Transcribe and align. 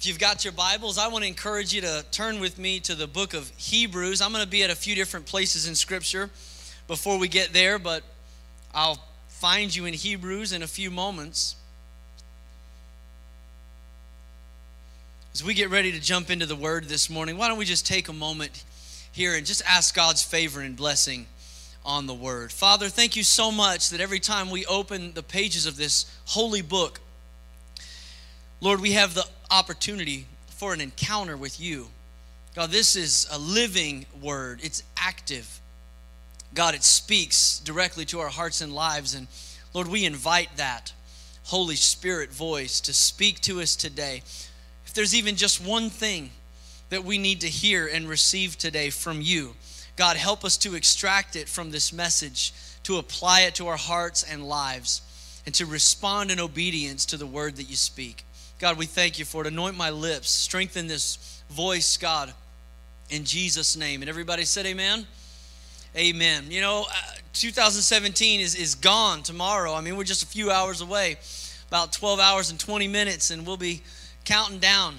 If 0.00 0.06
you've 0.06 0.18
got 0.18 0.44
your 0.46 0.54
Bibles, 0.54 0.96
I 0.96 1.08
want 1.08 1.24
to 1.24 1.28
encourage 1.28 1.74
you 1.74 1.82
to 1.82 2.02
turn 2.10 2.40
with 2.40 2.58
me 2.58 2.80
to 2.80 2.94
the 2.94 3.06
book 3.06 3.34
of 3.34 3.52
Hebrews. 3.58 4.22
I'm 4.22 4.32
going 4.32 4.42
to 4.42 4.48
be 4.48 4.62
at 4.62 4.70
a 4.70 4.74
few 4.74 4.94
different 4.94 5.26
places 5.26 5.68
in 5.68 5.74
Scripture 5.74 6.30
before 6.88 7.18
we 7.18 7.28
get 7.28 7.52
there, 7.52 7.78
but 7.78 8.02
I'll 8.72 8.98
find 9.28 9.76
you 9.76 9.84
in 9.84 9.92
Hebrews 9.92 10.54
in 10.54 10.62
a 10.62 10.66
few 10.66 10.90
moments. 10.90 11.54
As 15.34 15.44
we 15.44 15.52
get 15.52 15.68
ready 15.68 15.92
to 15.92 16.00
jump 16.00 16.30
into 16.30 16.46
the 16.46 16.56
Word 16.56 16.84
this 16.84 17.10
morning, 17.10 17.36
why 17.36 17.48
don't 17.48 17.58
we 17.58 17.66
just 17.66 17.86
take 17.86 18.08
a 18.08 18.14
moment 18.14 18.64
here 19.12 19.34
and 19.34 19.44
just 19.44 19.60
ask 19.68 19.94
God's 19.94 20.22
favor 20.22 20.62
and 20.62 20.74
blessing 20.74 21.26
on 21.84 22.06
the 22.06 22.14
Word? 22.14 22.52
Father, 22.52 22.88
thank 22.88 23.16
you 23.16 23.22
so 23.22 23.52
much 23.52 23.90
that 23.90 24.00
every 24.00 24.18
time 24.18 24.48
we 24.48 24.64
open 24.64 25.12
the 25.12 25.22
pages 25.22 25.66
of 25.66 25.76
this 25.76 26.10
holy 26.24 26.62
book, 26.62 27.00
Lord, 28.62 28.80
we 28.80 28.92
have 28.92 29.14
the 29.14 29.26
opportunity 29.50 30.26
for 30.48 30.74
an 30.74 30.82
encounter 30.82 31.34
with 31.34 31.58
you. 31.58 31.88
God, 32.54 32.70
this 32.70 32.94
is 32.94 33.26
a 33.32 33.38
living 33.38 34.04
word, 34.20 34.60
it's 34.62 34.82
active. 34.98 35.60
God, 36.52 36.74
it 36.74 36.82
speaks 36.82 37.58
directly 37.60 38.04
to 38.06 38.20
our 38.20 38.28
hearts 38.28 38.60
and 38.60 38.74
lives. 38.74 39.14
And 39.14 39.28
Lord, 39.72 39.88
we 39.88 40.04
invite 40.04 40.56
that 40.56 40.92
Holy 41.44 41.76
Spirit 41.76 42.32
voice 42.32 42.80
to 42.82 42.92
speak 42.92 43.40
to 43.40 43.62
us 43.62 43.76
today. 43.76 44.22
If 44.84 44.92
there's 44.94 45.14
even 45.14 45.36
just 45.36 45.64
one 45.64 45.88
thing 45.88 46.30
that 46.90 47.04
we 47.04 47.16
need 47.16 47.40
to 47.42 47.48
hear 47.48 47.86
and 47.86 48.08
receive 48.08 48.58
today 48.58 48.90
from 48.90 49.22
you, 49.22 49.54
God, 49.96 50.16
help 50.16 50.44
us 50.44 50.56
to 50.58 50.74
extract 50.74 51.34
it 51.34 51.48
from 51.48 51.70
this 51.70 51.92
message, 51.92 52.52
to 52.82 52.98
apply 52.98 53.42
it 53.42 53.54
to 53.54 53.68
our 53.68 53.76
hearts 53.76 54.22
and 54.22 54.46
lives, 54.46 55.02
and 55.46 55.54
to 55.54 55.64
respond 55.64 56.30
in 56.30 56.40
obedience 56.40 57.06
to 57.06 57.16
the 57.16 57.26
word 57.26 57.56
that 57.56 57.70
you 57.70 57.76
speak. 57.76 58.24
God, 58.60 58.76
we 58.76 58.84
thank 58.84 59.18
you 59.18 59.24
for 59.24 59.40
it. 59.40 59.46
Anoint 59.46 59.74
my 59.74 59.88
lips, 59.88 60.30
strengthen 60.30 60.86
this 60.86 61.42
voice, 61.48 61.96
God, 61.96 62.30
in 63.08 63.24
Jesus' 63.24 63.74
name. 63.74 64.02
And 64.02 64.08
everybody 64.10 64.44
said, 64.44 64.66
Amen. 64.66 65.06
Amen. 65.96 66.44
You 66.50 66.60
know, 66.60 66.82
uh, 66.82 67.14
2017 67.32 68.38
is, 68.38 68.54
is 68.54 68.74
gone 68.74 69.22
tomorrow. 69.22 69.72
I 69.72 69.80
mean, 69.80 69.96
we're 69.96 70.04
just 70.04 70.22
a 70.22 70.26
few 70.26 70.50
hours 70.50 70.82
away, 70.82 71.16
about 71.68 71.94
12 71.94 72.20
hours 72.20 72.50
and 72.50 72.60
20 72.60 72.86
minutes, 72.86 73.30
and 73.30 73.46
we'll 73.46 73.56
be 73.56 73.82
counting 74.26 74.58
down. 74.58 74.96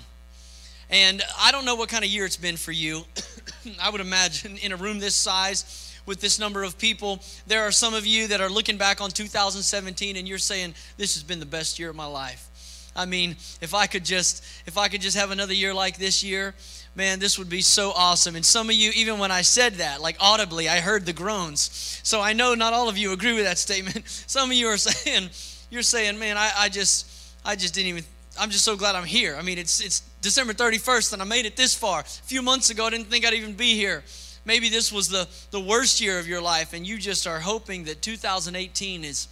And 0.89 1.21
I 1.39 1.51
don't 1.51 1.63
know 1.63 1.75
what 1.75 1.87
kind 1.87 2.03
of 2.03 2.09
year 2.09 2.25
it's 2.25 2.37
been 2.37 2.57
for 2.57 2.71
you. 2.71 3.03
I 3.81 3.91
would 3.91 4.01
imagine 4.01 4.57
in 4.57 4.71
a 4.71 4.75
room 4.75 4.97
this 4.97 5.15
size, 5.15 5.87
with 6.07 6.19
this 6.19 6.39
number 6.39 6.63
of 6.63 6.79
people, 6.79 7.21
there 7.45 7.61
are 7.61 7.71
some 7.71 7.93
of 7.93 8.07
you 8.07 8.27
that 8.29 8.41
are 8.41 8.49
looking 8.49 8.77
back 8.77 9.01
on 9.01 9.11
2017 9.11 10.15
and 10.15 10.27
you're 10.27 10.39
saying, 10.39 10.73
This 10.97 11.13
has 11.13 11.21
been 11.21 11.39
the 11.39 11.45
best 11.45 11.77
year 11.77 11.91
of 11.91 11.95
my 11.95 12.07
life. 12.07 12.47
I 12.95 13.05
mean, 13.05 13.37
if 13.61 13.73
I 13.73 13.87
could 13.87 14.03
just 14.03 14.43
if 14.65 14.77
I 14.77 14.87
could 14.87 15.01
just 15.01 15.17
have 15.17 15.31
another 15.31 15.53
year 15.53 15.73
like 15.73 15.97
this 15.97 16.23
year, 16.23 16.53
man, 16.95 17.19
this 17.19 17.39
would 17.39 17.49
be 17.49 17.61
so 17.61 17.91
awesome. 17.95 18.35
And 18.35 18.45
some 18.45 18.69
of 18.69 18.75
you, 18.75 18.91
even 18.95 19.17
when 19.17 19.31
I 19.31 19.41
said 19.41 19.75
that, 19.75 20.01
like 20.01 20.17
audibly, 20.19 20.67
I 20.67 20.81
heard 20.81 21.05
the 21.05 21.13
groans. 21.13 21.99
So 22.03 22.19
I 22.21 22.33
know 22.33 22.53
not 22.53 22.73
all 22.73 22.89
of 22.89 22.97
you 22.97 23.13
agree 23.13 23.33
with 23.33 23.45
that 23.45 23.57
statement. 23.57 24.07
Some 24.27 24.51
of 24.51 24.57
you 24.57 24.67
are 24.67 24.77
saying, 24.77 25.29
you're 25.69 25.83
saying, 25.83 26.19
man, 26.19 26.37
I, 26.37 26.51
I 26.57 26.69
just 26.69 27.07
I 27.45 27.55
just 27.55 27.73
didn't 27.73 27.87
even 27.87 28.03
I'm 28.39 28.49
just 28.49 28.65
so 28.65 28.75
glad 28.75 28.95
I'm 28.95 29.05
here. 29.05 29.35
I 29.37 29.41
mean, 29.41 29.57
it's 29.57 29.79
it's 29.79 30.01
December 30.21 30.53
31st 30.53 31.13
and 31.13 31.21
I 31.21 31.25
made 31.25 31.45
it 31.45 31.55
this 31.55 31.73
far. 31.73 32.01
A 32.01 32.03
few 32.03 32.41
months 32.41 32.69
ago, 32.69 32.85
I 32.85 32.89
didn't 32.89 33.07
think 33.07 33.25
I'd 33.25 33.33
even 33.33 33.53
be 33.53 33.75
here. 33.75 34.03
Maybe 34.43 34.69
this 34.69 34.91
was 34.91 35.07
the, 35.07 35.27
the 35.51 35.59
worst 35.59 36.01
year 36.01 36.17
of 36.17 36.27
your 36.27 36.41
life, 36.41 36.73
and 36.73 36.85
you 36.85 36.97
just 36.97 37.27
are 37.27 37.39
hoping 37.39 37.83
that 37.83 38.01
2018 38.01 39.03
is 39.03 39.27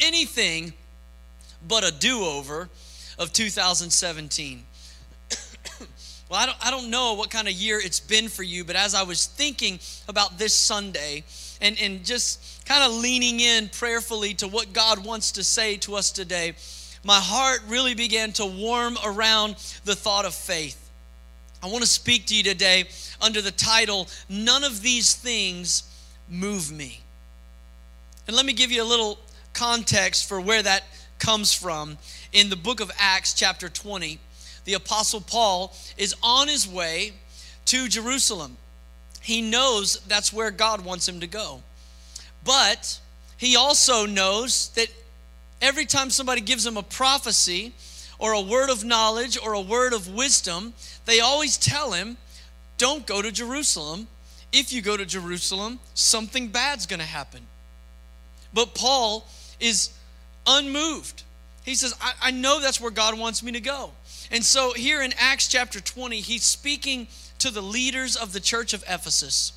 anything 0.00 0.72
but 1.68 1.86
a 1.86 1.92
do 1.92 2.24
over 2.24 2.70
of 3.18 3.32
2017. 3.32 4.62
well, 6.28 6.40
I 6.40 6.46
don't, 6.46 6.66
I 6.66 6.70
don't 6.70 6.90
know 6.90 7.14
what 7.14 7.30
kind 7.30 7.48
of 7.48 7.54
year 7.54 7.80
it's 7.82 8.00
been 8.00 8.28
for 8.28 8.42
you, 8.42 8.64
but 8.64 8.76
as 8.76 8.94
I 8.94 9.02
was 9.02 9.26
thinking 9.26 9.78
about 10.08 10.38
this 10.38 10.54
Sunday 10.54 11.24
and, 11.60 11.78
and 11.80 12.04
just 12.04 12.64
kind 12.66 12.82
of 12.82 12.92
leaning 12.92 13.40
in 13.40 13.68
prayerfully 13.68 14.34
to 14.34 14.48
what 14.48 14.72
God 14.72 15.04
wants 15.04 15.32
to 15.32 15.44
say 15.44 15.76
to 15.78 15.96
us 15.96 16.10
today, 16.10 16.54
my 17.04 17.20
heart 17.20 17.60
really 17.68 17.94
began 17.94 18.32
to 18.32 18.46
warm 18.46 18.96
around 19.04 19.56
the 19.84 19.94
thought 19.94 20.24
of 20.24 20.34
faith. 20.34 20.90
I 21.62 21.68
want 21.68 21.82
to 21.82 21.88
speak 21.88 22.26
to 22.26 22.34
you 22.34 22.42
today 22.42 22.84
under 23.20 23.40
the 23.40 23.50
title, 23.50 24.08
None 24.28 24.64
of 24.64 24.82
These 24.82 25.14
Things 25.14 25.84
Move 26.28 26.70
Me. 26.70 27.00
And 28.26 28.36
let 28.36 28.44
me 28.44 28.52
give 28.52 28.72
you 28.72 28.82
a 28.82 28.84
little 28.84 29.18
context 29.52 30.28
for 30.28 30.40
where 30.40 30.62
that 30.62 30.84
comes 31.18 31.52
from 31.52 31.98
in 32.32 32.50
the 32.50 32.56
book 32.56 32.80
of 32.80 32.90
Acts, 32.98 33.34
chapter 33.34 33.68
20. 33.68 34.18
The 34.64 34.74
Apostle 34.74 35.20
Paul 35.20 35.74
is 35.96 36.14
on 36.22 36.48
his 36.48 36.68
way 36.68 37.12
to 37.66 37.88
Jerusalem. 37.88 38.56
He 39.20 39.42
knows 39.42 40.00
that's 40.06 40.32
where 40.32 40.50
God 40.50 40.84
wants 40.84 41.08
him 41.08 41.20
to 41.20 41.26
go. 41.26 41.62
But 42.44 43.00
he 43.36 43.56
also 43.56 44.06
knows 44.06 44.68
that 44.70 44.88
every 45.60 45.84
time 45.84 46.10
somebody 46.10 46.40
gives 46.40 46.64
him 46.64 46.76
a 46.76 46.82
prophecy 46.82 47.72
or 48.18 48.32
a 48.32 48.40
word 48.40 48.70
of 48.70 48.84
knowledge 48.84 49.38
or 49.42 49.52
a 49.52 49.60
word 49.60 49.92
of 49.92 50.08
wisdom, 50.08 50.74
they 51.04 51.20
always 51.20 51.56
tell 51.58 51.92
him, 51.92 52.16
Don't 52.78 53.06
go 53.06 53.20
to 53.20 53.32
Jerusalem. 53.32 54.08
If 54.52 54.72
you 54.72 54.80
go 54.80 54.96
to 54.96 55.04
Jerusalem, 55.04 55.80
something 55.94 56.48
bad's 56.48 56.86
going 56.86 57.00
to 57.00 57.06
happen. 57.06 57.42
But 58.54 58.74
Paul 58.74 59.26
is 59.60 59.90
unmoved. 60.46 61.22
He 61.64 61.74
says, 61.74 61.94
I, 62.00 62.12
I 62.22 62.30
know 62.30 62.60
that's 62.60 62.80
where 62.80 62.90
God 62.90 63.18
wants 63.18 63.42
me 63.42 63.52
to 63.52 63.60
go. 63.60 63.90
And 64.30 64.44
so 64.44 64.72
here 64.72 65.02
in 65.02 65.12
Acts 65.18 65.48
chapter 65.48 65.80
20, 65.80 66.20
he's 66.20 66.44
speaking 66.44 67.08
to 67.40 67.50
the 67.50 67.60
leaders 67.60 68.16
of 68.16 68.32
the 68.32 68.40
church 68.40 68.72
of 68.72 68.82
Ephesus. 68.88 69.52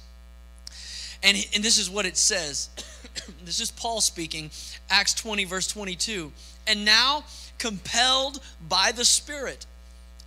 And, 1.22 1.38
and 1.54 1.64
this 1.64 1.78
is 1.78 1.90
what 1.90 2.06
it 2.06 2.18
says. 2.18 2.70
this 3.46 3.60
is 3.60 3.72
Paul 3.72 4.02
speaking, 4.02 4.52
Acts 4.90 5.14
20, 5.14 5.46
verse 5.46 5.68
22. 5.68 6.32
And 6.68 6.86
now, 6.86 7.24
compelled 7.58 8.40
by 8.68 8.92
the 8.92 9.06
Spirit, 9.06 9.66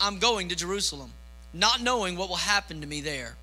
I'm 0.00 0.18
going 0.18 0.48
to 0.48 0.56
Jerusalem, 0.56 1.12
not 1.52 1.80
knowing 1.80 2.16
what 2.16 2.28
will 2.28 2.36
happen 2.36 2.80
to 2.80 2.86
me 2.86 3.00
there. 3.00 3.36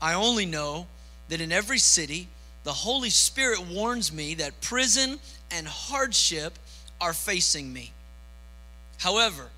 I 0.00 0.14
only 0.14 0.46
know 0.46 0.86
that 1.28 1.40
in 1.40 1.52
every 1.52 1.78
city, 1.78 2.28
the 2.64 2.72
Holy 2.72 3.10
Spirit 3.10 3.66
warns 3.66 4.12
me 4.12 4.34
that 4.34 4.60
prison 4.60 5.18
and 5.52 5.66
hardship 5.66 6.58
are 7.00 7.12
facing 7.12 7.72
me. 7.72 7.92
However, 8.98 9.48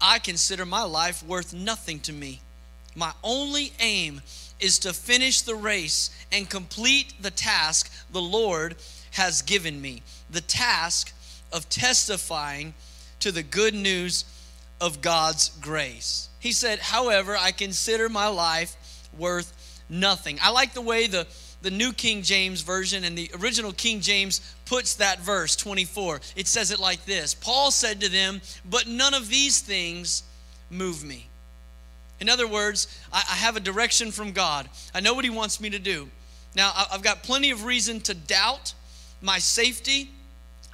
I 0.00 0.18
consider 0.18 0.66
my 0.66 0.82
life 0.82 1.22
worth 1.22 1.54
nothing 1.54 2.00
to 2.00 2.12
me. 2.12 2.40
My 2.94 3.12
only 3.22 3.72
aim 3.80 4.22
is 4.58 4.78
to 4.80 4.92
finish 4.92 5.42
the 5.42 5.54
race 5.54 6.10
and 6.32 6.48
complete 6.48 7.14
the 7.20 7.30
task 7.30 7.92
the 8.10 8.22
Lord 8.22 8.76
has 9.12 9.42
given 9.42 9.80
me 9.80 10.02
the 10.30 10.40
task 10.40 11.14
of 11.52 11.68
testifying 11.68 12.74
to 13.20 13.30
the 13.30 13.42
good 13.42 13.74
news 13.74 14.24
of 14.80 15.00
God's 15.00 15.50
grace. 15.60 16.28
He 16.38 16.52
said, 16.52 16.78
However, 16.78 17.36
I 17.38 17.52
consider 17.52 18.08
my 18.08 18.28
life 18.28 18.76
worth 19.16 19.82
nothing. 19.88 20.38
I 20.42 20.50
like 20.50 20.74
the 20.74 20.82
way 20.82 21.06
the 21.06 21.26
the 21.62 21.70
New 21.70 21.92
King 21.92 22.22
James 22.22 22.60
Version 22.60 23.02
and 23.02 23.16
the 23.16 23.30
original 23.40 23.72
King 23.72 24.00
James 24.00 24.54
puts 24.66 24.94
that 24.96 25.20
verse 25.20 25.56
24. 25.56 26.20
It 26.36 26.46
says 26.46 26.70
it 26.70 26.78
like 26.78 27.04
this 27.06 27.34
Paul 27.34 27.70
said 27.70 28.00
to 28.02 28.08
them, 28.08 28.42
But 28.68 28.86
none 28.86 29.14
of 29.14 29.28
these 29.28 29.60
things 29.60 30.22
move 30.70 31.02
me. 31.02 31.28
In 32.20 32.28
other 32.28 32.46
words, 32.46 32.86
I, 33.12 33.20
have 33.20 33.56
a 33.56 33.60
direction 33.60 34.10
from 34.10 34.32
God. 34.32 34.68
I 34.94 35.00
know 35.00 35.14
what 35.14 35.24
He 35.24 35.30
wants 35.30 35.60
me 35.60 35.70
to 35.70 35.78
do. 35.78 36.08
Now, 36.54 36.72
I've 36.90 37.02
got 37.02 37.22
plenty 37.22 37.50
of 37.50 37.64
reason 37.64 38.00
to 38.02 38.14
doubt 38.14 38.72
my 39.20 39.38
safety. 39.38 40.10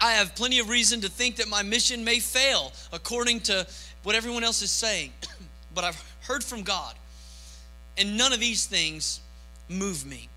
I 0.01 0.13
have 0.13 0.35
plenty 0.37 0.61
of 0.61 0.69
reason 0.69 1.01
to 1.01 1.09
think 1.09 1.37
that 1.37 1.49
my 1.49 1.63
mission 1.63 2.05
may 2.05 2.21
fail 2.21 2.73
according 2.93 3.41
to 3.41 3.67
what 4.05 4.15
everyone 4.15 4.45
else 4.45 4.63
is 4.63 4.71
saying. 4.71 5.13
but 5.75 5.83
I've 5.83 6.03
heard 6.21 6.45
from 6.45 6.63
God. 6.63 6.95
And 7.99 8.17
none 8.17 8.33
of 8.33 8.41
these 8.41 8.67
things 8.67 9.21
move 9.69 10.07
me. 10.07 10.29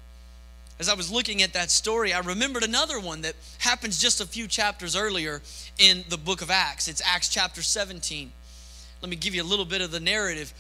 As 0.77 0.89
I 0.89 0.93
was 0.93 1.09
looking 1.09 1.41
at 1.41 1.53
that 1.53 1.71
story, 1.71 2.11
I 2.11 2.19
remembered 2.19 2.63
another 2.63 2.99
one 2.99 3.21
that 3.21 3.35
happens 3.59 3.97
just 3.97 4.19
a 4.19 4.25
few 4.25 4.45
chapters 4.45 4.95
earlier 4.95 5.41
in 5.77 6.03
the 6.09 6.17
book 6.17 6.41
of 6.41 6.51
Acts. 6.51 6.89
It's 6.89 7.01
Acts 7.05 7.29
chapter 7.29 7.61
17. 7.61 8.29
Let 9.01 9.09
me 9.09 9.15
give 9.15 9.33
you 9.33 9.41
a 9.41 9.45
little 9.45 9.63
bit 9.63 9.81
of 9.81 9.91
the 9.91 10.01
narrative. 10.01 10.53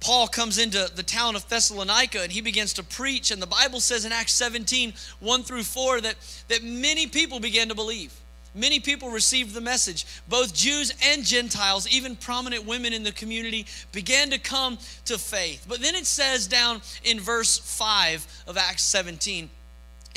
Paul 0.00 0.26
comes 0.26 0.58
into 0.58 0.90
the 0.94 1.02
town 1.02 1.36
of 1.36 1.46
Thessalonica 1.48 2.22
and 2.22 2.32
he 2.32 2.40
begins 2.40 2.72
to 2.74 2.82
preach. 2.82 3.30
And 3.30 3.42
the 3.42 3.46
Bible 3.46 3.80
says 3.80 4.06
in 4.06 4.12
Acts 4.12 4.32
17, 4.32 4.94
1 5.20 5.42
through 5.42 5.64
4, 5.64 6.00
that, 6.00 6.14
that 6.48 6.62
many 6.62 7.06
people 7.06 7.38
began 7.38 7.68
to 7.68 7.74
believe. 7.74 8.18
Many 8.54 8.80
people 8.80 9.10
received 9.10 9.52
the 9.52 9.60
message. 9.60 10.06
Both 10.28 10.54
Jews 10.54 10.94
and 11.04 11.22
Gentiles, 11.22 11.86
even 11.88 12.16
prominent 12.16 12.64
women 12.64 12.94
in 12.94 13.02
the 13.02 13.12
community, 13.12 13.66
began 13.92 14.30
to 14.30 14.38
come 14.38 14.78
to 15.04 15.18
faith. 15.18 15.66
But 15.68 15.80
then 15.80 15.94
it 15.94 16.06
says 16.06 16.46
down 16.46 16.80
in 17.04 17.20
verse 17.20 17.58
5 17.58 18.44
of 18.46 18.56
Acts 18.56 18.84
17, 18.84 19.50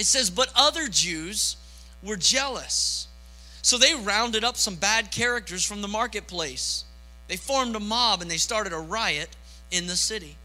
it 0.02 0.08
says, 0.08 0.32
But 0.32 0.52
other 0.56 0.88
Jews 0.88 1.58
were 2.04 2.18
jealous. 2.18 3.08
So 3.62 3.78
they 3.78 3.94
rounded 3.94 4.44
up 4.44 4.58
some 4.58 4.76
bad 4.76 5.12
characters 5.12 5.64
from 5.64 5.82
the 5.82 5.88
marketplace. 5.88 6.84
they 7.28 7.38
formed 7.38 7.76
a 7.76 7.80
mob 7.80 8.22
and 8.22 8.30
they 8.30 8.38
started 8.38 8.74
a 8.74 8.80
riot 8.80 9.30
in 9.70 9.88
the 9.88 9.96
city. 9.96 10.36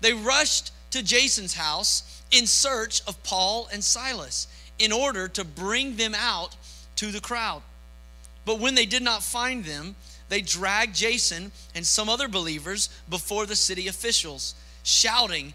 They 0.00 0.12
rushed 0.12 0.72
to 0.90 1.02
Jason's 1.02 1.54
house 1.54 2.22
in 2.30 2.46
search 2.46 3.00
of 3.06 3.22
Paul 3.22 3.68
and 3.72 3.82
Silas 3.82 4.48
in 4.78 4.92
order 4.92 5.28
to 5.28 5.44
bring 5.44 5.96
them 5.96 6.14
out 6.14 6.56
to 6.96 7.12
the 7.12 7.20
crowd. 7.20 7.62
But 8.44 8.58
when 8.58 8.74
they 8.74 8.86
did 8.86 9.02
not 9.02 9.22
find 9.22 9.64
them, 9.64 9.94
they 10.28 10.40
dragged 10.40 10.96
Jason 10.96 11.52
and 11.74 11.86
some 11.86 12.08
other 12.08 12.28
believers 12.28 12.88
before 13.08 13.46
the 13.46 13.56
city 13.56 13.86
officials, 13.86 14.56
shouting, 14.82 15.54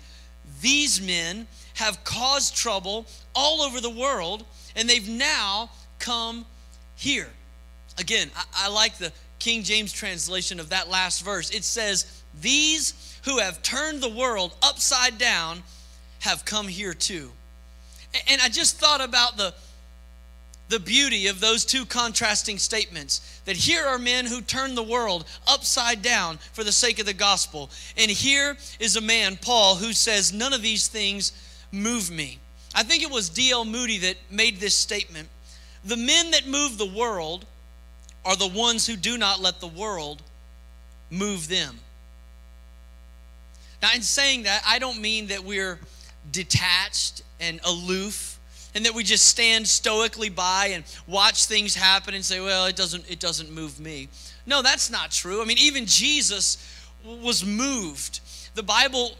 These 0.61 1.01
men 1.01 1.47
have 1.75 2.03
caused 2.03 2.55
trouble 2.55 3.05
all 3.35 3.61
over 3.61 3.79
the 3.79 3.89
world, 3.89 4.45
and 4.75 4.89
they've 4.89 5.07
now 5.07 5.69
come 5.99 6.45
here. 6.95 7.29
Again, 7.97 8.29
I, 8.35 8.67
I 8.67 8.69
like 8.69 8.97
the 8.97 9.11
King 9.39 9.63
James 9.63 9.91
translation 9.91 10.59
of 10.59 10.69
that 10.69 10.89
last 10.89 11.23
verse. 11.23 11.49
It 11.49 11.63
says, 11.63 12.21
These 12.39 13.19
who 13.25 13.39
have 13.39 13.61
turned 13.61 14.01
the 14.01 14.09
world 14.09 14.53
upside 14.61 15.17
down 15.17 15.63
have 16.19 16.45
come 16.45 16.67
here 16.67 16.93
too. 16.93 17.31
And 18.27 18.41
I 18.41 18.49
just 18.49 18.77
thought 18.77 19.01
about 19.01 19.37
the 19.37 19.53
the 20.71 20.79
beauty 20.79 21.27
of 21.27 21.39
those 21.39 21.65
two 21.65 21.85
contrasting 21.85 22.57
statements 22.57 23.41
that 23.43 23.57
here 23.57 23.85
are 23.85 23.99
men 23.99 24.25
who 24.25 24.41
turn 24.41 24.73
the 24.73 24.81
world 24.81 25.25
upside 25.45 26.01
down 26.01 26.37
for 26.53 26.63
the 26.63 26.71
sake 26.71 26.97
of 26.97 27.05
the 27.05 27.13
gospel. 27.13 27.69
And 27.97 28.09
here 28.09 28.57
is 28.79 28.95
a 28.95 29.01
man, 29.01 29.37
Paul, 29.39 29.75
who 29.75 29.91
says, 29.91 30.33
None 30.33 30.53
of 30.53 30.61
these 30.61 30.87
things 30.87 31.33
move 31.71 32.11
me. 32.11 32.39
I 32.73 32.83
think 32.83 33.03
it 33.03 33.11
was 33.11 33.29
D.L. 33.29 33.65
Moody 33.65 33.97
that 33.99 34.15
made 34.29 34.59
this 34.59 34.77
statement. 34.77 35.27
The 35.83 35.97
men 35.97 36.31
that 36.31 36.47
move 36.47 36.77
the 36.77 36.85
world 36.85 37.45
are 38.23 38.35
the 38.35 38.47
ones 38.47 38.85
who 38.85 38.95
do 38.95 39.17
not 39.17 39.39
let 39.39 39.59
the 39.59 39.67
world 39.67 40.21
move 41.09 41.47
them. 41.47 41.79
Now, 43.81 43.89
in 43.95 44.01
saying 44.01 44.43
that, 44.43 44.61
I 44.65 44.79
don't 44.79 45.01
mean 45.01 45.27
that 45.27 45.43
we're 45.43 45.79
detached 46.31 47.23
and 47.39 47.59
aloof 47.65 48.39
and 48.73 48.85
that 48.85 48.93
we 48.93 49.03
just 49.03 49.25
stand 49.25 49.67
stoically 49.67 50.29
by 50.29 50.67
and 50.67 50.83
watch 51.07 51.45
things 51.45 51.75
happen 51.75 52.13
and 52.13 52.23
say 52.23 52.39
well 52.39 52.67
it 52.67 52.75
doesn't 52.75 53.09
it 53.09 53.19
doesn't 53.19 53.51
move 53.51 53.79
me 53.79 54.07
no 54.45 54.61
that's 54.61 54.91
not 54.91 55.09
true 55.09 55.41
i 55.41 55.45
mean 55.45 55.57
even 55.57 55.85
jesus 55.85 56.85
was 57.03 57.43
moved 57.43 58.21
the 58.53 58.63
bible 58.63 59.11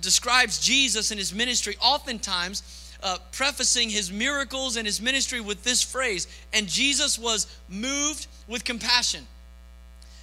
describes 0.00 0.58
jesus 0.60 1.10
and 1.10 1.18
his 1.18 1.34
ministry 1.34 1.76
oftentimes 1.80 2.62
uh, 3.02 3.16
prefacing 3.32 3.88
his 3.88 4.12
miracles 4.12 4.76
and 4.76 4.86
his 4.86 5.00
ministry 5.00 5.40
with 5.40 5.62
this 5.64 5.82
phrase 5.82 6.26
and 6.52 6.66
jesus 6.68 7.18
was 7.18 7.46
moved 7.68 8.26
with 8.46 8.64
compassion 8.64 9.26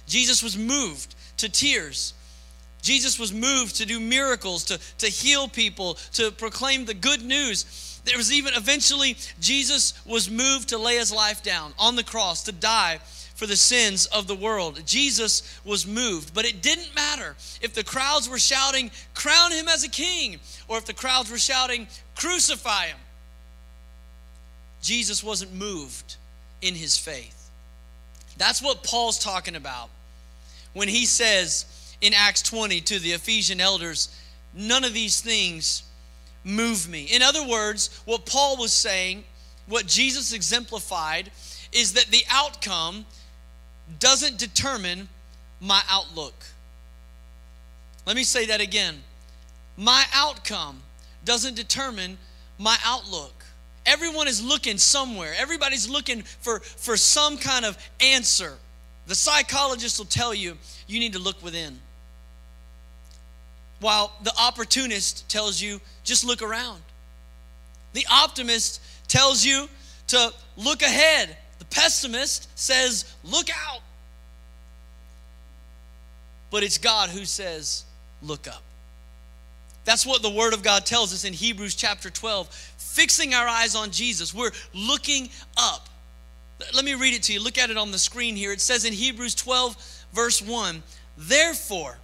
jesus 0.06 0.42
was 0.42 0.56
moved 0.56 1.14
to 1.36 1.48
tears 1.48 2.14
Jesus 2.86 3.18
was 3.18 3.32
moved 3.32 3.76
to 3.76 3.84
do 3.84 3.98
miracles, 3.98 4.62
to, 4.66 4.78
to 4.98 5.08
heal 5.08 5.48
people, 5.48 5.94
to 6.12 6.30
proclaim 6.30 6.84
the 6.84 6.94
good 6.94 7.20
news. 7.20 8.00
There 8.04 8.16
was 8.16 8.32
even 8.32 8.54
eventually, 8.54 9.16
Jesus 9.40 9.92
was 10.06 10.30
moved 10.30 10.68
to 10.68 10.78
lay 10.78 10.96
his 10.96 11.12
life 11.12 11.42
down 11.42 11.74
on 11.80 11.96
the 11.96 12.04
cross 12.04 12.44
to 12.44 12.52
die 12.52 13.00
for 13.36 13.46
the 13.46 13.56
sins 13.56 14.06
of 14.06 14.26
the 14.26 14.34
world. 14.34 14.82
Jesus 14.84 15.60
was 15.64 15.86
moved, 15.86 16.34
but 16.34 16.44
it 16.44 16.62
didn't 16.62 16.94
matter 16.94 17.36
if 17.60 17.74
the 17.74 17.84
crowds 17.84 18.28
were 18.28 18.38
shouting, 18.38 18.90
Crown 19.14 19.52
him 19.52 19.68
as 19.68 19.84
a 19.84 19.88
king, 19.88 20.40
or 20.68 20.78
if 20.78 20.86
the 20.86 20.94
crowds 20.94 21.30
were 21.30 21.38
shouting, 21.38 21.86
Crucify 22.16 22.86
him. 22.86 22.98
Jesus 24.82 25.22
wasn't 25.22 25.52
moved 25.54 26.16
in 26.62 26.74
his 26.74 26.96
faith. 26.96 27.50
That's 28.38 28.62
what 28.62 28.82
Paul's 28.82 29.18
talking 29.18 29.54
about 29.54 29.90
when 30.72 30.88
he 30.88 31.06
says, 31.06 31.64
in 32.02 32.12
Acts 32.14 32.42
20 32.42 32.82
to 32.82 32.98
the 32.98 33.12
Ephesian 33.12 33.62
elders, 33.62 34.14
none 34.52 34.84
of 34.84 34.92
these 34.92 35.22
things 35.22 35.82
move 36.44 36.86
me. 36.88 37.04
In 37.04 37.22
other 37.22 37.46
words, 37.46 37.98
what 38.04 38.26
Paul 38.26 38.58
was 38.58 38.72
saying, 38.72 39.24
what 39.66 39.86
Jesus 39.86 40.34
exemplified, 40.34 41.30
is 41.72 41.94
that 41.94 42.06
the 42.06 42.24
outcome 42.30 43.06
doesn't 43.98 44.38
determine 44.38 45.08
my 45.60 45.82
outlook. 45.88 46.34
Let 48.06 48.16
me 48.16 48.24
say 48.24 48.46
that 48.46 48.60
again. 48.60 49.02
My 49.76 50.04
outcome 50.14 50.82
doesn't 51.24 51.54
determine 51.54 52.18
my 52.58 52.76
outlook. 52.84 53.44
Everyone 53.84 54.26
is 54.26 54.42
looking 54.42 54.78
somewhere. 54.78 55.34
Everybody's 55.38 55.88
looking 55.88 56.22
for, 56.22 56.60
for 56.60 56.96
some 56.96 57.36
kind 57.36 57.64
of 57.64 57.78
answer. 58.00 58.54
The 59.06 59.14
psychologist 59.14 59.98
will 59.98 60.06
tell 60.06 60.34
you 60.34 60.56
you 60.86 60.98
need 60.98 61.12
to 61.12 61.18
look 61.18 61.42
within. 61.42 61.78
While 63.80 64.12
the 64.22 64.32
opportunist 64.40 65.28
tells 65.28 65.60
you, 65.60 65.80
just 66.02 66.24
look 66.24 66.42
around. 66.42 66.80
The 67.92 68.06
optimist 68.10 68.80
tells 69.08 69.44
you 69.44 69.68
to 70.08 70.32
look 70.56 70.82
ahead. 70.82 71.36
The 71.70 71.74
pessimist 71.74 72.48
says, 72.58 73.14
look 73.24 73.48
out. 73.50 73.80
But 76.50 76.62
it's 76.62 76.78
God 76.78 77.10
who 77.10 77.24
says, 77.24 77.84
look 78.22 78.46
up. 78.46 78.62
That's 79.84 80.04
what 80.04 80.22
the 80.22 80.30
Word 80.30 80.52
of 80.52 80.62
God 80.62 80.84
tells 80.84 81.14
us 81.14 81.24
in 81.24 81.32
Hebrews 81.32 81.74
chapter 81.74 82.10
12. 82.10 82.48
Fixing 82.76 83.34
our 83.34 83.46
eyes 83.46 83.76
on 83.76 83.90
Jesus, 83.90 84.34
we're 84.34 84.50
looking 84.74 85.28
up. 85.56 85.88
Let 86.74 86.84
me 86.84 86.94
read 86.94 87.14
it 87.14 87.22
to 87.24 87.32
you. 87.32 87.42
Look 87.42 87.58
at 87.58 87.70
it 87.70 87.76
on 87.76 87.92
the 87.92 87.98
screen 87.98 88.34
here. 88.34 88.52
It 88.52 88.60
says 88.60 88.84
in 88.84 88.92
Hebrews 88.92 89.34
12, 89.34 90.06
verse 90.12 90.42
1 90.42 90.82
Therefore, 91.16 91.98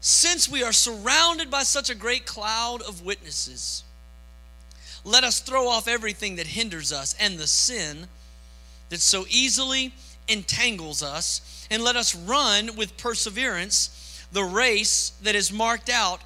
since 0.00 0.48
we 0.48 0.62
are 0.62 0.72
surrounded 0.72 1.50
by 1.50 1.62
such 1.62 1.90
a 1.90 1.94
great 1.94 2.26
cloud 2.26 2.82
of 2.82 3.04
witnesses, 3.04 3.82
let 5.04 5.24
us 5.24 5.40
throw 5.40 5.68
off 5.68 5.88
everything 5.88 6.36
that 6.36 6.46
hinders 6.46 6.92
us 6.92 7.14
and 7.18 7.38
the 7.38 7.46
sin 7.46 8.06
that 8.92 9.00
so 9.00 9.24
easily 9.30 9.90
entangles 10.28 11.02
us, 11.02 11.66
and 11.70 11.82
let 11.82 11.96
us 11.96 12.14
run 12.14 12.76
with 12.76 12.96
perseverance 12.98 14.26
the 14.32 14.44
race 14.44 15.10
that 15.22 15.34
is 15.34 15.50
marked 15.50 15.88
out 15.88 16.20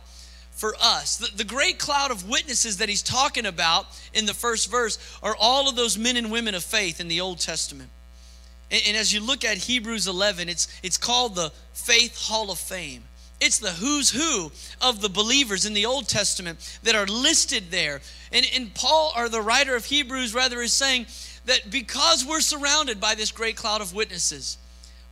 for 0.51 0.75
us. 0.83 1.17
The, 1.17 1.37
the, 1.37 1.45
great 1.45 1.79
cloud 1.79 2.11
of 2.11 2.29
witnesses 2.29 2.79
that 2.79 2.89
he's 2.89 3.03
talking 3.03 3.47
about 3.47 3.87
in 4.15 4.27
the 4.27 4.35
first 4.35 4.69
verse 4.69 4.99
are 5.23 5.37
all 5.39 5.69
of 5.69 5.77
those 5.77 5.97
men 5.97 6.17
and 6.17 6.33
women 6.33 6.57
of 6.57 6.65
faith 6.65 7.01
in 7.01 7.07
the 7.07 7.21
Old 7.21 7.39
Testament. 7.39 7.91
And, 8.71 8.83
and 8.89 8.97
as 8.97 9.13
you 9.13 9.21
look 9.21 9.45
at 9.45 9.59
Hebrews 9.59 10.09
11, 10.09 10.49
it's, 10.49 10.67
it's 10.83 10.99
called 10.99 11.37
the 11.37 11.53
Faith 11.73 12.19
Hall 12.19 12.51
of 12.51 12.59
Fame. 12.59 13.05
It's 13.41 13.59
the 13.59 13.71
who's 13.71 14.11
who 14.11 14.51
of 14.81 15.03
the 15.03 15.11
believers 15.11 15.67
in 15.67 15.75
the 15.75 15.87
Old 15.87 16.09
Testament 16.09 16.79
that 16.83 16.95
are 16.95 17.07
listed 17.07 17.71
there. 17.71 18.01
And, 18.33 18.47
and 18.55 18.75
Paul, 18.75 19.13
or 19.17 19.29
the 19.29 19.43
writer 19.43 19.77
of 19.77 19.85
Hebrews, 19.85 20.35
rather, 20.35 20.63
is 20.63 20.73
saying 20.73 21.07
that 21.47 21.71
because 21.71 22.25
we're 22.25 22.41
surrounded 22.41 23.01
by 23.01 23.15
this 23.15 23.33
great 23.33 23.57
cloud 23.57 23.81
of 23.81 23.95
witnesses, 23.95 24.59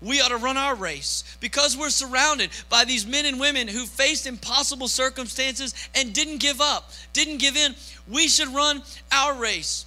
we 0.01 0.21
ought 0.21 0.29
to 0.29 0.37
run 0.37 0.57
our 0.57 0.75
race. 0.75 1.37
Because 1.41 1.77
we're 1.77 1.91
surrounded 1.91 2.51
by 2.69 2.85
these 2.85 3.07
men 3.07 3.27
and 3.27 3.41
women 3.41 3.69
who 3.69 3.87
faced 3.87 4.27
impossible 4.27 4.89
circumstances 4.89 5.75
and 5.95 6.13
didn't 6.13 6.39
give 6.39 6.61
up, 6.61 6.91
didn't 7.13 7.39
give 7.39 7.57
in, 7.57 7.75
we 8.09 8.29
should 8.29 8.49
run 8.49 8.83
our 9.11 9.35
race. 9.35 9.87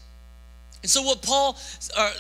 And 0.82 0.89
so, 0.89 1.04
what 1.04 1.22
Paul, 1.22 1.58
uh, 1.96 2.12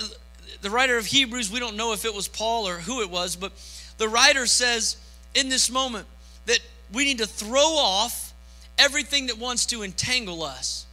the 0.61 0.69
writer 0.69 0.97
of 0.97 1.05
Hebrews, 1.05 1.51
we 1.51 1.59
don't 1.59 1.75
know 1.75 1.93
if 1.93 2.05
it 2.05 2.13
was 2.13 2.27
Paul 2.27 2.67
or 2.67 2.75
who 2.75 3.01
it 3.01 3.09
was, 3.09 3.35
but 3.35 3.51
the 3.97 4.07
writer 4.09 4.45
says, 4.45 4.97
in 5.37 5.49
this 5.49 5.69
moment 5.69 6.07
that 6.47 6.59
we 6.91 7.05
need 7.05 7.19
to 7.19 7.27
throw 7.27 7.75
off 7.75 8.33
everything 8.79 9.27
that 9.27 9.37
wants 9.37 9.67
to 9.67 9.83
entangle 9.83 10.41
us. 10.43 10.86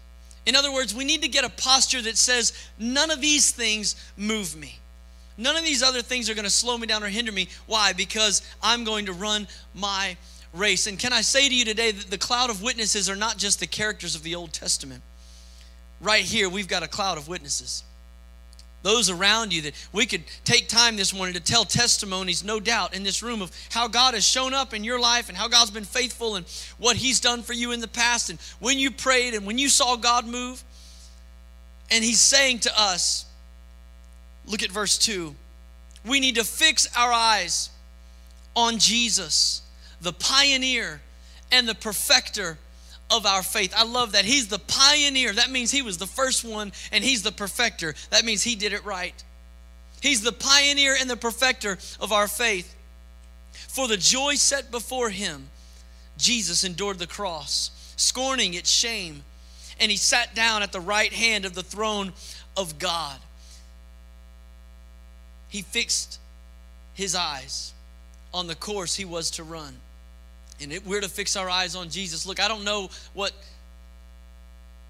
In 0.46 0.56
other 0.56 0.72
words, 0.72 0.94
we 0.94 1.04
need 1.04 1.22
to 1.22 1.28
get 1.28 1.44
a 1.44 1.48
posture 1.48 2.02
that 2.02 2.16
says, 2.16 2.52
none 2.78 3.10
of 3.10 3.20
these 3.20 3.50
things 3.50 3.96
move 4.16 4.56
me. 4.56 4.78
None 5.36 5.56
of 5.56 5.64
these 5.64 5.82
other 5.82 6.02
things 6.02 6.28
are 6.30 6.34
going 6.34 6.44
to 6.44 6.50
slow 6.50 6.78
me 6.78 6.86
down 6.86 7.02
or 7.02 7.08
hinder 7.08 7.32
me. 7.32 7.48
Why? 7.66 7.92
Because 7.92 8.42
I'm 8.62 8.84
going 8.84 9.06
to 9.06 9.12
run 9.12 9.48
my 9.74 10.16
race. 10.52 10.86
And 10.86 10.98
can 10.98 11.12
I 11.12 11.22
say 11.22 11.48
to 11.48 11.54
you 11.54 11.64
today 11.64 11.90
that 11.90 12.10
the 12.10 12.18
cloud 12.18 12.50
of 12.50 12.62
witnesses 12.62 13.08
are 13.10 13.16
not 13.16 13.38
just 13.38 13.58
the 13.58 13.66
characters 13.66 14.14
of 14.14 14.22
the 14.22 14.34
Old 14.34 14.52
Testament? 14.52 15.02
Right 16.00 16.24
here, 16.24 16.48
we've 16.48 16.68
got 16.68 16.82
a 16.82 16.88
cloud 16.88 17.18
of 17.18 17.26
witnesses 17.26 17.82
those 18.84 19.08
around 19.08 19.52
you 19.52 19.62
that 19.62 19.88
we 19.92 20.04
could 20.04 20.22
take 20.44 20.68
time 20.68 20.96
this 20.96 21.14
morning 21.14 21.34
to 21.34 21.40
tell 21.40 21.64
testimonies, 21.64 22.44
no 22.44 22.60
doubt, 22.60 22.94
in 22.94 23.02
this 23.02 23.22
room 23.22 23.40
of 23.40 23.50
how 23.70 23.88
God 23.88 24.12
has 24.12 24.24
shown 24.24 24.52
up 24.52 24.74
in 24.74 24.84
your 24.84 25.00
life 25.00 25.30
and 25.30 25.36
how 25.36 25.48
God's 25.48 25.70
been 25.70 25.84
faithful 25.84 26.36
and 26.36 26.44
what 26.78 26.96
He's 26.96 27.18
done 27.18 27.42
for 27.42 27.54
you 27.54 27.72
in 27.72 27.80
the 27.80 27.88
past 27.88 28.28
and 28.28 28.38
when 28.60 28.78
you 28.78 28.90
prayed 28.90 29.32
and 29.32 29.46
when 29.46 29.58
you 29.58 29.70
saw 29.70 29.96
God 29.96 30.26
move. 30.26 30.62
And 31.90 32.04
He's 32.04 32.20
saying 32.20 32.60
to 32.60 32.72
us, 32.78 33.24
look 34.46 34.62
at 34.62 34.70
verse 34.70 34.98
2. 34.98 35.34
We 36.06 36.20
need 36.20 36.34
to 36.34 36.44
fix 36.44 36.86
our 36.94 37.10
eyes 37.10 37.70
on 38.54 38.78
Jesus, 38.78 39.62
the 40.02 40.12
pioneer 40.12 41.00
and 41.50 41.66
the 41.66 41.74
perfecter 41.74 42.58
of 43.10 43.26
our 43.26 43.42
faith. 43.42 43.72
I 43.76 43.84
love 43.84 44.12
that. 44.12 44.24
He's 44.24 44.48
the 44.48 44.58
pioneer. 44.58 45.32
That 45.32 45.50
means 45.50 45.70
he 45.70 45.82
was 45.82 45.98
the 45.98 46.06
first 46.06 46.44
one 46.44 46.72
and 46.92 47.04
he's 47.04 47.22
the 47.22 47.32
perfecter. 47.32 47.94
That 48.10 48.24
means 48.24 48.42
he 48.42 48.56
did 48.56 48.72
it 48.72 48.84
right. 48.84 49.22
He's 50.00 50.22
the 50.22 50.32
pioneer 50.32 50.96
and 50.98 51.08
the 51.08 51.16
perfecter 51.16 51.78
of 52.00 52.12
our 52.12 52.28
faith. 52.28 52.74
For 53.52 53.88
the 53.88 53.96
joy 53.96 54.34
set 54.34 54.70
before 54.70 55.10
him, 55.10 55.48
Jesus 56.18 56.64
endured 56.64 56.98
the 56.98 57.06
cross, 57.06 57.94
scorning 57.96 58.54
its 58.54 58.70
shame, 58.70 59.24
and 59.80 59.90
he 59.90 59.96
sat 59.96 60.34
down 60.34 60.62
at 60.62 60.72
the 60.72 60.80
right 60.80 61.12
hand 61.12 61.44
of 61.44 61.54
the 61.54 61.62
throne 61.62 62.12
of 62.56 62.78
God. 62.78 63.18
He 65.48 65.62
fixed 65.62 66.18
his 66.94 67.14
eyes 67.14 67.72
on 68.32 68.46
the 68.46 68.54
course 68.54 68.96
he 68.96 69.04
was 69.04 69.30
to 69.32 69.44
run. 69.44 69.76
And 70.60 70.72
it, 70.72 70.86
we're 70.86 71.00
to 71.00 71.08
fix 71.08 71.36
our 71.36 71.50
eyes 71.50 71.74
on 71.74 71.90
Jesus. 71.90 72.26
Look, 72.26 72.40
I 72.40 72.48
don't 72.48 72.64
know 72.64 72.90
what 73.12 73.32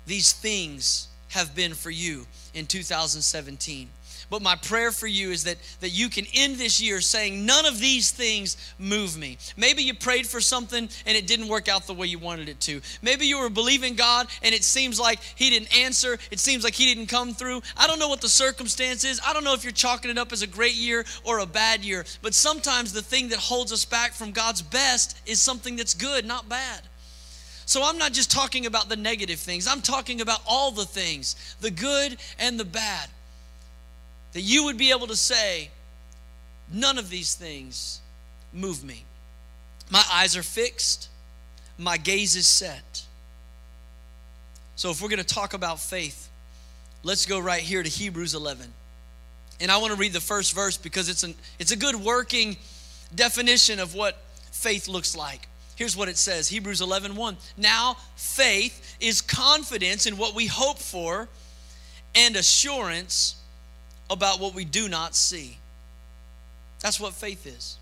these 0.07 0.33
things 0.33 1.09
have 1.29 1.55
been 1.55 1.75
for 1.75 1.91
you 1.91 2.27
in 2.53 2.67
2017. 2.67 3.89
But 4.31 4.43
my 4.43 4.57
prayer 4.57 4.91
for 4.91 5.07
you 5.07 5.31
is 5.31 5.45
that, 5.45 5.59
that 5.81 5.91
you 5.91 6.09
can 6.09 6.27
end 6.35 6.57
this 6.57 6.81
year 6.81 7.01
saying, 7.01 7.45
None 7.45 7.67
of 7.67 7.79
these 7.79 8.11
things 8.11 8.57
move 8.79 9.17
me. 9.17 9.39
Maybe 9.57 9.83
you 9.83 9.95
prayed 9.95 10.27
for 10.27 10.41
something 10.41 10.89
and 11.07 11.17
it 11.17 11.27
didn't 11.27 11.49
work 11.49 11.69
out 11.69 11.87
the 11.87 11.95
way 11.95 12.07
you 12.07 12.19
wanted 12.19 12.49
it 12.49 12.61
to. 12.61 12.81
Maybe 13.03 13.27
you 13.27 13.39
were 13.39 13.51
believing 13.51 13.95
God 13.95 14.29
and 14.43 14.55
it 14.55 14.65
seems 14.65 14.99
like 14.99 15.21
He 15.21 15.51
didn't 15.51 15.77
answer. 15.77 16.19
It 16.31 16.41
seems 16.41 16.65
like 16.65 16.75
He 16.75 16.93
didn't 16.93 17.09
come 17.09 17.35
through. 17.35 17.63
I 17.77 17.87
don't 17.87 17.99
know 17.99 18.09
what 18.09 18.21
the 18.21 18.29
circumstance 18.29 19.05
is. 19.05 19.21
I 19.27 19.33
don't 19.33 19.45
know 19.45 19.55
if 19.55 19.65
you're 19.65 19.73
chalking 19.73 20.11
it 20.11 20.19
up 20.19 20.33
as 20.33 20.43
a 20.43 20.47
great 20.47 20.75
year 20.75 21.05
or 21.25 21.41
a 21.41 21.47
bad 21.47 21.85
year. 21.85 22.05
But 22.23 22.35
sometimes 22.35 22.93
the 22.93 23.03
thing 23.03 23.29
that 23.29 23.39
holds 23.39 23.73
us 23.73 23.85
back 23.85 24.13
from 24.13 24.33
God's 24.33 24.63
best 24.63 25.21
is 25.27 25.41
something 25.41 25.77
that's 25.77 25.95
good, 25.95 26.27
not 26.27 26.49
bad. 26.49 26.81
So 27.67 27.83
I'm 27.83 27.99
not 27.99 28.13
just 28.13 28.31
talking 28.31 28.67
about 28.67 28.89
the 28.89 28.97
negative 28.97 29.41
things, 29.41 29.67
I'm 29.67 29.81
talking 29.81 30.21
about 30.21 30.41
all 30.47 30.71
the 30.71 30.85
things 30.85 31.57
the 31.61 31.71
good 31.71 32.17
and 32.39 32.61
the 32.61 32.65
bad 32.65 33.09
that 34.35 34.43
you 34.43 34.65
would 34.65 34.77
be 34.77 34.91
able 34.91 35.07
to 35.07 35.17
say, 35.17 35.71
None 36.73 36.99
of 36.99 37.11
these 37.11 37.35
things 37.35 38.01
move 38.53 38.83
me. 38.85 39.05
My 39.91 40.03
eyes 40.11 40.37
are 40.37 40.43
fixed, 40.43 41.09
my 41.79 41.97
gaze 41.97 42.37
is 42.37 42.47
set. 42.47 43.03
So, 44.77 44.91
if 44.91 45.01
we're 45.01 45.09
going 45.09 45.23
to 45.23 45.25
talk 45.25 45.55
about 45.55 45.79
faith, 45.79 46.29
let's 47.03 47.27
go 47.27 47.39
right 47.39 47.61
here 47.61 47.83
to 47.83 47.89
Hebrews 47.89 48.35
11. 48.35 48.73
And 49.61 49.71
I 49.71 49.77
want 49.77 49.93
to 49.93 49.99
read 49.99 50.13
the 50.13 50.21
first 50.21 50.53
verse 50.53 50.77
because 50.77 51.09
it's, 51.09 51.23
an, 51.23 51.35
it's 51.61 51.71
a 51.71 51.77
good 51.77 51.95
working 51.95 52.57
definition 53.15 53.79
of 53.79 53.95
what 53.95 54.17
faith 54.51 54.89
looks 54.89 55.17
like. 55.17 55.47
Here's 55.77 55.97
what 55.97 56.09
it 56.09 56.17
says 56.17 56.49
Hebrews 56.49 56.81
11 56.81 57.15
1. 57.15 57.37
Now, 57.57 57.97
faith 58.17 58.97
is 59.01 59.21
confidence 59.21 60.07
in 60.07 60.17
what 60.17 60.35
we 60.35 60.47
hope 60.47 60.79
for 60.79 61.29
and 62.15 62.37
assurance 62.37 63.37
about 64.11 64.41
what 64.41 64.55
we 64.55 64.65
do 64.65 64.89
not 64.89 65.15
see. 65.15 65.59
That's 66.81 67.01
what 67.01 67.15
faith 67.15 67.47
is 67.47 67.79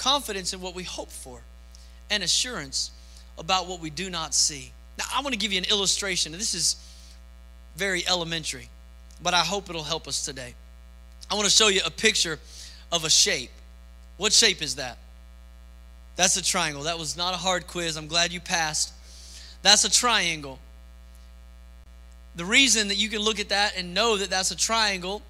confidence 0.00 0.54
in 0.54 0.62
what 0.62 0.74
we 0.74 0.82
hope 0.82 1.10
for 1.10 1.42
and 2.08 2.22
assurance 2.22 2.90
about 3.36 3.68
what 3.68 3.80
we 3.80 3.90
do 3.90 4.08
not 4.08 4.34
see. 4.34 4.72
Now, 4.98 5.04
I 5.14 5.20
want 5.20 5.34
to 5.34 5.38
give 5.38 5.52
you 5.52 5.58
an 5.58 5.66
illustration. 5.70 6.32
This 6.32 6.54
is 6.54 6.76
very 7.76 8.02
elementary, 8.08 8.70
but 9.22 9.34
I 9.34 9.40
hope 9.40 9.68
it'll 9.68 9.82
help 9.82 10.08
us 10.08 10.24
today. 10.24 10.54
I 11.30 11.34
want 11.34 11.46
to 11.46 11.52
show 11.52 11.68
you 11.68 11.82
a 11.84 11.90
picture 11.90 12.38
of 12.90 13.04
a 13.04 13.10
shape. 13.10 13.50
What 14.16 14.32
shape 14.32 14.62
is 14.62 14.76
that? 14.76 14.96
That's 16.16 16.36
a 16.36 16.42
triangle. 16.42 16.84
That 16.84 16.98
was 16.98 17.16
not 17.16 17.34
a 17.34 17.36
hard 17.36 17.66
quiz. 17.66 17.96
I'm 17.96 18.08
glad 18.08 18.32
you 18.32 18.40
passed. 18.40 18.92
That's 19.62 19.84
a 19.84 19.90
triangle. 19.90 20.58
The 22.36 22.44
reason 22.44 22.88
that 22.88 22.96
you 22.96 23.10
can 23.10 23.20
look 23.20 23.38
at 23.38 23.50
that 23.50 23.76
and 23.76 23.92
know 23.92 24.16
that 24.16 24.30
that's 24.30 24.50
a 24.50 24.56
triangle 24.56 25.20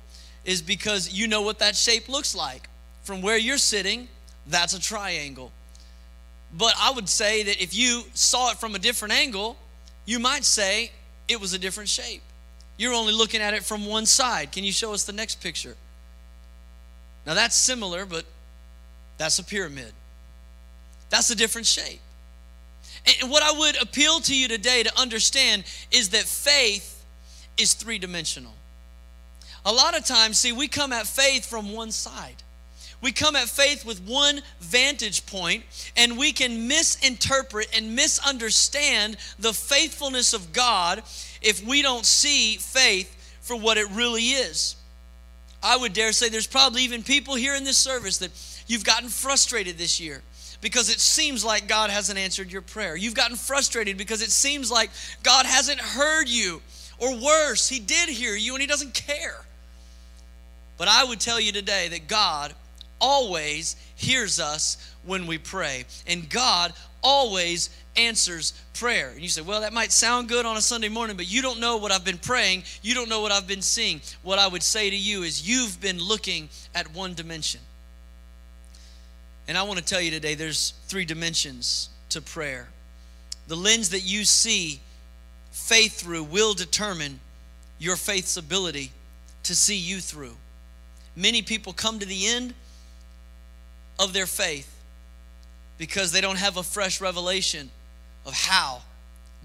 is 0.44 0.62
because 0.62 1.12
you 1.12 1.28
know 1.28 1.42
what 1.42 1.58
that 1.58 1.76
shape 1.76 2.08
looks 2.08 2.34
like. 2.34 2.68
From 3.02 3.22
where 3.22 3.36
you're 3.36 3.58
sitting, 3.58 4.08
that's 4.46 4.74
a 4.74 4.80
triangle. 4.80 5.52
But 6.52 6.74
I 6.78 6.90
would 6.92 7.08
say 7.08 7.42
that 7.44 7.62
if 7.62 7.74
you 7.74 8.04
saw 8.14 8.50
it 8.50 8.58
from 8.58 8.74
a 8.74 8.78
different 8.78 9.14
angle, 9.14 9.56
you 10.04 10.18
might 10.18 10.44
say 10.44 10.90
it 11.28 11.40
was 11.40 11.52
a 11.52 11.58
different 11.58 11.88
shape. 11.88 12.22
You're 12.76 12.94
only 12.94 13.12
looking 13.12 13.40
at 13.40 13.54
it 13.54 13.62
from 13.62 13.86
one 13.86 14.06
side. 14.06 14.52
Can 14.52 14.64
you 14.64 14.72
show 14.72 14.92
us 14.92 15.04
the 15.04 15.12
next 15.12 15.42
picture? 15.42 15.76
Now 17.26 17.34
that's 17.34 17.54
similar, 17.54 18.06
but 18.06 18.24
that's 19.18 19.38
a 19.38 19.44
pyramid. 19.44 19.92
That's 21.10 21.30
a 21.30 21.36
different 21.36 21.66
shape. 21.66 22.00
And 23.20 23.30
what 23.30 23.42
I 23.42 23.52
would 23.58 23.80
appeal 23.80 24.20
to 24.20 24.36
you 24.36 24.48
today 24.48 24.82
to 24.82 25.00
understand 25.00 25.64
is 25.90 26.10
that 26.10 26.22
faith 26.22 27.04
is 27.58 27.74
three 27.74 27.98
dimensional. 27.98 28.52
A 29.64 29.72
lot 29.72 29.96
of 29.96 30.04
times, 30.04 30.38
see, 30.38 30.52
we 30.52 30.68
come 30.68 30.92
at 30.92 31.06
faith 31.06 31.46
from 31.46 31.72
one 31.72 31.90
side. 31.90 32.42
We 33.02 33.12
come 33.12 33.34
at 33.34 33.48
faith 33.48 33.84
with 33.84 34.00
one 34.02 34.42
vantage 34.60 35.24
point, 35.26 35.64
and 35.96 36.18
we 36.18 36.32
can 36.32 36.68
misinterpret 36.68 37.68
and 37.74 37.96
misunderstand 37.96 39.16
the 39.38 39.54
faithfulness 39.54 40.34
of 40.34 40.52
God 40.52 41.02
if 41.40 41.64
we 41.64 41.80
don't 41.80 42.04
see 42.04 42.56
faith 42.56 43.16
for 43.40 43.56
what 43.56 43.78
it 43.78 43.88
really 43.90 44.24
is. 44.24 44.76
I 45.62 45.76
would 45.76 45.92
dare 45.92 46.12
say 46.12 46.28
there's 46.28 46.46
probably 46.46 46.82
even 46.82 47.02
people 47.02 47.34
here 47.34 47.54
in 47.54 47.64
this 47.64 47.78
service 47.78 48.18
that 48.18 48.30
you've 48.66 48.84
gotten 48.84 49.08
frustrated 49.08 49.78
this 49.78 50.00
year 50.00 50.22
because 50.60 50.90
it 50.90 51.00
seems 51.00 51.44
like 51.44 51.68
God 51.68 51.90
hasn't 51.90 52.18
answered 52.18 52.52
your 52.52 52.62
prayer. 52.62 52.96
You've 52.96 53.14
gotten 53.14 53.36
frustrated 53.36 53.96
because 53.96 54.22
it 54.22 54.30
seems 54.30 54.70
like 54.70 54.90
God 55.22 55.46
hasn't 55.46 55.80
heard 55.80 56.28
you. 56.28 56.60
Or 56.98 57.16
worse, 57.16 57.68
He 57.68 57.80
did 57.80 58.10
hear 58.10 58.34
you 58.34 58.54
and 58.54 58.60
He 58.60 58.66
doesn't 58.66 58.92
care. 58.92 59.40
But 60.80 60.88
I 60.88 61.04
would 61.04 61.20
tell 61.20 61.38
you 61.38 61.52
today 61.52 61.88
that 61.88 62.08
God 62.08 62.54
always 63.02 63.76
hears 63.96 64.40
us 64.40 64.78
when 65.04 65.26
we 65.26 65.36
pray, 65.36 65.84
and 66.06 66.26
God 66.26 66.72
always 67.02 67.68
answers 67.96 68.54
prayer. 68.72 69.10
And 69.10 69.20
you 69.20 69.28
say, 69.28 69.42
well, 69.42 69.60
that 69.60 69.74
might 69.74 69.92
sound 69.92 70.30
good 70.30 70.46
on 70.46 70.56
a 70.56 70.62
Sunday 70.62 70.88
morning, 70.88 71.18
but 71.18 71.30
you 71.30 71.42
don't 71.42 71.60
know 71.60 71.76
what 71.76 71.92
I've 71.92 72.06
been 72.06 72.16
praying. 72.16 72.62
You 72.80 72.94
don't 72.94 73.10
know 73.10 73.20
what 73.20 73.30
I've 73.30 73.46
been 73.46 73.60
seeing. 73.60 74.00
What 74.22 74.38
I 74.38 74.48
would 74.48 74.62
say 74.62 74.88
to 74.88 74.96
you 74.96 75.22
is, 75.22 75.46
you've 75.46 75.78
been 75.82 75.98
looking 75.98 76.48
at 76.74 76.94
one 76.94 77.12
dimension. 77.12 77.60
And 79.48 79.58
I 79.58 79.64
want 79.64 79.80
to 79.80 79.84
tell 79.84 80.00
you 80.00 80.10
today 80.10 80.34
there's 80.34 80.72
three 80.86 81.04
dimensions 81.04 81.90
to 82.08 82.22
prayer. 82.22 82.68
The 83.48 83.56
lens 83.56 83.90
that 83.90 84.00
you 84.00 84.24
see 84.24 84.80
faith 85.50 86.00
through 86.00 86.22
will 86.22 86.54
determine 86.54 87.20
your 87.78 87.96
faith's 87.96 88.38
ability 88.38 88.92
to 89.42 89.54
see 89.54 89.76
you 89.76 90.00
through 90.00 90.36
many 91.16 91.42
people 91.42 91.72
come 91.72 91.98
to 91.98 92.06
the 92.06 92.26
end 92.26 92.54
of 93.98 94.12
their 94.12 94.26
faith 94.26 94.74
because 95.78 96.12
they 96.12 96.20
don't 96.20 96.38
have 96.38 96.56
a 96.56 96.62
fresh 96.62 97.00
revelation 97.00 97.70
of 98.26 98.34
how 98.34 98.82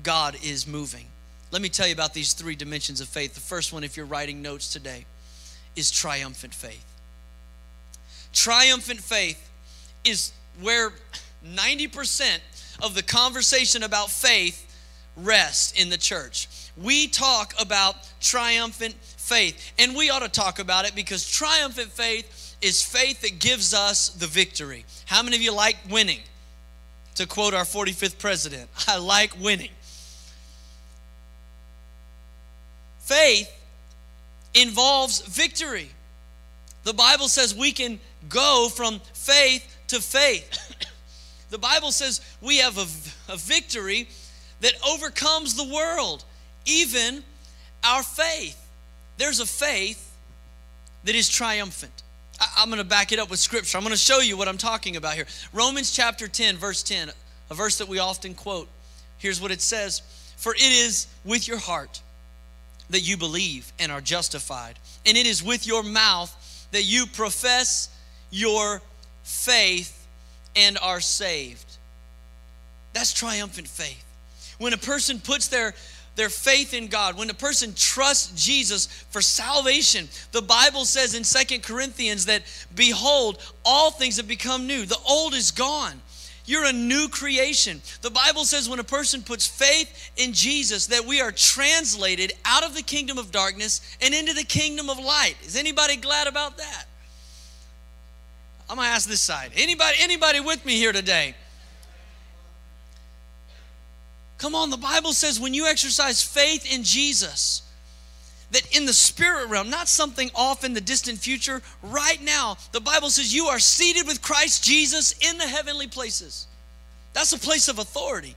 God 0.04 0.38
is 0.44 0.68
moving. 0.68 1.06
Let 1.52 1.62
me 1.62 1.70
tell 1.70 1.88
you 1.88 1.94
about 1.94 2.14
these 2.14 2.34
three 2.34 2.56
dimensions 2.56 3.00
of 3.00 3.08
faith. 3.08 3.34
The 3.34 3.40
first 3.40 3.72
one, 3.72 3.84
if 3.84 3.96
you're 3.96 4.06
writing 4.06 4.42
notes 4.42 4.72
today, 4.72 5.06
is 5.76 5.92
triumphant 5.92 6.54
faith. 6.54 6.86
Triumphant 8.34 9.00
faith 9.00 9.50
is 10.04 10.34
where 10.62 10.92
90% 11.46 12.40
of 12.82 12.96
the 12.96 13.04
conversation 13.04 13.84
about 13.84 14.10
faith 14.10 14.62
rests 15.16 15.72
in 15.82 15.90
the 15.90 15.98
church. 15.98 16.48
We 16.76 17.08
talk 17.08 17.54
about 17.60 17.96
triumphant 18.20 18.96
faith. 19.26 19.74
And 19.80 19.96
we 19.96 20.10
ought 20.10 20.20
to 20.20 20.30
talk 20.30 20.60
about 20.60 20.86
it 20.86 20.96
because 20.96 21.30
triumphant 21.30 21.92
faith 21.92 22.56
is 22.62 22.84
faith 22.84 23.22
that 23.22 23.40
gives 23.40 23.74
us 23.74 24.10
the 24.10 24.28
victory. 24.28 24.86
How 25.06 25.24
many 25.24 25.36
of 25.36 25.42
you 25.42 25.54
like 25.54 25.78
winning? 25.90 26.20
To 27.16 27.26
quote 27.26 27.54
our 27.54 27.64
45th 27.64 28.20
president, 28.20 28.70
I 28.88 28.98
like 28.98 29.40
winning. 29.40 29.72
Faith 33.00 33.52
involves 34.54 35.22
victory. 35.22 35.90
The 36.84 36.94
Bible 36.94 37.28
says 37.28 37.56
we 37.56 37.72
can 37.72 38.00
go 38.30 38.70
from 38.74 39.00
faith 39.14 39.78
to 39.88 40.02
faith. 40.02 40.76
the 41.50 41.58
Bible 41.58 41.92
says 41.92 42.22
we 42.42 42.58
have 42.58 42.78
a, 42.78 43.34
a 43.34 43.38
victory 43.38 44.08
that 44.62 44.74
overcomes 44.88 45.56
the 45.56 45.74
world, 45.74 46.24
even 46.66 47.24
our 47.84 48.04
faith. 48.04 48.65
There's 49.18 49.40
a 49.40 49.46
faith 49.46 50.14
that 51.06 51.16
is 51.16 51.30
triumphant. 51.30 52.04
I, 52.40 52.64
am 52.64 52.70
going 52.70 52.80
to 52.80 52.88
back 52.88 53.12
it 53.12 53.20
up 53.20 53.30
with 53.30 53.40
scripture. 53.40 53.78
I'm 53.78 53.84
going 53.84 53.94
to 53.94 54.00
show 54.00 54.20
you 54.20 54.38
what 54.38 54.48
I'm 54.48 54.58
talking 54.58 54.96
about 54.96 55.14
here. 55.14 55.26
Romans 55.54 55.92
chapter 55.92 56.28
10, 56.28 56.58
verse 56.58 56.84
10, 56.84 57.12
a 57.50 57.54
verse 57.54 57.78
that 57.78 57.88
we 57.88 58.00
often 58.00 58.34
quote. 58.34 58.68
Here's 59.18 59.42
what 59.42 59.52
it 59.52 59.62
says 59.62 60.02
For 60.38 60.54
it 60.54 60.62
is 60.62 61.08
with 61.24 61.48
your 61.48 61.58
heart 61.58 62.02
that 62.90 63.02
you 63.02 63.18
believe 63.18 63.72
and 63.80 63.92
are 63.92 64.02
justified, 64.02 64.78
and 65.06 65.18
it 65.18 65.26
is 65.26 65.42
with 65.42 65.66
your 65.66 65.84
mouth 65.84 66.68
that 66.72 66.84
you 66.84 67.06
profess 67.06 67.90
your 68.32 68.82
faith 69.24 70.06
and 70.56 70.78
are 70.82 71.00
saved. 71.00 71.78
That's 72.94 73.14
triumphant 73.14 73.68
faith. 73.68 74.04
When 74.58 74.74
a 74.74 74.78
person 74.78 75.20
puts 75.20 75.48
their 75.48 75.74
their 76.16 76.30
faith 76.30 76.74
in 76.74 76.88
God, 76.88 77.18
when 77.18 77.30
a 77.30 77.34
person 77.34 77.74
trusts 77.76 78.32
Jesus 78.42 78.86
for 79.10 79.22
salvation, 79.22 80.08
the 80.32 80.42
Bible 80.42 80.86
says 80.86 81.14
in 81.14 81.24
Second 81.24 81.64
Corinthians 81.64 82.26
that, 82.26 82.44
behold, 82.74 83.42
all 83.66 83.92
things 83.92 84.18
have 84.18 84.28
become 84.28 84.66
new. 84.66 84.86
The 84.86 84.98
old 85.08 85.34
is 85.34 85.52
gone. 85.52 86.02
You're 86.46 86.66
a 86.66 86.74
new 86.74 87.10
creation. 87.10 87.82
The 88.02 88.12
Bible 88.12 88.46
says 88.46 88.70
when 88.70 88.80
a 88.80 88.84
person 88.84 89.24
puts 89.24 89.48
faith 89.48 90.12
in 90.16 90.32
Jesus 90.32 90.88
that 90.88 91.06
we 91.06 91.20
are 91.20 91.32
translated 91.32 92.34
out 92.46 92.64
of 92.64 92.76
the 92.76 92.84
kingdom 92.84 93.18
of 93.18 93.32
darkness 93.32 93.82
and 94.00 94.14
into 94.14 94.34
the 94.34 94.44
kingdom 94.44 94.90
of 94.90 95.00
light. 95.00 95.36
Is 95.44 95.56
anybody 95.56 95.96
glad 95.96 96.28
about 96.28 96.58
that? 96.58 96.86
I'm 98.70 98.78
going 98.78 98.88
to 98.88 98.94
ask 98.94 99.08
this 99.10 99.22
side. 99.22 99.52
Anybody 99.56 99.98
anybody 100.00 100.40
with 100.40 100.66
me 100.66 100.76
here 100.76 100.92
today? 100.92 101.36
Come 104.46 104.54
on, 104.54 104.70
the 104.70 104.78
Bible 104.78 105.12
says 105.14 105.40
when 105.40 105.56
you 105.56 105.66
exercise 105.66 106.22
faith 106.22 106.72
in 106.72 106.84
Jesus, 106.84 107.64
that 108.52 108.78
in 108.78 108.86
the 108.86 108.94
spirit 108.94 109.50
realm, 109.50 109.72
not 109.72 109.88
something 109.88 110.30
off 110.36 110.64
in 110.64 110.76
the 110.76 110.82
distant 110.82 111.18
future, 111.18 111.64
right 111.82 112.22
now, 112.22 112.56
the 112.72 112.80
Bible 112.80 113.10
says 113.10 113.34
you 113.34 113.48
are 113.48 113.58
seated 113.58 114.06
with 114.06 114.22
Christ 114.22 114.64
Jesus 114.64 115.14
in 115.14 115.40
the 115.40 115.48
heavenly 115.48 115.88
places. 115.88 116.46
That's 117.14 117.34
a 117.34 117.40
place 117.40 117.68
of 117.70 117.80
authority. 117.80 118.36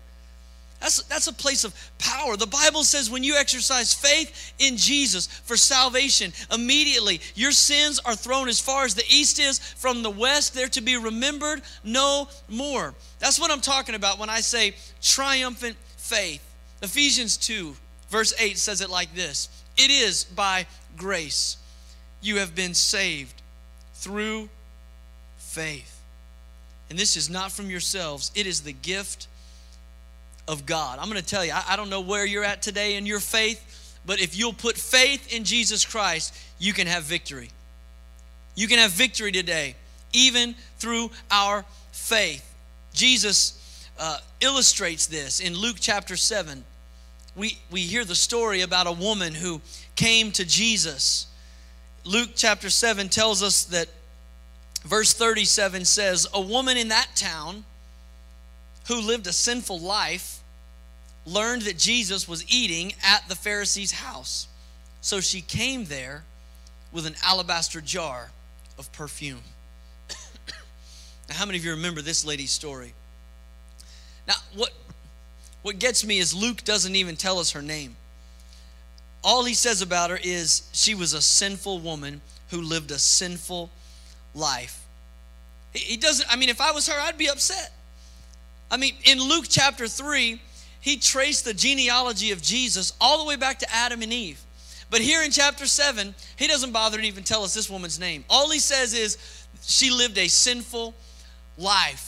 That's, 0.80 1.02
that's 1.02 1.26
a 1.26 1.32
place 1.32 1.64
of 1.64 1.74
power. 1.98 2.38
The 2.38 2.46
Bible 2.46 2.84
says 2.84 3.10
when 3.10 3.22
you 3.22 3.36
exercise 3.36 3.92
faith 3.92 4.54
in 4.58 4.78
Jesus 4.78 5.26
for 5.26 5.58
salvation, 5.58 6.32
immediately 6.50 7.20
your 7.34 7.52
sins 7.52 8.00
are 8.06 8.14
thrown 8.16 8.48
as 8.48 8.60
far 8.60 8.86
as 8.86 8.94
the 8.94 9.04
east 9.10 9.38
is 9.38 9.58
from 9.58 10.02
the 10.02 10.08
west. 10.08 10.54
They're 10.54 10.68
to 10.68 10.80
be 10.80 10.96
remembered 10.96 11.60
no 11.84 12.28
more. 12.48 12.94
That's 13.18 13.38
what 13.38 13.50
I'm 13.50 13.60
talking 13.60 13.94
about 13.94 14.18
when 14.18 14.30
I 14.30 14.40
say 14.40 14.74
triumphant 15.02 15.76
faith. 16.08 16.42
Ephesians 16.82 17.36
2, 17.36 17.76
verse 18.08 18.32
8 18.38 18.56
says 18.56 18.80
it 18.80 18.90
like 18.90 19.14
this 19.14 19.48
It 19.76 19.90
is 19.90 20.24
by 20.24 20.66
grace 20.96 21.56
you 22.20 22.36
have 22.36 22.54
been 22.54 22.74
saved 22.74 23.42
through 23.94 24.48
faith. 25.36 26.00
And 26.90 26.98
this 26.98 27.16
is 27.16 27.28
not 27.28 27.52
from 27.52 27.70
yourselves, 27.70 28.30
it 28.34 28.46
is 28.46 28.62
the 28.62 28.72
gift 28.72 29.28
of 30.46 30.64
God. 30.64 30.98
I'm 30.98 31.10
going 31.10 31.20
to 31.20 31.26
tell 31.26 31.44
you, 31.44 31.52
I, 31.52 31.64
I 31.70 31.76
don't 31.76 31.90
know 31.90 32.00
where 32.00 32.24
you're 32.24 32.44
at 32.44 32.62
today 32.62 32.96
in 32.96 33.04
your 33.04 33.20
faith, 33.20 33.98
but 34.06 34.20
if 34.20 34.36
you'll 34.36 34.54
put 34.54 34.78
faith 34.78 35.34
in 35.34 35.44
Jesus 35.44 35.84
Christ, 35.84 36.34
you 36.58 36.72
can 36.72 36.86
have 36.86 37.02
victory. 37.02 37.50
You 38.54 38.66
can 38.66 38.78
have 38.78 38.90
victory 38.90 39.30
today, 39.30 39.76
even 40.14 40.54
through 40.78 41.10
our 41.30 41.66
faith. 41.92 42.44
Jesus 42.94 43.57
uh, 43.98 44.18
illustrates 44.40 45.06
this 45.06 45.40
in 45.40 45.54
Luke 45.54 45.76
chapter 45.80 46.16
7. 46.16 46.64
We, 47.36 47.58
we 47.70 47.80
hear 47.80 48.04
the 48.04 48.14
story 48.14 48.62
about 48.62 48.86
a 48.86 48.92
woman 48.92 49.34
who 49.34 49.60
came 49.96 50.32
to 50.32 50.44
Jesus. 50.44 51.26
Luke 52.04 52.30
chapter 52.34 52.70
7 52.70 53.08
tells 53.08 53.42
us 53.42 53.64
that 53.64 53.88
verse 54.84 55.12
37 55.12 55.84
says, 55.84 56.26
A 56.32 56.40
woman 56.40 56.76
in 56.76 56.88
that 56.88 57.08
town 57.14 57.64
who 58.88 59.00
lived 59.00 59.26
a 59.26 59.32
sinful 59.32 59.78
life 59.78 60.40
learned 61.26 61.62
that 61.62 61.76
Jesus 61.76 62.26
was 62.26 62.44
eating 62.52 62.94
at 63.04 63.28
the 63.28 63.34
Pharisee's 63.34 63.92
house. 63.92 64.48
So 65.00 65.20
she 65.20 65.40
came 65.40 65.84
there 65.84 66.24
with 66.90 67.06
an 67.06 67.14
alabaster 67.22 67.80
jar 67.80 68.30
of 68.78 68.90
perfume. 68.92 69.42
now, 71.28 71.34
how 71.34 71.46
many 71.46 71.58
of 71.58 71.64
you 71.64 71.72
remember 71.72 72.00
this 72.00 72.24
lady's 72.24 72.50
story? 72.50 72.94
Now, 74.28 74.34
what, 74.54 74.70
what 75.62 75.78
gets 75.78 76.04
me 76.04 76.18
is 76.18 76.34
Luke 76.34 76.62
doesn't 76.62 76.94
even 76.94 77.16
tell 77.16 77.38
us 77.38 77.52
her 77.52 77.62
name. 77.62 77.96
All 79.24 79.44
he 79.44 79.54
says 79.54 79.82
about 79.82 80.10
her 80.10 80.18
is 80.22 80.68
she 80.72 80.94
was 80.94 81.14
a 81.14 81.22
sinful 81.22 81.80
woman 81.80 82.20
who 82.50 82.60
lived 82.60 82.90
a 82.90 82.98
sinful 82.98 83.70
life. 84.34 84.84
He 85.72 85.96
doesn't, 85.96 86.30
I 86.30 86.36
mean, 86.36 86.48
if 86.48 86.60
I 86.60 86.70
was 86.72 86.88
her, 86.88 87.00
I'd 87.00 87.18
be 87.18 87.28
upset. 87.28 87.72
I 88.70 88.76
mean, 88.76 88.94
in 89.04 89.18
Luke 89.18 89.46
chapter 89.48 89.88
3, 89.88 90.40
he 90.80 90.96
traced 90.96 91.44
the 91.44 91.54
genealogy 91.54 92.30
of 92.30 92.42
Jesus 92.42 92.92
all 93.00 93.18
the 93.18 93.24
way 93.24 93.36
back 93.36 93.58
to 93.60 93.74
Adam 93.74 94.02
and 94.02 94.12
Eve. 94.12 94.40
But 94.90 95.00
here 95.00 95.22
in 95.22 95.30
chapter 95.30 95.66
7, 95.66 96.14
he 96.36 96.46
doesn't 96.46 96.72
bother 96.72 96.98
to 96.98 97.04
even 97.04 97.24
tell 97.24 97.42
us 97.42 97.54
this 97.54 97.68
woman's 97.68 97.98
name. 97.98 98.24
All 98.30 98.50
he 98.50 98.58
says 98.58 98.94
is 98.94 99.18
she 99.62 99.90
lived 99.90 100.16
a 100.16 100.28
sinful 100.28 100.94
life. 101.58 102.07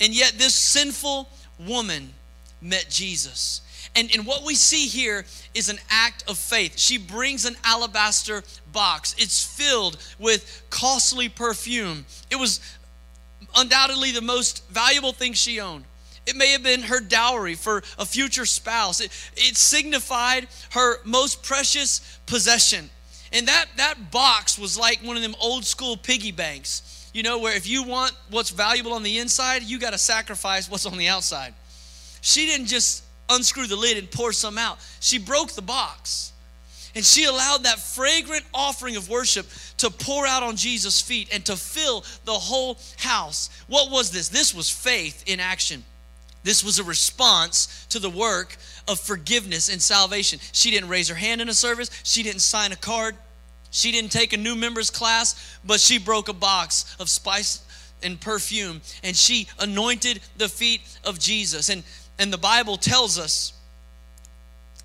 And 0.00 0.14
yet, 0.14 0.34
this 0.38 0.54
sinful 0.54 1.28
woman 1.58 2.14
met 2.60 2.86
Jesus. 2.90 3.60
And, 3.96 4.10
and 4.12 4.26
what 4.26 4.44
we 4.44 4.54
see 4.54 4.86
here 4.86 5.24
is 5.54 5.68
an 5.68 5.78
act 5.88 6.24
of 6.28 6.36
faith. 6.36 6.78
She 6.78 6.98
brings 6.98 7.44
an 7.44 7.56
alabaster 7.64 8.42
box, 8.72 9.14
it's 9.18 9.44
filled 9.44 9.98
with 10.18 10.62
costly 10.70 11.28
perfume. 11.28 12.06
It 12.30 12.36
was 12.36 12.60
undoubtedly 13.54 14.10
the 14.10 14.20
most 14.20 14.68
valuable 14.68 15.12
thing 15.12 15.32
she 15.32 15.60
owned. 15.60 15.84
It 16.26 16.36
may 16.36 16.52
have 16.52 16.62
been 16.62 16.82
her 16.82 17.00
dowry 17.00 17.54
for 17.54 17.82
a 17.98 18.06
future 18.06 18.46
spouse. 18.46 19.00
It, 19.00 19.12
it 19.36 19.56
signified 19.56 20.48
her 20.70 20.98
most 21.04 21.42
precious 21.42 22.18
possession. 22.26 22.90
And 23.34 23.48
that, 23.48 23.66
that 23.76 24.10
box 24.10 24.58
was 24.58 24.78
like 24.78 25.00
one 25.00 25.16
of 25.16 25.22
them 25.22 25.34
old 25.40 25.66
school 25.66 25.96
piggy 25.96 26.32
banks 26.32 26.94
you 27.14 27.22
know, 27.22 27.38
where 27.38 27.56
if 27.56 27.66
you 27.66 27.84
want 27.84 28.12
what's 28.28 28.50
valuable 28.50 28.92
on 28.92 29.04
the 29.04 29.18
inside, 29.20 29.62
you 29.62 29.78
got 29.78 29.92
to 29.92 29.98
sacrifice 29.98 30.68
what's 30.68 30.84
on 30.84 30.98
the 30.98 31.06
outside. 31.06 31.54
She 32.20 32.44
didn't 32.44 32.66
just 32.66 33.04
unscrew 33.30 33.68
the 33.68 33.76
lid 33.76 33.96
and 33.96 34.10
pour 34.10 34.32
some 34.32 34.58
out, 34.58 34.78
she 35.00 35.18
broke 35.18 35.52
the 35.52 35.62
box. 35.62 36.32
And 36.96 37.04
she 37.04 37.24
allowed 37.24 37.64
that 37.64 37.80
fragrant 37.80 38.44
offering 38.54 38.94
of 38.94 39.08
worship 39.08 39.46
to 39.78 39.90
pour 39.90 40.28
out 40.28 40.44
on 40.44 40.54
Jesus' 40.54 41.00
feet 41.00 41.28
and 41.34 41.44
to 41.46 41.56
fill 41.56 42.04
the 42.24 42.32
whole 42.32 42.78
house. 42.98 43.50
What 43.66 43.90
was 43.90 44.12
this? 44.12 44.28
This 44.28 44.54
was 44.54 44.70
faith 44.70 45.24
in 45.26 45.40
action. 45.40 45.82
This 46.44 46.62
was 46.62 46.78
a 46.78 46.84
response 46.84 47.84
to 47.88 47.98
the 47.98 48.10
work 48.10 48.56
of 48.86 49.00
forgiveness 49.00 49.68
and 49.68 49.82
salvation. 49.82 50.38
She 50.52 50.70
didn't 50.70 50.88
raise 50.88 51.08
her 51.08 51.16
hand 51.16 51.40
in 51.40 51.48
a 51.48 51.54
service, 51.54 51.90
she 52.04 52.22
didn't 52.22 52.42
sign 52.42 52.70
a 52.70 52.76
card, 52.76 53.16
she 53.74 53.90
didn't 53.90 54.12
take 54.12 54.32
a 54.32 54.36
new 54.36 54.54
members 54.54 54.88
class, 54.88 55.58
but 55.64 55.80
she 55.80 55.98
broke 55.98 56.28
a 56.28 56.32
box 56.32 56.94
of 57.00 57.08
spice 57.08 57.60
and 58.04 58.20
perfume 58.20 58.80
and 59.02 59.16
she 59.16 59.48
anointed 59.58 60.20
the 60.36 60.48
feet 60.48 60.80
of 61.02 61.18
Jesus. 61.18 61.68
And, 61.70 61.82
and 62.16 62.32
the 62.32 62.38
Bible 62.38 62.76
tells 62.76 63.18
us 63.18 63.52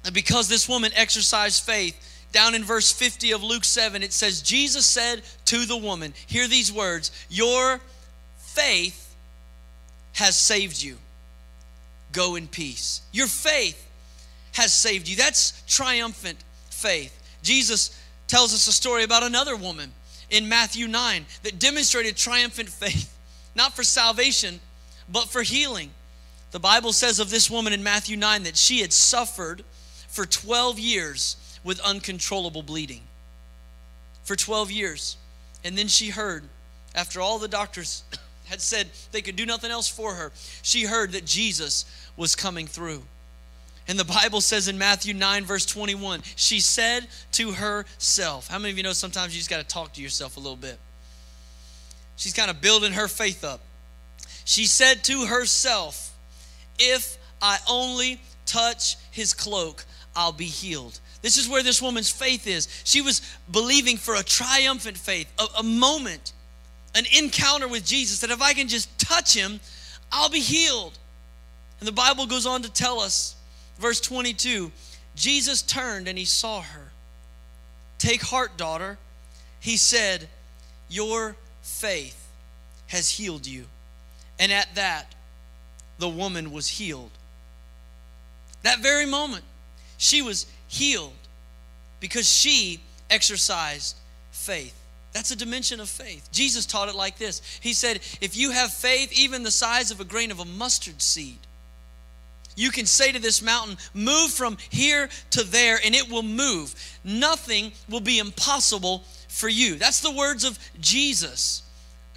that 0.01 0.15
because 0.15 0.49
this 0.49 0.67
woman 0.67 0.91
exercised 0.95 1.63
faith, 1.63 2.25
down 2.31 2.55
in 2.55 2.63
verse 2.63 2.91
50 2.91 3.31
of 3.31 3.43
Luke 3.43 3.63
7, 3.63 4.01
it 4.01 4.11
says, 4.11 4.41
Jesus 4.41 4.87
said 4.87 5.21
to 5.45 5.67
the 5.67 5.77
woman, 5.77 6.11
Hear 6.25 6.47
these 6.47 6.73
words, 6.73 7.11
Your 7.29 7.79
faith 8.37 9.15
has 10.13 10.35
saved 10.35 10.81
you. 10.81 10.97
Go 12.11 12.35
in 12.35 12.47
peace. 12.47 13.01
Your 13.11 13.27
faith 13.27 13.87
has 14.53 14.73
saved 14.73 15.07
you. 15.07 15.15
That's 15.15 15.61
triumphant 15.67 16.39
faith. 16.71 17.15
Jesus 17.43 17.98
tells 18.29 18.53
us 18.53 18.67
a 18.67 18.71
story 18.71 19.03
about 19.03 19.23
another 19.23 19.55
woman 19.55 19.91
in 20.29 20.47
Matthew 20.47 20.87
9 20.87 21.25
that 21.43 21.59
demonstrated 21.59 22.15
triumphant 22.15 22.69
faith, 22.69 23.17
not 23.55 23.75
for 23.75 23.83
salvation, 23.83 24.61
but 25.11 25.27
for 25.27 25.41
healing. 25.41 25.89
The 26.51 26.59
Bible 26.59 26.93
says 26.93 27.19
of 27.19 27.29
this 27.29 27.49
woman 27.49 27.73
in 27.73 27.83
Matthew 27.83 28.15
9 28.15 28.43
that 28.43 28.55
she 28.55 28.79
had 28.79 28.93
suffered 28.93 29.63
for 30.07 30.25
12 30.25 30.79
years 30.79 31.35
with 31.63 31.79
uncontrollable 31.81 32.63
bleeding. 32.63 33.01
For 34.23 34.35
12 34.35 34.71
years. 34.71 35.17
And 35.63 35.77
then 35.77 35.87
she 35.87 36.09
heard, 36.09 36.43
after 36.95 37.19
all 37.19 37.39
the 37.39 37.47
doctors 37.47 38.03
had 38.45 38.61
said 38.61 38.89
they 39.11 39.21
could 39.21 39.35
do 39.35 39.45
nothing 39.45 39.71
else 39.71 39.87
for 39.87 40.13
her, 40.13 40.31
she 40.61 40.83
heard 40.83 41.11
that 41.11 41.25
Jesus 41.25 41.85
was 42.15 42.35
coming 42.35 42.67
through. 42.67 43.03
And 43.89 43.97
the 43.97 44.05
Bible 44.05 44.39
says 44.39 44.67
in 44.67 44.77
Matthew 44.77 45.15
9, 45.15 45.45
verse 45.45 45.65
21, 45.65 46.21
she 46.35 46.59
said 46.59 47.07
to 47.31 47.53
herself, 47.53 48.47
How 48.47 48.59
many 48.59 48.69
of 48.69 48.77
you 48.77 48.83
know 48.83 48.93
sometimes 48.93 49.33
you 49.33 49.39
just 49.39 49.49
got 49.49 49.57
to 49.57 49.67
talk 49.67 49.93
to 49.93 50.01
yourself 50.01 50.37
a 50.37 50.39
little 50.39 50.55
bit? 50.55 50.77
She's 52.15 52.33
kind 52.33 52.51
of 52.51 52.61
building 52.61 52.93
her 52.93 53.07
faith 53.07 53.43
up. 53.43 53.61
She 54.45 54.65
said 54.65 55.03
to 55.05 55.25
herself, 55.25 56.15
If 56.77 57.17
I 57.41 57.57
only 57.67 58.21
touch 58.45 58.95
his 59.09 59.33
cloak, 59.33 59.83
I'll 60.15 60.33
be 60.33 60.45
healed. 60.45 60.99
This 61.23 61.37
is 61.37 61.49
where 61.49 61.63
this 61.63 61.81
woman's 61.81 62.11
faith 62.11 62.45
is. 62.45 62.67
She 62.83 63.01
was 63.01 63.23
believing 63.51 63.97
for 63.97 64.13
a 64.13 64.23
triumphant 64.23 64.97
faith, 64.97 65.33
a, 65.39 65.59
a 65.59 65.63
moment, 65.63 66.33
an 66.93 67.05
encounter 67.17 67.67
with 67.67 67.87
Jesus 67.87 68.21
that 68.21 68.29
if 68.29 68.41
I 68.41 68.53
can 68.53 68.67
just 68.67 68.99
touch 68.99 69.35
him, 69.35 69.59
I'll 70.11 70.29
be 70.29 70.41
healed. 70.41 70.99
And 71.79 71.87
the 71.87 71.93
Bible 71.93 72.27
goes 72.27 72.45
on 72.45 72.61
to 72.61 72.71
tell 72.71 72.99
us 72.99 73.35
Verse 73.79 73.99
22 74.01 74.71
Jesus 75.15 75.61
turned 75.61 76.07
and 76.07 76.17
he 76.17 76.25
saw 76.25 76.61
her. 76.61 76.91
Take 77.97 78.21
heart, 78.21 78.55
daughter. 78.55 78.97
He 79.59 79.75
said, 79.75 80.29
Your 80.87 81.35
faith 81.61 82.27
has 82.87 83.09
healed 83.09 83.45
you. 83.45 83.65
And 84.39 84.51
at 84.51 84.73
that, 84.75 85.15
the 85.97 86.07
woman 86.07 86.53
was 86.53 86.69
healed 86.69 87.11
That 88.63 88.79
very 88.79 89.05
moment, 89.05 89.43
she 89.97 90.21
was 90.21 90.45
healed 90.67 91.11
because 91.99 92.29
she 92.29 92.79
exercised 93.09 93.97
faith. 94.31 94.75
That's 95.11 95.31
a 95.31 95.35
dimension 95.35 95.81
of 95.81 95.89
faith. 95.89 96.29
Jesus 96.31 96.65
taught 96.65 96.87
it 96.87 96.95
like 96.95 97.17
this 97.17 97.41
He 97.61 97.73
said, 97.73 97.99
If 98.21 98.37
you 98.37 98.51
have 98.51 98.71
faith, 98.71 99.11
even 99.11 99.43
the 99.43 99.51
size 99.51 99.91
of 99.91 99.99
a 99.99 100.05
grain 100.05 100.31
of 100.31 100.39
a 100.39 100.45
mustard 100.45 101.01
seed, 101.01 101.39
you 102.59 102.71
can 102.71 102.85
say 102.85 103.11
to 103.11 103.19
this 103.19 103.41
mountain, 103.41 103.77
Move 103.93 104.31
from 104.31 104.57
here 104.69 105.09
to 105.31 105.43
there, 105.43 105.79
and 105.83 105.95
it 105.95 106.09
will 106.09 106.23
move. 106.23 106.75
Nothing 107.03 107.71
will 107.87 108.01
be 108.01 108.19
impossible 108.19 109.05
for 109.29 109.47
you. 109.47 109.75
That's 109.75 110.01
the 110.01 110.11
words 110.11 110.43
of 110.43 110.59
Jesus. 110.79 111.63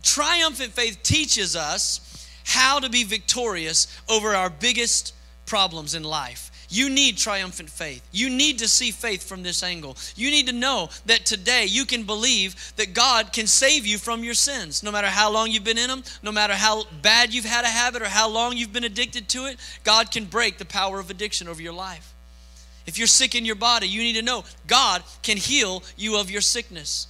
Triumphant 0.03 0.73
faith 0.73 1.03
teaches 1.05 1.55
us 1.55 2.29
how 2.45 2.81
to 2.81 2.91
be 2.91 3.05
victorious 3.05 3.87
over 4.09 4.35
our 4.35 4.51
biggest 4.51 5.15
problems 5.47 5.95
in 5.95 6.03
life. 6.03 6.51
You 6.73 6.89
need 6.89 7.19
triumphant 7.19 7.69
faith. 7.69 8.03
You 8.13 8.31
need 8.31 8.61
to 8.61 8.67
see 8.67 8.93
faith 8.93 9.23
from 9.29 9.43
this 9.43 9.63
angle. 9.63 9.95
You 10.17 10.31
need 10.31 10.47
to 10.47 10.55
know 10.55 10.89
that 11.05 11.27
today 11.27 11.67
you 11.67 11.85
can 11.85 12.05
believe 12.05 12.73
that 12.77 12.95
God 12.95 13.31
can 13.31 13.47
save 13.47 13.87
you 13.87 13.99
from 13.99 14.25
your 14.25 14.33
sins. 14.33 14.83
No 14.83 14.91
matter 14.91 15.09
how 15.09 15.31
long 15.31 15.51
you've 15.51 15.65
been 15.65 15.77
in 15.77 15.91
them, 15.91 16.03
no 16.23 16.33
matter 16.33 16.55
how 16.55 16.85
bad 17.03 17.35
you've 17.35 17.45
had 17.45 17.67
a 17.67 17.69
habit 17.69 18.01
or 18.01 18.09
how 18.09 18.27
long 18.27 18.57
you've 18.57 18.73
been 18.73 18.85
addicted 18.85 19.29
to 19.29 19.45
it, 19.45 19.59
God 19.85 20.11
can 20.11 20.25
break 20.25 20.57
the 20.57 20.65
power 20.65 20.99
of 20.99 21.11
addiction 21.11 21.47
over 21.47 21.61
your 21.61 21.75
life. 21.75 22.15
If 22.87 22.97
you're 22.97 23.07
sick 23.07 23.35
in 23.35 23.45
your 23.45 23.55
body, 23.55 23.87
you 23.87 24.01
need 24.01 24.17
to 24.17 24.23
know 24.23 24.43
God 24.67 25.03
can 25.23 25.37
heal 25.37 25.83
you 25.99 26.17
of 26.17 26.31
your 26.31 26.41
sickness. 26.41 27.07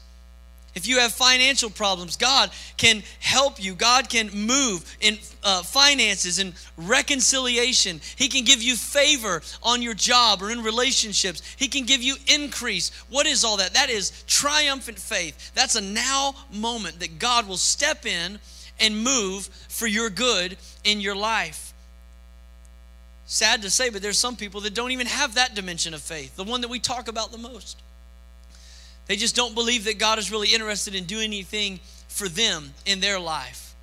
If 0.74 0.86
you 0.86 0.98
have 1.00 1.12
financial 1.12 1.68
problems, 1.68 2.16
God 2.16 2.50
can 2.78 3.02
help 3.20 3.62
you. 3.62 3.74
God 3.74 4.08
can 4.08 4.30
move 4.30 4.96
in 5.00 5.18
uh, 5.42 5.62
finances 5.62 6.38
and 6.38 6.54
reconciliation. 6.78 8.00
He 8.16 8.28
can 8.28 8.44
give 8.44 8.62
you 8.62 8.76
favor 8.76 9.42
on 9.62 9.82
your 9.82 9.92
job 9.92 10.42
or 10.42 10.50
in 10.50 10.62
relationships. 10.62 11.42
He 11.58 11.68
can 11.68 11.84
give 11.84 12.02
you 12.02 12.16
increase. 12.26 12.90
What 13.10 13.26
is 13.26 13.44
all 13.44 13.58
that? 13.58 13.74
That 13.74 13.90
is 13.90 14.24
triumphant 14.26 14.98
faith. 14.98 15.52
That's 15.54 15.76
a 15.76 15.80
now 15.82 16.34
moment 16.50 17.00
that 17.00 17.18
God 17.18 17.46
will 17.46 17.58
step 17.58 18.06
in 18.06 18.38
and 18.80 19.04
move 19.04 19.46
for 19.68 19.86
your 19.86 20.08
good 20.08 20.56
in 20.84 21.00
your 21.02 21.14
life. 21.14 21.74
Sad 23.26 23.62
to 23.62 23.70
say, 23.70 23.90
but 23.90 24.02
there's 24.02 24.18
some 24.18 24.36
people 24.36 24.62
that 24.62 24.74
don't 24.74 24.90
even 24.90 25.06
have 25.06 25.34
that 25.34 25.54
dimension 25.54 25.92
of 25.94 26.02
faith, 26.02 26.36
the 26.36 26.44
one 26.44 26.62
that 26.62 26.68
we 26.68 26.78
talk 26.78 27.08
about 27.08 27.30
the 27.30 27.38
most. 27.38 27.78
They 29.06 29.16
just 29.16 29.36
don't 29.36 29.54
believe 29.54 29.84
that 29.84 29.98
God 29.98 30.18
is 30.18 30.30
really 30.30 30.48
interested 30.48 30.94
in 30.94 31.04
doing 31.04 31.24
anything 31.24 31.80
for 32.08 32.28
them 32.28 32.72
in 32.86 33.00
their 33.00 33.18
life. 33.18 33.74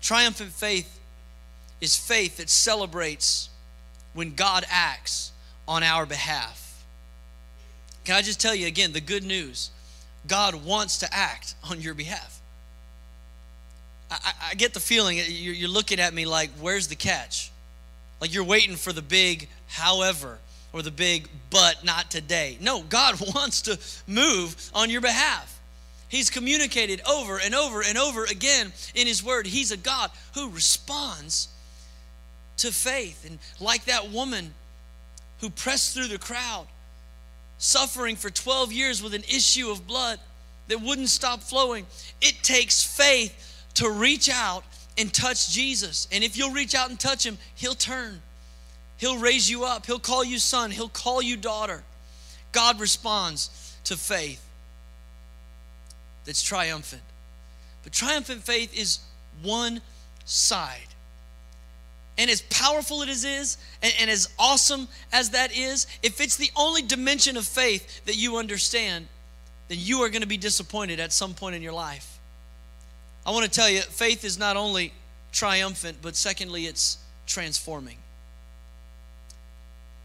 Triumphant 0.00 0.52
faith 0.52 0.98
is 1.80 1.96
faith 1.96 2.36
that 2.36 2.50
celebrates 2.50 3.48
when 4.14 4.34
God 4.34 4.64
acts 4.70 5.32
on 5.66 5.82
our 5.82 6.06
behalf. 6.06 6.84
Can 8.04 8.16
I 8.16 8.22
just 8.22 8.40
tell 8.40 8.54
you 8.54 8.66
again 8.66 8.92
the 8.92 9.00
good 9.00 9.24
news? 9.24 9.70
God 10.26 10.54
wants 10.54 10.98
to 10.98 11.08
act 11.12 11.54
on 11.68 11.80
your 11.80 11.94
behalf. 11.94 12.40
I, 14.10 14.32
I 14.50 14.54
get 14.54 14.74
the 14.74 14.80
feeling 14.80 15.18
you're 15.28 15.68
looking 15.68 15.98
at 15.98 16.12
me 16.12 16.26
like, 16.26 16.50
where's 16.60 16.88
the 16.88 16.96
catch? 16.96 17.50
Like 18.20 18.34
you're 18.34 18.44
waiting 18.44 18.76
for 18.76 18.92
the 18.92 19.02
big 19.02 19.48
however 19.68 20.38
or 20.72 20.82
the 20.82 20.90
big 20.90 21.28
but 21.50 21.84
not 21.84 22.10
today. 22.10 22.56
No, 22.60 22.82
God 22.82 23.20
wants 23.34 23.62
to 23.62 23.78
move 24.06 24.70
on 24.74 24.90
your 24.90 25.00
behalf. 25.00 25.60
He's 26.08 26.28
communicated 26.28 27.00
over 27.08 27.38
and 27.42 27.54
over 27.54 27.82
and 27.82 27.96
over 27.96 28.24
again 28.24 28.72
in 28.94 29.06
His 29.06 29.24
Word. 29.24 29.46
He's 29.46 29.72
a 29.72 29.78
God 29.78 30.10
who 30.34 30.50
responds 30.50 31.48
to 32.58 32.70
faith. 32.70 33.26
And 33.26 33.38
like 33.60 33.86
that 33.86 34.10
woman 34.10 34.52
who 35.40 35.48
pressed 35.48 35.94
through 35.94 36.08
the 36.08 36.18
crowd, 36.18 36.66
suffering 37.56 38.16
for 38.16 38.28
12 38.28 38.72
years 38.72 39.02
with 39.02 39.14
an 39.14 39.22
issue 39.22 39.70
of 39.70 39.86
blood 39.86 40.18
that 40.68 40.82
wouldn't 40.82 41.08
stop 41.08 41.40
flowing, 41.40 41.86
it 42.20 42.34
takes 42.42 42.82
faith 42.82 43.64
to 43.74 43.90
reach 43.90 44.28
out 44.28 44.64
and 44.98 45.12
touch 45.14 45.50
Jesus. 45.50 46.08
And 46.12 46.22
if 46.22 46.36
you'll 46.36 46.52
reach 46.52 46.74
out 46.74 46.90
and 46.90 47.00
touch 47.00 47.24
Him, 47.24 47.38
He'll 47.54 47.74
turn. 47.74 48.20
He'll 49.02 49.18
raise 49.18 49.50
you 49.50 49.64
up. 49.64 49.84
He'll 49.84 49.98
call 49.98 50.24
you 50.24 50.38
son. 50.38 50.70
He'll 50.70 50.88
call 50.88 51.20
you 51.20 51.36
daughter. 51.36 51.82
God 52.52 52.78
responds 52.78 53.76
to 53.82 53.96
faith 53.96 54.40
that's 56.24 56.40
triumphant. 56.40 57.02
But 57.82 57.92
triumphant 57.92 58.44
faith 58.44 58.78
is 58.78 59.00
one 59.42 59.80
side. 60.24 60.86
And 62.16 62.30
as 62.30 62.42
powerful 62.42 63.02
as 63.02 63.24
it 63.24 63.28
is, 63.28 63.56
and, 63.82 63.92
and 64.02 64.08
as 64.08 64.28
awesome 64.38 64.86
as 65.12 65.30
that 65.30 65.50
is, 65.52 65.88
if 66.04 66.20
it's 66.20 66.36
the 66.36 66.52
only 66.54 66.82
dimension 66.82 67.36
of 67.36 67.44
faith 67.44 68.04
that 68.04 68.14
you 68.14 68.36
understand, 68.36 69.08
then 69.66 69.78
you 69.80 70.04
are 70.04 70.10
going 70.10 70.22
to 70.22 70.28
be 70.28 70.36
disappointed 70.36 71.00
at 71.00 71.12
some 71.12 71.34
point 71.34 71.56
in 71.56 71.62
your 71.62 71.72
life. 71.72 72.20
I 73.26 73.32
want 73.32 73.46
to 73.46 73.50
tell 73.50 73.68
you, 73.68 73.80
faith 73.80 74.24
is 74.24 74.38
not 74.38 74.56
only 74.56 74.92
triumphant, 75.32 75.96
but 76.02 76.14
secondly, 76.14 76.66
it's 76.66 76.98
transforming. 77.26 77.96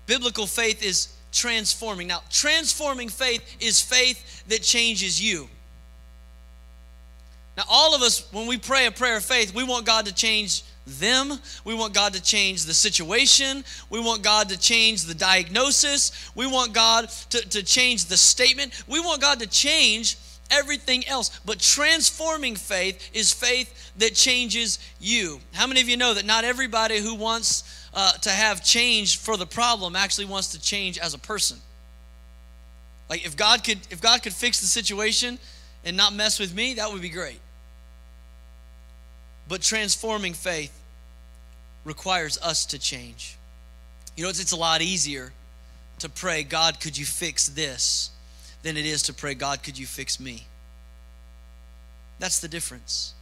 Biblical 0.08 0.48
faith 0.48 0.84
is 0.84 1.14
transforming. 1.32 2.08
Now, 2.08 2.24
transforming 2.32 3.10
faith 3.10 3.58
is 3.60 3.80
faith 3.80 4.44
that 4.48 4.64
changes 4.64 5.22
you. 5.22 5.48
Now, 7.58 7.64
all 7.70 7.94
of 7.94 8.02
us, 8.02 8.32
when 8.32 8.48
we 8.48 8.58
pray 8.58 8.88
a 8.88 8.92
prayer 8.92 9.18
of 9.18 9.26
faith, 9.26 9.54
we 9.54 9.64
want 9.64 9.86
God 9.86 10.06
to 10.06 10.14
change 10.14 10.64
them. 10.86 11.34
We 11.66 11.74
want 11.74 11.94
God 11.94 12.14
to 12.14 12.22
change 12.22 12.66
the 12.66 12.74
situation. 12.74 13.66
We 13.90 14.00
want 14.00 14.24
God 14.24 14.50
to 14.50 14.58
change 14.58 15.04
the 15.04 15.14
diagnosis. 15.14 16.32
We 16.36 16.48
want 16.48 16.74
God 16.74 17.10
to, 17.32 17.42
to 17.50 17.64
change 17.64 18.06
the 18.06 18.18
statement. 18.18 18.84
We 18.88 19.00
want 19.00 19.22
God 19.22 19.40
to 19.40 19.48
change 19.48 20.18
everything 20.50 21.06
else. 21.08 21.40
But 21.46 21.60
transforming 21.60 22.56
faith 22.56 23.10
is 23.14 23.34
faith 23.34 23.92
that 23.98 24.14
changes 24.14 24.80
you. 25.00 25.40
How 25.54 25.68
many 25.68 25.82
of 25.82 25.90
you 25.90 25.98
know 25.98 26.14
that 26.14 26.26
not 26.26 26.46
everybody 26.46 27.00
who 27.00 27.16
wants 27.16 27.77
uh, 27.98 28.12
to 28.12 28.30
have 28.30 28.64
change 28.64 29.18
for 29.18 29.38
the 29.38 29.46
problem 29.48 29.96
actually 29.96 30.26
wants 30.26 30.50
to 30.50 30.62
change 30.62 31.00
as 31.00 31.16
a 31.16 31.18
person. 31.18 31.58
Like 33.10 33.26
if 33.26 33.36
God 33.36 33.64
could 33.64 33.80
if 33.90 34.00
God 34.00 34.22
could 34.22 34.34
fix 34.34 34.62
the 34.62 34.68
situation 34.68 35.40
and 35.84 35.98
not 35.98 36.14
mess 36.14 36.40
with 36.40 36.54
me, 36.54 36.76
that 36.76 36.94
would 36.94 37.02
be 37.02 37.10
great. 37.10 37.40
But 39.48 39.64
transforming 39.64 40.34
faith 40.34 40.80
requires 41.86 42.38
us 42.38 42.68
to 42.68 42.78
change. 42.78 43.36
You 44.16 44.24
know, 44.24 44.30
it's, 44.30 44.40
it's 44.40 44.52
a 44.52 44.58
lot 44.58 44.84
easier 44.84 45.34
to 45.98 46.08
pray, 46.08 46.44
God, 46.44 46.80
could 46.80 46.96
you 46.96 47.06
fix 47.06 47.50
this, 47.50 48.12
than 48.62 48.78
it 48.78 48.86
is 48.86 49.02
to 49.04 49.14
pray, 49.14 49.34
God, 49.34 49.64
could 49.64 49.78
you 49.78 49.88
fix 49.88 50.20
me? 50.20 50.46
That's 52.20 52.40
the 52.40 52.48
difference. 52.48 53.16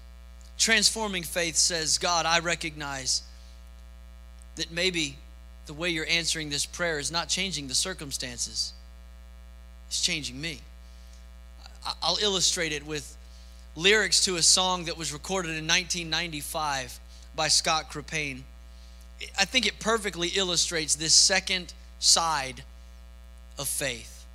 Transforming 0.57 1.23
faith 1.23 1.55
says, 1.55 1.97
God, 1.97 2.25
I 2.25 2.39
recognize 2.39 3.21
that 4.55 4.71
maybe 4.71 5.17
the 5.65 5.73
way 5.73 5.89
you're 5.89 6.07
answering 6.07 6.49
this 6.49 6.65
prayer 6.65 6.99
is 6.99 7.11
not 7.11 7.27
changing 7.27 7.67
the 7.67 7.75
circumstances, 7.75 8.73
it's 9.87 10.01
changing 10.01 10.39
me. 10.39 10.61
I'll 12.01 12.17
illustrate 12.21 12.71
it 12.71 12.85
with 12.85 13.15
lyrics 13.75 14.25
to 14.25 14.37
a 14.37 14.41
song 14.41 14.85
that 14.85 14.97
was 14.97 15.13
recorded 15.13 15.49
in 15.49 15.67
1995 15.67 16.99
by 17.35 17.47
Scott 17.47 17.91
Krippayne. 17.91 18.41
I 19.39 19.45
think 19.45 19.67
it 19.67 19.79
perfectly 19.79 20.29
illustrates 20.29 20.95
this 20.95 21.13
second 21.13 21.73
side 21.99 22.63
of 23.59 23.67
faith. 23.67 24.25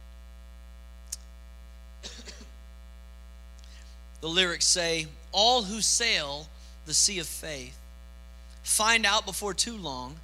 the 4.21 4.29
lyrics 4.29 4.67
say, 4.67 5.07
All 5.33 5.63
who 5.63 5.81
sail 5.81 6.47
the 6.87 6.95
sea 6.95 7.19
of 7.19 7.27
faith 7.27 7.80
find 8.71 9.05
out 9.05 9.27
before 9.27 9.53
too 9.53 9.77
long 9.77 10.15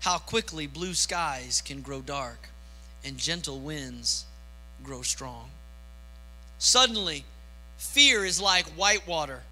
how 0.00 0.18
quickly 0.18 0.66
blue 0.66 0.92
skies 0.92 1.62
can 1.64 1.80
grow 1.82 2.00
dark 2.00 2.48
and 3.04 3.16
gentle 3.16 3.60
winds 3.60 4.24
grow 4.82 5.02
strong. 5.02 5.48
Suddenly, 6.58 7.24
fear 7.78 8.24
is 8.24 8.40
like 8.40 8.66
white 8.70 9.06
water 9.06 9.42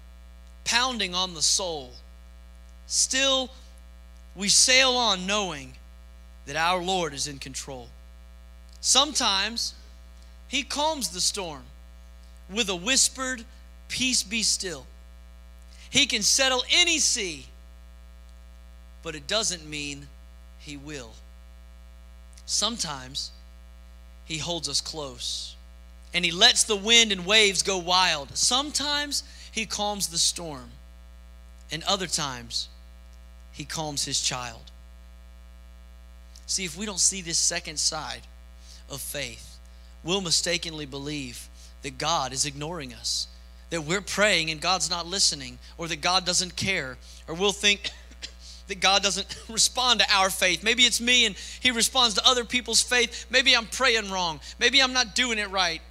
pounding 0.65 1.15
on 1.15 1.33
the 1.33 1.41
soul. 1.41 1.93
Still, 2.87 3.51
we 4.35 4.49
sail 4.49 4.91
on 4.91 5.25
knowing 5.25 5.75
that 6.45 6.57
our 6.57 6.83
Lord 6.83 7.13
is 7.13 7.25
in 7.25 7.39
control. 7.39 7.87
Sometimes, 8.81 9.75
He 10.49 10.63
calms 10.63 11.09
the 11.09 11.21
storm 11.21 11.63
with 12.53 12.67
a 12.67 12.75
whispered, 12.75 13.45
Peace 13.87 14.23
be 14.23 14.43
still. 14.43 14.85
He 15.89 16.05
can 16.05 16.21
settle 16.21 16.63
any 16.69 16.99
sea 16.99 17.45
but 19.09 19.15
it 19.15 19.25
doesn't 19.25 19.67
mean 19.67 20.07
He 20.59 20.77
will. 20.77 21.13
Sometimes 22.45 23.31
He 24.23 24.37
holds 24.37 24.69
us 24.69 24.81
close 24.81 25.55
and 26.13 26.23
He 26.23 26.29
lets 26.29 26.63
the 26.63 26.75
wind 26.75 27.11
and 27.11 27.25
waves 27.25 27.63
go 27.63 27.79
wild. 27.79 28.37
Sometimes 28.37 29.23
He 29.51 29.65
calms 29.65 30.09
the 30.09 30.19
storm, 30.19 30.69
and 31.71 31.81
other 31.85 32.05
times 32.05 32.69
He 33.51 33.65
calms 33.65 34.05
His 34.05 34.21
child. 34.21 34.69
See, 36.45 36.63
if 36.63 36.77
we 36.77 36.85
don't 36.85 36.99
see 36.99 37.23
this 37.23 37.39
second 37.39 37.79
side 37.79 38.27
of 38.91 39.01
faith, 39.01 39.57
we'll 40.03 40.21
mistakenly 40.21 40.85
believe 40.85 41.49
that 41.81 41.97
God 41.97 42.31
is 42.31 42.45
ignoring 42.45 42.93
us, 42.93 43.27
that 43.71 43.85
we're 43.85 44.01
praying 44.01 44.51
and 44.51 44.61
God's 44.61 44.91
not 44.91 45.07
listening, 45.07 45.57
or 45.79 45.87
that 45.87 45.99
God 45.99 46.27
doesn't 46.27 46.55
care, 46.55 46.99
or 47.27 47.33
we'll 47.33 47.51
think 47.53 47.89
that 48.69 48.79
God 48.79 49.03
doesn't 49.03 49.27
respond 49.49 49.99
to 49.99 50.05
our 50.11 50.29
faith. 50.29 50.63
Maybe 50.63 50.83
it's 50.83 51.01
me 51.01 51.25
and 51.25 51.35
He 51.59 51.71
responds 51.71 52.15
to 52.15 52.27
other 52.27 52.45
people's 52.45 52.81
faith. 52.81 53.25
Maybe 53.29 53.55
I'm 53.55 53.67
praying 53.67 54.09
wrong. 54.09 54.39
Maybe 54.59 54.81
I'm 54.81 54.93
not 54.93 55.15
doing 55.15 55.37
it 55.37 55.49
right. 55.51 55.81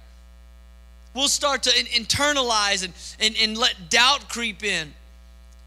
We'll 1.13 1.27
start 1.27 1.63
to 1.63 1.69
internalize 1.69 2.83
and, 2.83 2.93
and, 3.19 3.35
and 3.41 3.57
let 3.57 3.89
doubt 3.89 4.29
creep 4.29 4.63
in. 4.63 4.93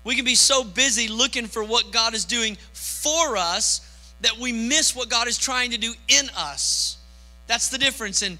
We 0.04 0.16
can 0.16 0.24
be 0.24 0.34
so 0.34 0.64
busy 0.64 1.08
looking 1.08 1.46
for 1.46 1.62
what 1.62 1.92
God 1.92 2.14
is 2.14 2.24
doing 2.24 2.56
for 2.72 3.36
us 3.36 3.88
that 4.20 4.38
we 4.38 4.52
miss 4.52 4.94
what 4.94 5.08
God 5.08 5.28
is 5.28 5.38
trying 5.38 5.72
to 5.72 5.78
do 5.78 5.92
in 6.08 6.28
us. 6.36 6.96
That's 7.46 7.68
the 7.68 7.78
difference 7.78 8.22
in 8.22 8.38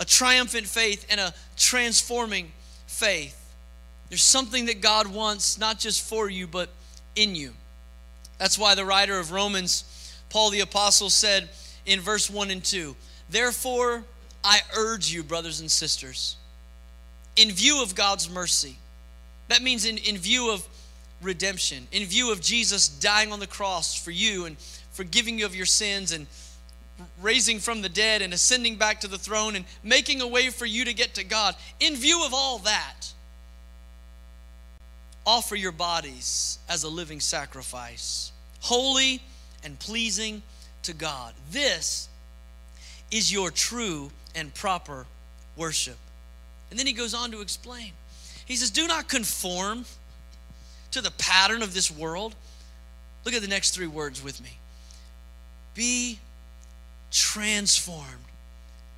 a 0.00 0.04
triumphant 0.04 0.66
faith 0.66 1.06
and 1.10 1.20
a 1.20 1.34
transforming 1.56 2.52
faith. 2.86 3.42
There's 4.08 4.22
something 4.22 4.66
that 4.66 4.80
God 4.80 5.08
wants, 5.08 5.58
not 5.58 5.78
just 5.78 6.08
for 6.08 6.30
you, 6.30 6.46
but 6.46 6.70
in 7.16 7.34
you. 7.34 7.52
That's 8.38 8.58
why 8.58 8.74
the 8.74 8.84
writer 8.84 9.18
of 9.18 9.32
Romans, 9.32 10.14
Paul 10.30 10.50
the 10.50 10.60
Apostle, 10.60 11.10
said 11.10 11.48
in 11.84 12.00
verse 12.00 12.30
1 12.30 12.50
and 12.50 12.62
2 12.62 12.94
Therefore, 13.30 14.04
I 14.44 14.60
urge 14.76 15.12
you, 15.12 15.22
brothers 15.22 15.60
and 15.60 15.70
sisters, 15.70 16.36
in 17.34 17.50
view 17.50 17.82
of 17.82 17.94
God's 17.94 18.30
mercy, 18.30 18.76
that 19.48 19.62
means 19.62 19.84
in, 19.84 19.98
in 19.98 20.16
view 20.16 20.50
of 20.50 20.66
redemption, 21.22 21.86
in 21.92 22.04
view 22.04 22.32
of 22.32 22.40
Jesus 22.40 22.88
dying 22.88 23.32
on 23.32 23.40
the 23.40 23.46
cross 23.46 24.00
for 24.00 24.10
you 24.10 24.44
and 24.44 24.56
forgiving 24.92 25.38
you 25.38 25.46
of 25.46 25.56
your 25.56 25.66
sins 25.66 26.12
and 26.12 26.26
raising 27.20 27.58
from 27.58 27.82
the 27.82 27.88
dead 27.88 28.22
and 28.22 28.32
ascending 28.32 28.76
back 28.76 29.00
to 29.00 29.08
the 29.08 29.18
throne 29.18 29.56
and 29.56 29.64
making 29.82 30.20
a 30.20 30.26
way 30.26 30.48
for 30.48 30.66
you 30.66 30.84
to 30.84 30.94
get 30.94 31.14
to 31.14 31.24
God, 31.24 31.54
in 31.80 31.94
view 31.94 32.24
of 32.24 32.32
all 32.32 32.58
that, 32.58 33.12
offer 35.26 35.56
your 35.56 35.72
bodies 35.72 36.58
as 36.68 36.84
a 36.84 36.88
living 36.88 37.20
sacrifice, 37.20 38.30
holy 38.60 39.20
and 39.64 39.78
pleasing 39.78 40.42
to 40.82 40.94
God. 40.94 41.34
This 41.50 42.08
is 43.10 43.32
your 43.32 43.50
true 43.50 44.10
and 44.34 44.54
proper 44.54 45.06
worship. 45.56 45.96
And 46.70 46.78
then 46.78 46.86
he 46.86 46.92
goes 46.92 47.14
on 47.14 47.30
to 47.32 47.40
explain. 47.40 47.92
He 48.44 48.56
says, 48.56 48.70
Do 48.70 48.86
not 48.86 49.08
conform 49.08 49.84
to 50.92 51.00
the 51.00 51.10
pattern 51.12 51.62
of 51.62 51.74
this 51.74 51.90
world. 51.90 52.34
Look 53.24 53.34
at 53.34 53.42
the 53.42 53.48
next 53.48 53.72
three 53.72 53.88
words 53.88 54.22
with 54.22 54.40
me 54.42 54.58
be 55.74 56.18
transformed. 57.10 58.24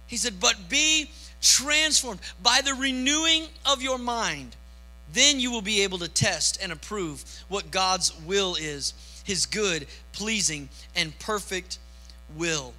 He 0.06 0.16
said, 0.16 0.40
But 0.40 0.68
be 0.68 1.10
transformed 1.40 2.20
by 2.42 2.60
the 2.64 2.74
renewing 2.74 3.44
of 3.66 3.82
your 3.82 3.98
mind 3.98 4.54
then 5.12 5.40
you 5.40 5.50
will 5.50 5.62
be 5.62 5.82
able 5.82 5.98
to 5.98 6.08
test 6.08 6.58
and 6.62 6.72
approve 6.72 7.24
what 7.48 7.70
God's 7.70 8.18
will 8.22 8.56
is 8.56 8.94
his 9.24 9.46
good, 9.46 9.86
pleasing, 10.12 10.68
and 10.96 11.16
perfect 11.18 11.78
will. 12.36 12.72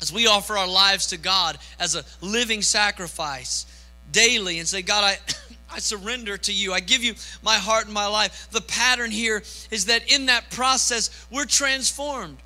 As 0.00 0.12
we 0.12 0.26
offer 0.26 0.58
our 0.58 0.66
lives 0.66 1.06
to 1.08 1.16
God 1.16 1.58
as 1.78 1.94
a 1.94 2.04
living 2.20 2.60
sacrifice 2.60 3.66
daily 4.12 4.58
and 4.58 4.68
say, 4.68 4.82
God, 4.82 5.04
I. 5.04 5.18
I 5.68 5.80
surrender 5.80 6.38
to 6.38 6.52
you. 6.52 6.72
I 6.72 6.78
give 6.78 7.02
you 7.02 7.14
my 7.42 7.56
heart 7.56 7.86
and 7.86 7.92
my 7.92 8.06
life. 8.06 8.48
The 8.52 8.60
pattern 8.60 9.10
here 9.10 9.42
is 9.72 9.86
that 9.86 10.10
in 10.10 10.26
that 10.26 10.48
process, 10.48 11.26
we're 11.28 11.44
transformed. 11.44 12.38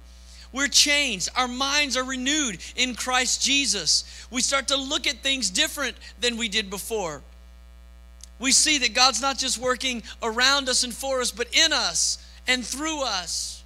We're 0.52 0.68
changed. 0.68 1.28
Our 1.36 1.46
minds 1.46 1.98
are 1.98 2.02
renewed 2.02 2.58
in 2.76 2.94
Christ 2.94 3.42
Jesus. 3.42 4.26
We 4.30 4.40
start 4.40 4.68
to 4.68 4.76
look 4.76 5.06
at 5.06 5.18
things 5.18 5.50
different 5.50 5.96
than 6.18 6.38
we 6.38 6.48
did 6.48 6.70
before 6.70 7.22
we 8.40 8.52
see 8.52 8.78
that 8.78 8.94
God's 8.94 9.20
not 9.20 9.38
just 9.38 9.58
working 9.58 10.02
around 10.22 10.68
us 10.68 10.82
and 10.82 10.92
for 10.92 11.20
us, 11.20 11.30
but 11.30 11.46
in 11.52 11.72
us 11.72 12.18
and 12.48 12.64
through 12.64 13.04
us. 13.04 13.62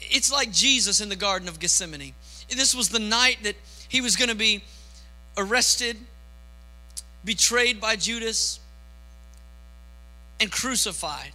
It's 0.00 0.32
like 0.32 0.50
Jesus 0.50 1.00
in 1.00 1.10
the 1.10 1.16
Garden 1.16 1.46
of 1.46 1.60
Gethsemane. 1.60 2.14
This 2.48 2.74
was 2.74 2.88
the 2.88 2.98
night 2.98 3.38
that 3.42 3.54
he 3.88 4.00
was 4.00 4.16
going 4.16 4.30
to 4.30 4.34
be 4.34 4.64
arrested, 5.36 5.98
betrayed 7.24 7.80
by 7.80 7.96
Judas, 7.96 8.58
and 10.40 10.50
crucified. 10.50 11.32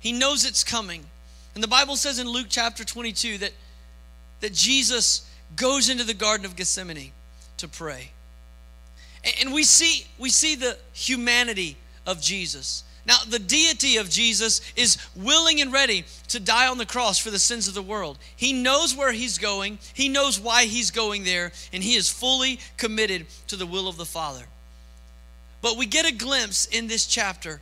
He 0.00 0.12
knows 0.12 0.44
it's 0.44 0.64
coming. 0.64 1.04
And 1.54 1.62
the 1.62 1.68
Bible 1.68 1.96
says 1.96 2.18
in 2.18 2.26
Luke 2.26 2.46
chapter 2.48 2.82
22 2.82 3.38
that, 3.38 3.52
that 4.40 4.54
Jesus 4.54 5.30
goes 5.54 5.88
into 5.88 6.04
the 6.04 6.14
Garden 6.14 6.46
of 6.46 6.56
Gethsemane 6.56 7.12
to 7.58 7.68
pray. 7.68 8.10
And 9.40 9.52
we 9.52 9.64
see, 9.64 10.06
we 10.18 10.30
see 10.30 10.54
the 10.54 10.76
humanity 10.92 11.76
of 12.06 12.20
Jesus. 12.20 12.84
Now, 13.06 13.16
the 13.28 13.38
deity 13.38 13.98
of 13.98 14.08
Jesus 14.08 14.60
is 14.76 14.96
willing 15.14 15.60
and 15.60 15.72
ready 15.72 16.04
to 16.28 16.40
die 16.40 16.68
on 16.68 16.78
the 16.78 16.86
cross 16.86 17.18
for 17.18 17.30
the 17.30 17.38
sins 17.38 17.68
of 17.68 17.74
the 17.74 17.82
world. 17.82 18.18
He 18.34 18.52
knows 18.52 18.96
where 18.96 19.12
he's 19.12 19.36
going, 19.36 19.78
he 19.92 20.08
knows 20.08 20.40
why 20.40 20.64
he's 20.64 20.90
going 20.90 21.24
there, 21.24 21.52
and 21.72 21.82
he 21.82 21.94
is 21.94 22.08
fully 22.08 22.60
committed 22.76 23.26
to 23.48 23.56
the 23.56 23.66
will 23.66 23.88
of 23.88 23.96
the 23.96 24.06
Father. 24.06 24.44
But 25.60 25.76
we 25.76 25.86
get 25.86 26.06
a 26.06 26.14
glimpse 26.14 26.66
in 26.66 26.86
this 26.86 27.06
chapter 27.06 27.60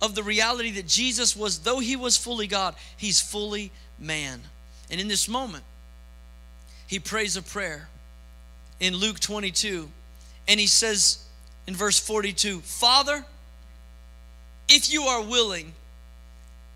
of 0.00 0.14
the 0.14 0.22
reality 0.22 0.70
that 0.72 0.86
Jesus 0.86 1.34
was, 1.34 1.60
though 1.60 1.78
he 1.78 1.96
was 1.96 2.16
fully 2.16 2.46
God, 2.46 2.74
he's 2.96 3.20
fully 3.20 3.72
man. 3.98 4.42
And 4.90 5.00
in 5.00 5.08
this 5.08 5.28
moment, 5.28 5.64
he 6.86 6.98
prays 6.98 7.36
a 7.36 7.42
prayer 7.42 7.88
in 8.80 8.94
Luke 8.94 9.18
22 9.18 9.90
and 10.48 10.58
he 10.58 10.66
says 10.66 11.24
in 11.66 11.76
verse 11.76 12.00
42 12.00 12.60
Father, 12.60 13.24
if 14.68 14.92
you 14.92 15.02
are 15.02 15.22
willing, 15.22 15.72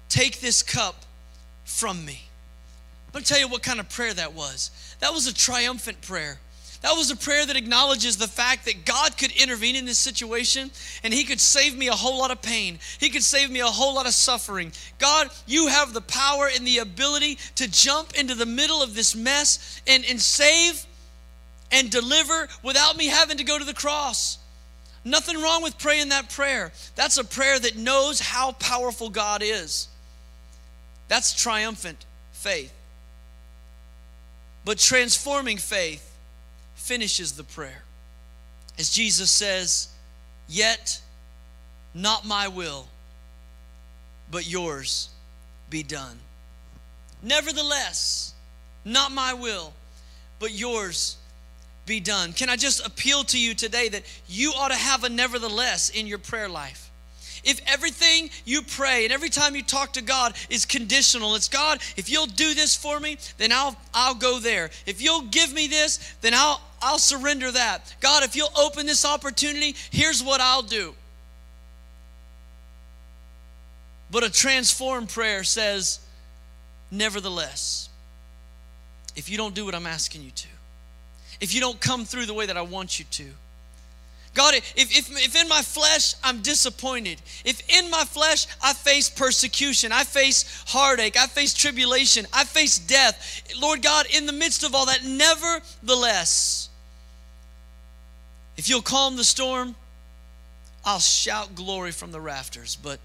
take 0.08 0.40
this 0.40 0.62
cup 0.62 1.04
from 1.64 2.04
me. 2.04 2.22
I'm 3.08 3.12
going 3.12 3.24
to 3.24 3.28
tell 3.32 3.40
you 3.40 3.48
what 3.48 3.62
kind 3.62 3.80
of 3.80 3.88
prayer 3.88 4.14
that 4.14 4.34
was. 4.34 4.70
That 5.00 5.12
was 5.12 5.26
a 5.26 5.34
triumphant 5.34 6.00
prayer. 6.02 6.38
That 6.82 6.96
was 6.96 7.10
a 7.10 7.16
prayer 7.16 7.46
that 7.46 7.56
acknowledges 7.56 8.16
the 8.16 8.26
fact 8.26 8.64
that 8.64 8.84
God 8.84 9.16
could 9.16 9.30
intervene 9.32 9.76
in 9.76 9.84
this 9.84 9.98
situation 9.98 10.70
and 11.04 11.14
He 11.14 11.24
could 11.24 11.40
save 11.40 11.76
me 11.76 11.88
a 11.88 11.92
whole 11.92 12.18
lot 12.18 12.30
of 12.30 12.42
pain. 12.42 12.78
He 12.98 13.08
could 13.08 13.22
save 13.22 13.50
me 13.50 13.60
a 13.60 13.66
whole 13.66 13.94
lot 13.94 14.06
of 14.06 14.12
suffering. 14.12 14.72
God, 14.98 15.30
you 15.46 15.68
have 15.68 15.92
the 15.92 16.00
power 16.00 16.50
and 16.52 16.66
the 16.66 16.78
ability 16.78 17.38
to 17.56 17.70
jump 17.70 18.14
into 18.14 18.34
the 18.34 18.46
middle 18.46 18.82
of 18.82 18.94
this 18.94 19.14
mess 19.14 19.80
and, 19.86 20.04
and 20.04 20.20
save 20.20 20.84
and 21.72 21.90
deliver 21.90 22.48
without 22.62 22.96
me 22.96 23.06
having 23.06 23.38
to 23.38 23.44
go 23.44 23.58
to 23.58 23.64
the 23.64 23.74
cross. 23.74 24.38
Nothing 25.04 25.40
wrong 25.40 25.62
with 25.62 25.78
praying 25.78 26.10
that 26.10 26.30
prayer. 26.30 26.72
That's 26.94 27.16
a 27.16 27.24
prayer 27.24 27.58
that 27.58 27.76
knows 27.76 28.20
how 28.20 28.52
powerful 28.52 29.08
God 29.08 29.42
is. 29.42 29.88
That's 31.08 31.34
triumphant 31.34 32.06
faith. 32.32 32.72
But 34.64 34.78
transforming 34.78 35.56
faith 35.56 36.08
finishes 36.74 37.32
the 37.32 37.42
prayer. 37.42 37.82
As 38.78 38.90
Jesus 38.90 39.30
says, 39.30 39.88
Yet 40.48 41.00
not 41.94 42.26
my 42.26 42.48
will, 42.48 42.86
but 44.30 44.48
yours 44.48 45.08
be 45.70 45.82
done. 45.82 46.18
Nevertheless, 47.22 48.34
not 48.84 49.12
my 49.12 49.34
will, 49.34 49.72
but 50.38 50.52
yours 50.52 51.16
be 51.92 52.00
done. 52.00 52.32
Can 52.32 52.48
I 52.48 52.56
just 52.56 52.86
appeal 52.86 53.22
to 53.24 53.38
you 53.38 53.54
today 53.54 53.90
that 53.90 54.02
you 54.26 54.52
ought 54.56 54.68
to 54.68 54.74
have 54.74 55.04
a 55.04 55.10
nevertheless 55.10 55.90
in 55.90 56.06
your 56.06 56.16
prayer 56.16 56.48
life? 56.48 56.90
If 57.44 57.60
everything 57.66 58.30
you 58.46 58.62
pray 58.62 59.04
and 59.04 59.12
every 59.12 59.28
time 59.28 59.54
you 59.54 59.62
talk 59.62 59.92
to 59.94 60.02
God 60.02 60.34
is 60.48 60.64
conditional, 60.64 61.34
it's 61.34 61.50
God, 61.50 61.82
if 61.98 62.08
you'll 62.08 62.24
do 62.24 62.54
this 62.54 62.74
for 62.74 62.98
me, 62.98 63.18
then 63.36 63.52
I'll 63.52 63.76
I'll 63.92 64.14
go 64.14 64.38
there. 64.38 64.70
If 64.86 65.02
you'll 65.02 65.22
give 65.22 65.52
me 65.52 65.66
this, 65.66 65.98
then 66.22 66.32
I'll 66.34 66.62
I'll 66.80 66.98
surrender 66.98 67.50
that. 67.50 67.94
God, 68.00 68.22
if 68.22 68.36
you'll 68.36 68.56
open 68.56 68.86
this 68.86 69.04
opportunity, 69.04 69.74
here's 69.90 70.22
what 70.22 70.40
I'll 70.40 70.62
do. 70.62 70.94
But 74.10 74.24
a 74.24 74.30
transformed 74.30 75.10
prayer 75.10 75.44
says, 75.44 76.00
nevertheless, 76.90 77.90
if 79.14 79.28
you 79.28 79.36
don't 79.36 79.54
do 79.54 79.66
what 79.66 79.74
I'm 79.74 79.86
asking 79.86 80.22
you 80.22 80.30
to, 80.30 80.51
if 81.42 81.52
you 81.52 81.60
don't 81.60 81.80
come 81.80 82.04
through 82.04 82.24
the 82.24 82.32
way 82.32 82.46
that 82.46 82.56
I 82.56 82.62
want 82.62 83.00
you 83.00 83.04
to. 83.10 83.26
God, 84.32 84.54
if, 84.54 84.72
if, 84.76 85.10
if 85.10 85.36
in 85.36 85.48
my 85.48 85.60
flesh 85.60 86.14
I'm 86.22 86.40
disappointed, 86.40 87.20
if 87.44 87.60
in 87.68 87.90
my 87.90 88.04
flesh 88.04 88.46
I 88.62 88.72
face 88.72 89.10
persecution, 89.10 89.90
I 89.92 90.04
face 90.04 90.64
heartache, 90.68 91.18
I 91.18 91.26
face 91.26 91.52
tribulation, 91.52 92.26
I 92.32 92.44
face 92.44 92.78
death, 92.78 93.42
Lord 93.60 93.82
God, 93.82 94.06
in 94.14 94.24
the 94.24 94.32
midst 94.32 94.62
of 94.62 94.74
all 94.74 94.86
that, 94.86 95.04
nevertheless, 95.04 96.70
if 98.56 98.68
you'll 98.68 98.80
calm 98.80 99.16
the 99.16 99.24
storm, 99.24 99.74
I'll 100.84 101.00
shout 101.00 101.54
glory 101.56 101.90
from 101.90 102.12
the 102.12 102.20
rafters. 102.20 102.76
But 102.76 103.00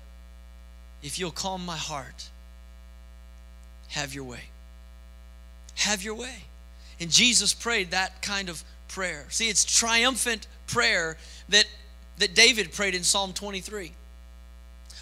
if 1.01 1.17
you'll 1.17 1.31
calm 1.31 1.65
my 1.65 1.77
heart, 1.77 2.29
have 3.89 4.13
your 4.13 4.25
way. 4.25 4.43
have 5.75 6.03
your 6.03 6.15
way. 6.15 6.46
And 6.99 7.11
Jesus 7.11 7.53
prayed 7.53 7.91
that 7.91 8.21
kind 8.21 8.49
of 8.49 8.63
prayer. 8.87 9.25
See, 9.29 9.49
it's 9.49 9.63
triumphant 9.63 10.47
prayer 10.67 11.17
that, 11.49 11.65
that 12.17 12.35
David 12.35 12.73
prayed 12.73 12.95
in 12.95 13.03
Psalm 13.03 13.33
23. 13.33 13.91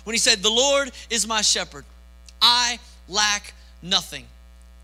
When 0.04 0.14
he 0.14 0.20
said, 0.20 0.40
The 0.40 0.50
Lord 0.50 0.92
is 1.10 1.28
my 1.28 1.42
shepherd, 1.42 1.86
I 2.42 2.80
lack 3.08 3.54
nothing. 3.82 4.26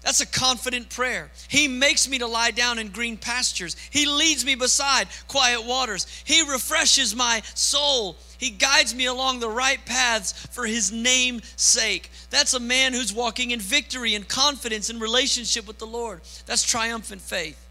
That's 0.02 0.20
a 0.20 0.26
confident 0.26 0.90
prayer. 0.90 1.30
He 1.48 1.68
makes 1.68 2.10
me 2.10 2.18
to 2.20 2.28
lie 2.28 2.52
down 2.52 2.80
in 2.80 2.90
green 2.90 3.18
pastures. 3.18 3.76
He 3.92 4.08
leads 4.08 4.44
me 4.44 4.56
beside 4.56 5.08
quiet 5.28 5.64
waters. 5.64 6.08
He 6.26 6.42
refreshes 6.42 7.16
my 7.16 7.42
soul. 7.54 8.18
He 8.40 8.50
guides 8.50 8.96
me 8.96 9.06
along 9.06 9.40
the 9.40 9.50
right 9.50 9.84
paths 9.86 10.32
for 10.48 10.66
his 10.66 10.92
name's 10.92 11.54
sake. 11.56 12.10
That's 12.32 12.56
a 12.56 12.60
man 12.60 12.94
who's 12.94 13.14
walking 13.14 13.52
in 13.52 13.60
victory 13.60 14.16
and 14.16 14.28
confidence 14.28 14.90
in 14.90 15.00
relationship 15.00 15.68
with 15.68 15.78
the 15.78 15.86
Lord. 15.86 16.22
That's 16.48 16.64
triumphant 16.64 17.22
faith. 17.22 17.64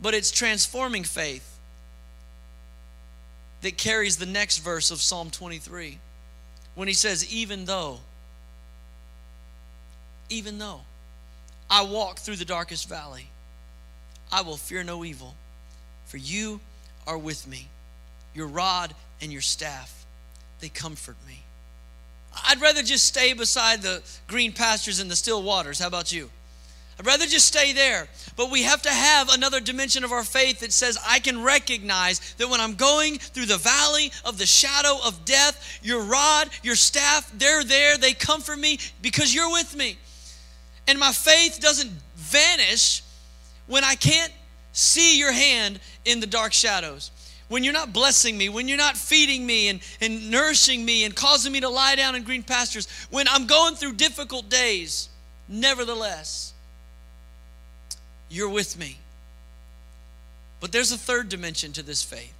But 0.00 0.14
it's 0.14 0.30
transforming 0.30 1.04
faith 1.04 1.58
that 3.60 3.76
carries 3.76 4.16
the 4.16 4.26
next 4.26 4.58
verse 4.58 4.90
of 4.90 5.02
Psalm 5.02 5.28
23 5.28 5.98
when 6.74 6.88
he 6.88 6.94
says, 6.94 7.30
Even 7.30 7.66
though, 7.66 7.98
even 10.30 10.58
though 10.58 10.82
I 11.70 11.82
walk 11.82 12.18
through 12.18 12.36
the 12.36 12.44
darkest 12.44 12.88
valley, 12.88 13.28
I 14.32 14.42
will 14.42 14.56
fear 14.56 14.82
no 14.82 15.04
evil, 15.04 15.34
for 16.06 16.16
you 16.16 16.60
are 17.06 17.18
with 17.18 17.46
me. 17.46 17.68
Your 18.34 18.46
rod 18.46 18.94
and 19.20 19.32
your 19.32 19.40
staff, 19.40 20.06
they 20.60 20.68
comfort 20.68 21.16
me. 21.26 21.42
I'd 22.46 22.60
rather 22.60 22.82
just 22.82 23.06
stay 23.06 23.32
beside 23.32 23.82
the 23.82 24.02
green 24.26 24.52
pastures 24.52 25.00
and 25.00 25.10
the 25.10 25.16
still 25.16 25.42
waters. 25.42 25.78
How 25.78 25.88
about 25.88 26.12
you? 26.12 26.30
I'd 26.98 27.06
rather 27.06 27.26
just 27.26 27.46
stay 27.46 27.72
there. 27.72 28.08
But 28.36 28.50
we 28.50 28.64
have 28.64 28.82
to 28.82 28.90
have 28.90 29.28
another 29.28 29.60
dimension 29.60 30.04
of 30.04 30.12
our 30.12 30.24
faith 30.24 30.60
that 30.60 30.72
says, 30.72 30.98
I 31.06 31.20
can 31.20 31.42
recognize 31.42 32.34
that 32.34 32.48
when 32.48 32.60
I'm 32.60 32.74
going 32.74 33.18
through 33.18 33.46
the 33.46 33.56
valley 33.56 34.12
of 34.24 34.38
the 34.38 34.46
shadow 34.46 34.98
of 35.04 35.24
death, 35.24 35.80
your 35.82 36.02
rod, 36.02 36.48
your 36.62 36.76
staff, 36.76 37.30
they're 37.34 37.64
there. 37.64 37.96
They 37.96 38.12
comfort 38.12 38.58
me 38.58 38.78
because 39.00 39.34
you're 39.34 39.50
with 39.50 39.76
me. 39.76 39.96
And 40.88 40.98
my 40.98 41.12
faith 41.12 41.60
doesn't 41.60 41.92
vanish 42.16 43.02
when 43.66 43.84
I 43.84 43.94
can't 43.94 44.32
see 44.72 45.18
your 45.18 45.32
hand 45.32 45.78
in 46.06 46.20
the 46.20 46.26
dark 46.26 46.54
shadows. 46.54 47.10
When 47.48 47.62
you're 47.62 47.74
not 47.74 47.92
blessing 47.92 48.36
me, 48.36 48.48
when 48.48 48.68
you're 48.68 48.78
not 48.78 48.96
feeding 48.96 49.46
me 49.46 49.68
and, 49.68 49.80
and 50.00 50.30
nourishing 50.30 50.84
me 50.84 51.04
and 51.04 51.14
causing 51.14 51.52
me 51.52 51.60
to 51.60 51.68
lie 51.68 51.94
down 51.94 52.14
in 52.14 52.22
green 52.22 52.42
pastures, 52.42 52.88
when 53.10 53.28
I'm 53.28 53.46
going 53.46 53.74
through 53.74 53.94
difficult 53.94 54.48
days, 54.48 55.08
nevertheless, 55.46 56.54
you're 58.30 58.50
with 58.50 58.78
me. 58.78 58.98
But 60.60 60.72
there's 60.72 60.92
a 60.92 60.98
third 60.98 61.28
dimension 61.28 61.72
to 61.72 61.82
this 61.82 62.02
faith. 62.02 62.34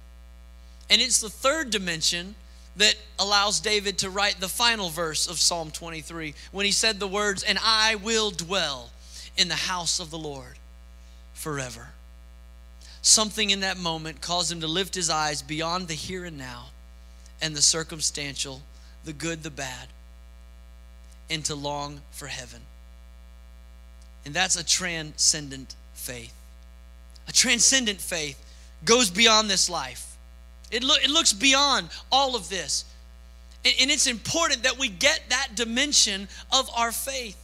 And 0.89 1.01
it's 1.01 1.21
the 1.21 1.29
third 1.29 1.69
dimension 1.69 2.35
that 2.79 2.95
allows 3.19 3.59
David 3.59 3.97
to 3.99 4.09
write 4.09 4.39
the 4.39 4.47
final 4.47 4.89
verse 4.89 5.27
of 5.27 5.37
Psalm 5.37 5.69
23 5.69 6.33
when 6.51 6.65
he 6.65 6.71
said 6.71 6.99
the 6.99 7.07
words, 7.07 7.43
And 7.43 7.59
I 7.61 7.95
will 7.95 8.31
dwell 8.31 8.89
in 9.37 9.49
the 9.49 9.55
house 9.55 9.99
of 9.99 10.09
the 10.09 10.17
Lord 10.17 10.57
forever. 11.33 11.89
Something 13.01 13.49
in 13.49 13.59
that 13.61 13.77
moment 13.77 14.21
caused 14.21 14.51
him 14.51 14.61
to 14.61 14.67
lift 14.67 14.95
his 14.95 15.09
eyes 15.09 15.41
beyond 15.41 15.87
the 15.87 15.93
here 15.93 16.23
and 16.23 16.37
now 16.37 16.67
and 17.41 17.55
the 17.55 17.61
circumstantial, 17.61 18.61
the 19.03 19.13
good, 19.13 19.43
the 19.43 19.51
bad, 19.51 19.87
and 21.29 21.43
to 21.45 21.55
long 21.55 22.01
for 22.11 22.27
heaven. 22.27 22.61
And 24.25 24.33
that's 24.33 24.57
a 24.57 24.65
transcendent 24.65 25.75
faith. 25.93 26.33
A 27.27 27.31
transcendent 27.33 27.99
faith 27.99 28.41
goes 28.85 29.09
beyond 29.09 29.49
this 29.49 29.69
life. 29.69 30.08
It, 30.71 30.83
lo- 30.83 30.95
it 31.03 31.09
looks 31.09 31.33
beyond 31.33 31.89
all 32.11 32.35
of 32.35 32.49
this. 32.49 32.85
And, 33.65 33.73
and 33.81 33.91
it's 33.91 34.07
important 34.07 34.63
that 34.63 34.77
we 34.77 34.89
get 34.89 35.21
that 35.29 35.49
dimension 35.55 36.27
of 36.51 36.69
our 36.75 36.91
faith 36.91 37.37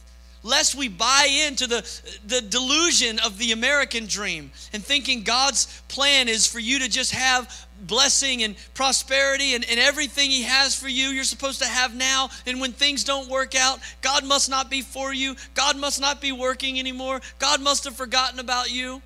lest 0.46 0.76
we 0.76 0.88
buy 0.88 1.28
into 1.46 1.66
the, 1.66 2.00
the 2.26 2.40
delusion 2.40 3.18
of 3.24 3.36
the 3.36 3.50
American 3.50 4.06
dream 4.06 4.50
and 4.72 4.82
thinking 4.82 5.24
God's 5.24 5.82
plan 5.88 6.28
is 6.28 6.46
for 6.46 6.60
you 6.60 6.78
to 6.78 6.88
just 6.88 7.12
have 7.12 7.66
blessing 7.82 8.44
and 8.44 8.54
prosperity 8.72 9.54
and, 9.54 9.68
and 9.68 9.80
everything 9.80 10.30
He 10.30 10.42
has 10.44 10.74
for 10.74 10.88
you, 10.88 11.08
you're 11.08 11.24
supposed 11.24 11.60
to 11.62 11.68
have 11.68 11.94
now. 11.94 12.30
And 12.46 12.60
when 12.60 12.72
things 12.72 13.02
don't 13.02 13.28
work 13.28 13.54
out, 13.54 13.80
God 14.00 14.24
must 14.24 14.48
not 14.48 14.70
be 14.70 14.82
for 14.82 15.12
you. 15.12 15.34
God 15.54 15.76
must 15.76 16.00
not 16.00 16.20
be 16.20 16.32
working 16.32 16.78
anymore. 16.78 17.20
God 17.38 17.60
must 17.60 17.84
have 17.84 17.96
forgotten 17.96 18.38
about 18.38 18.72
you. 18.72 19.02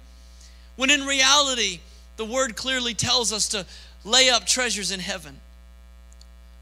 When 0.77 0.91
in 0.91 1.07
reality, 1.07 1.81
the 2.17 2.25
Word 2.27 2.55
clearly 2.55 2.93
tells 2.93 3.33
us 3.33 3.49
to 3.49 3.65
lay 4.05 4.31
up 4.31 4.47
treasures 4.47 4.91
in 4.91 5.01
heaven 5.01 5.41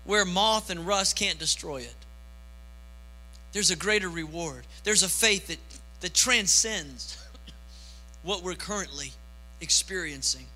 where 0.05 0.25
moth 0.25 0.71
and 0.71 0.87
rust 0.87 1.17
can't 1.17 1.39
destroy 1.39 1.79
it. 1.79 1.95
There's 3.53 3.71
a 3.71 3.77
greater 3.77 4.09
reward. 4.09 4.65
There's 4.85 5.03
a 5.03 5.09
faith 5.09 5.49
that, 5.49 5.59
that 6.01 6.15
transcends 6.15 7.23
what 8.23 8.43
we're 8.43 8.55
currently 8.55 9.13
experiencing. 9.61 10.47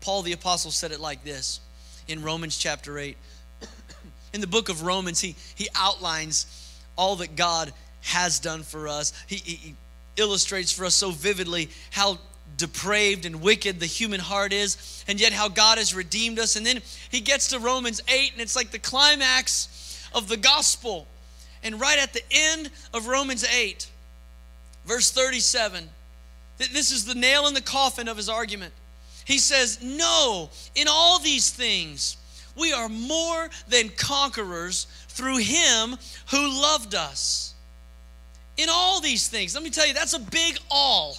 Paul 0.00 0.22
the 0.22 0.32
Apostle 0.32 0.70
said 0.70 0.92
it 0.92 1.00
like 1.00 1.24
this 1.24 1.60
in 2.08 2.22
Romans 2.22 2.56
chapter 2.56 2.98
8. 2.98 3.16
In 4.32 4.40
the 4.40 4.46
book 4.46 4.68
of 4.68 4.82
Romans, 4.82 5.20
he, 5.20 5.36
he 5.54 5.68
outlines 5.74 6.76
all 6.96 7.16
that 7.16 7.36
God 7.36 7.72
has 8.02 8.38
done 8.38 8.62
for 8.62 8.88
us. 8.88 9.12
He, 9.26 9.36
he 9.36 9.74
illustrates 10.16 10.72
for 10.72 10.84
us 10.84 10.94
so 10.94 11.10
vividly 11.10 11.70
how 11.90 12.18
depraved 12.60 13.26
and 13.26 13.42
wicked 13.42 13.80
the 13.80 13.86
human 13.86 14.20
heart 14.20 14.52
is, 14.52 15.04
and 15.08 15.20
yet 15.20 15.32
how 15.32 15.48
God 15.48 15.78
has 15.78 15.94
redeemed 15.94 16.38
us. 16.38 16.56
And 16.56 16.64
then 16.64 16.80
he 17.10 17.20
gets 17.20 17.48
to 17.48 17.58
Romans 17.58 18.00
8, 18.08 18.32
and 18.32 18.40
it's 18.40 18.56
like 18.56 18.70
the 18.70 18.78
climax 18.78 20.08
of 20.14 20.28
the 20.28 20.36
gospel. 20.36 21.06
And 21.62 21.80
right 21.80 21.98
at 21.98 22.12
the 22.12 22.22
end 22.30 22.70
of 22.94 23.08
Romans 23.08 23.44
8, 23.44 23.88
verse 24.86 25.10
37, 25.10 25.88
this 26.58 26.92
is 26.92 27.04
the 27.04 27.14
nail 27.14 27.46
in 27.46 27.54
the 27.54 27.60
coffin 27.60 28.06
of 28.08 28.16
his 28.16 28.28
argument. 28.28 28.72
He 29.24 29.38
says, 29.38 29.82
No, 29.82 30.50
in 30.74 30.86
all 30.88 31.18
these 31.18 31.50
things, 31.50 32.16
we 32.56 32.72
are 32.72 32.88
more 32.88 33.48
than 33.68 33.88
conquerors 33.90 34.86
through 35.08 35.38
him 35.38 35.96
who 36.30 36.60
loved 36.62 36.94
us. 36.94 37.54
In 38.56 38.68
all 38.68 39.00
these 39.00 39.28
things, 39.28 39.54
let 39.54 39.64
me 39.64 39.70
tell 39.70 39.86
you, 39.86 39.94
that's 39.94 40.12
a 40.12 40.18
big 40.18 40.58
all. 40.70 41.16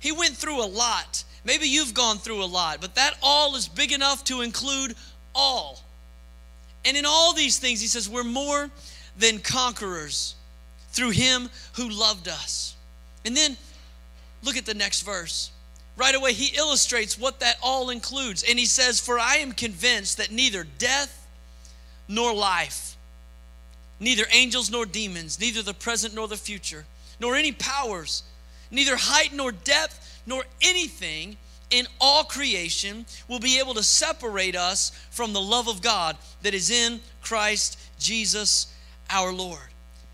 He 0.00 0.12
went 0.12 0.36
through 0.36 0.62
a 0.62 0.66
lot. 0.66 1.24
Maybe 1.44 1.66
you've 1.66 1.94
gone 1.94 2.18
through 2.18 2.42
a 2.42 2.46
lot, 2.46 2.80
but 2.80 2.94
that 2.96 3.14
all 3.22 3.56
is 3.56 3.68
big 3.68 3.92
enough 3.92 4.24
to 4.24 4.42
include 4.42 4.94
all. 5.34 5.80
And 6.84 6.96
in 6.96 7.04
all 7.06 7.32
these 7.32 7.58
things, 7.58 7.80
he 7.80 7.86
says, 7.86 8.08
we're 8.08 8.24
more 8.24 8.70
than 9.18 9.38
conquerors 9.38 10.34
through 10.90 11.10
him 11.10 11.48
who 11.74 11.88
loved 11.88 12.28
us. 12.28 12.76
And 13.24 13.36
then 13.36 13.56
look 14.42 14.56
at 14.56 14.66
the 14.66 14.74
next 14.74 15.02
verse. 15.02 15.50
Right 15.96 16.14
away, 16.14 16.32
he 16.32 16.56
illustrates 16.56 17.18
what 17.18 17.40
that 17.40 17.56
all 17.62 17.90
includes. 17.90 18.44
And 18.48 18.58
he 18.58 18.66
says, 18.66 19.00
For 19.00 19.18
I 19.18 19.36
am 19.36 19.52
convinced 19.52 20.18
that 20.18 20.30
neither 20.30 20.64
death 20.78 21.26
nor 22.06 22.32
life, 22.32 22.96
neither 23.98 24.24
angels 24.32 24.70
nor 24.70 24.86
demons, 24.86 25.40
neither 25.40 25.60
the 25.60 25.74
present 25.74 26.14
nor 26.14 26.28
the 26.28 26.36
future, 26.36 26.84
nor 27.20 27.34
any 27.34 27.52
powers, 27.52 28.22
Neither 28.70 28.96
height 28.96 29.32
nor 29.32 29.52
depth 29.52 30.22
nor 30.26 30.44
anything 30.60 31.36
in 31.70 31.86
all 32.00 32.24
creation 32.24 33.04
will 33.28 33.40
be 33.40 33.58
able 33.58 33.74
to 33.74 33.82
separate 33.82 34.56
us 34.56 34.90
from 35.10 35.32
the 35.32 35.40
love 35.40 35.68
of 35.68 35.82
God 35.82 36.16
that 36.42 36.54
is 36.54 36.70
in 36.70 37.00
Christ 37.22 37.78
Jesus 37.98 38.72
our 39.10 39.32
Lord. 39.32 39.60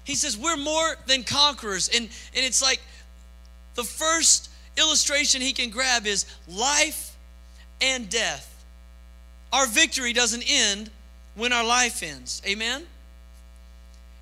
He 0.05 0.15
says 0.15 0.37
we're 0.37 0.57
more 0.57 0.97
than 1.07 1.25
conquerors. 1.25 1.89
And, 1.89 2.05
and 2.35 2.45
it's 2.45 2.63
like 2.63 2.81
the 3.75 3.85
first 3.85 4.51
illustration 4.77 5.41
he 5.41 5.53
can 5.53 5.71
grab 5.71 6.07
is 6.07 6.27
life 6.49 7.17
and 7.81 8.09
death. 8.09 8.51
Our 9.53 9.67
victory 9.67 10.13
doesn't 10.13 10.45
end 10.49 10.91
when 11.35 11.53
our 11.53 11.65
life 11.65 12.03
ends. 12.03 12.43
Amen? 12.47 12.85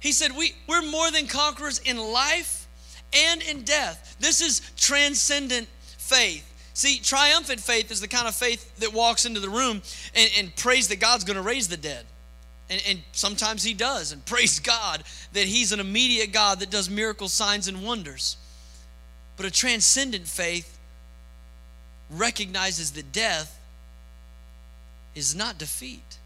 He 0.01 0.13
said 0.13 0.37
we, 0.37 0.55
we're 0.67 0.83
more 0.83 1.11
than 1.11 1.27
conquerors 1.27 1.79
in 1.79 1.97
life 1.97 2.67
and 3.13 3.43
in 3.43 3.63
death. 3.63 4.12
This 4.23 4.41
is 4.41 4.63
transcendent 4.77 5.67
faith. 5.99 6.49
See, 6.75 7.01
triumphant 7.01 7.61
faith 7.61 7.91
is 7.91 8.01
the 8.01 8.09
kind 8.09 8.29
of 8.29 8.35
faith 8.35 8.79
that 8.79 8.93
walks 8.93 9.27
into 9.27 9.41
the 9.41 9.51
room 9.51 9.83
and, 10.15 10.31
and 10.39 10.57
prays 10.57 10.89
that 10.89 11.01
God's 11.01 11.25
going 11.25 11.37
to 11.37 11.43
raise 11.43 11.67
the 11.67 11.77
dead. 11.77 12.07
And, 12.71 12.81
and, 12.89 13.03
sometimes 13.11 13.65
He 13.65 13.75
does, 13.75 14.13
and 14.13 14.25
praise 14.27 14.61
God 14.61 15.03
that 15.33 15.45
He's 15.45 15.73
an 15.73 15.81
immediate 15.81 16.33
God 16.33 16.61
that 16.61 16.71
does 16.71 16.89
miracles 16.89 17.33
signs, 17.33 17.67
and 17.67 17.83
wonders. 17.83 18.37
But 19.37 19.45
a 19.45 19.51
transcendent 19.51 20.29
faith 20.29 20.79
recognizes 22.09 22.93
that 22.93 23.13
death 23.13 23.59
is 25.17 25.35
not 25.35 25.59
defeat, 25.59 26.19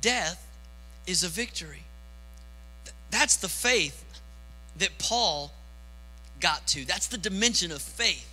death 0.00 0.44
is 1.06 1.22
a 1.22 1.28
victory. 1.28 1.82
That's 3.10 3.36
the 3.36 3.48
faith 3.48 4.04
that 4.78 4.98
Paul 4.98 5.52
got 6.40 6.66
to. 6.68 6.84
That's 6.84 7.06
the 7.06 7.18
dimension 7.18 7.72
of 7.72 7.80
faith 7.82 8.30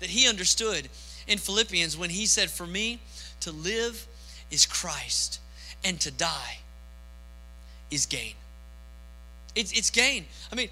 that 0.00 0.10
he 0.10 0.28
understood 0.28 0.88
in 1.26 1.38
Philippians 1.38 1.96
when 1.96 2.10
he 2.10 2.26
said, 2.26 2.50
For 2.50 2.66
me, 2.66 3.00
to 3.40 3.52
live 3.52 4.06
is 4.50 4.66
Christ, 4.66 5.40
and 5.84 6.00
to 6.00 6.10
die 6.10 6.58
is 7.90 8.06
gain. 8.06 8.34
It's, 9.54 9.72
it's 9.72 9.90
gain. 9.90 10.26
I 10.52 10.56
mean, 10.56 10.68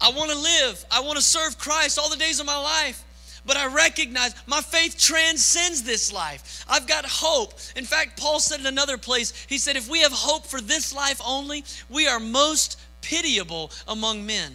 I 0.00 0.10
want 0.10 0.30
to 0.30 0.38
live, 0.38 0.84
I 0.90 1.00
want 1.00 1.16
to 1.16 1.22
serve 1.22 1.58
Christ 1.58 1.98
all 1.98 2.10
the 2.10 2.16
days 2.16 2.40
of 2.40 2.46
my 2.46 2.58
life. 2.58 3.04
But 3.46 3.56
I 3.56 3.66
recognize 3.66 4.34
my 4.46 4.60
faith 4.60 4.98
transcends 4.98 5.82
this 5.82 6.12
life. 6.12 6.66
I've 6.68 6.86
got 6.86 7.06
hope. 7.06 7.54
In 7.76 7.84
fact, 7.84 8.20
Paul 8.20 8.40
said 8.40 8.60
in 8.60 8.66
another 8.66 8.98
place, 8.98 9.46
he 9.48 9.56
said, 9.56 9.76
If 9.76 9.88
we 9.88 10.00
have 10.00 10.12
hope 10.12 10.44
for 10.44 10.60
this 10.60 10.94
life 10.94 11.20
only, 11.24 11.64
we 11.88 12.06
are 12.06 12.20
most 12.20 12.78
pitiable 13.00 13.70
among 13.86 14.26
men. 14.26 14.54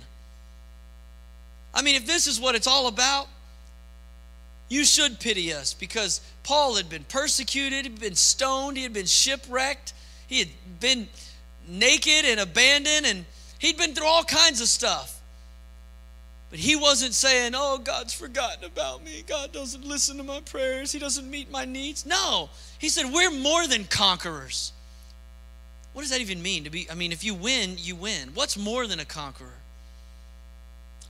I 1.73 1.81
mean, 1.81 1.95
if 1.95 2.05
this 2.05 2.27
is 2.27 2.39
what 2.39 2.55
it's 2.55 2.67
all 2.67 2.87
about, 2.87 3.27
you 4.69 4.85
should 4.85 5.19
pity 5.19 5.53
us 5.53 5.73
because 5.73 6.21
Paul 6.43 6.75
had 6.75 6.89
been 6.89 7.03
persecuted, 7.03 7.85
he'd 7.85 7.99
been 7.99 8.15
stoned, 8.15 8.77
he 8.77 8.83
had 8.83 8.93
been 8.93 9.05
shipwrecked, 9.05 9.93
he 10.27 10.39
had 10.39 10.49
been 10.79 11.07
naked 11.67 12.25
and 12.25 12.39
abandoned, 12.39 13.05
and 13.05 13.25
he'd 13.59 13.77
been 13.77 13.93
through 13.93 14.07
all 14.07 14.23
kinds 14.23 14.61
of 14.61 14.67
stuff. 14.67 15.19
But 16.49 16.59
he 16.59 16.75
wasn't 16.75 17.15
saying, 17.15 17.53
Oh, 17.55 17.79
God's 17.79 18.13
forgotten 18.13 18.63
about 18.63 19.03
me. 19.03 19.23
God 19.25 19.51
doesn't 19.51 19.83
listen 19.83 20.17
to 20.17 20.23
my 20.23 20.39
prayers. 20.41 20.91
He 20.91 20.99
doesn't 20.99 21.27
meet 21.27 21.49
my 21.49 21.65
needs. 21.65 22.05
No. 22.05 22.49
He 22.77 22.89
said, 22.89 23.11
We're 23.11 23.31
more 23.31 23.65
than 23.65 23.85
conquerors. 23.85 24.71
What 25.93 26.03
does 26.03 26.11
that 26.11 26.21
even 26.21 26.43
mean? 26.43 26.63
To 26.65 26.69
be, 26.69 26.87
I 26.91 26.93
mean, 26.93 27.11
if 27.11 27.23
you 27.23 27.33
win, 27.33 27.77
you 27.79 27.95
win. 27.95 28.29
What's 28.35 28.55
more 28.55 28.85
than 28.85 28.99
a 28.99 29.05
conqueror? 29.05 29.62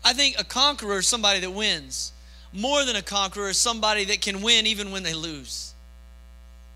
I 0.04 0.14
think 0.14 0.38
a 0.38 0.44
conqueror 0.44 1.00
is 1.00 1.08
somebody 1.08 1.40
that 1.40 1.52
wins. 1.52 2.12
More 2.52 2.84
than 2.84 2.96
a 2.96 3.02
conqueror 3.02 3.50
is 3.50 3.58
somebody 3.58 4.06
that 4.06 4.22
can 4.22 4.42
win 4.42 4.68
even 4.68 4.92
when 4.92 5.04
they 5.04 5.14
lose. 5.14 5.74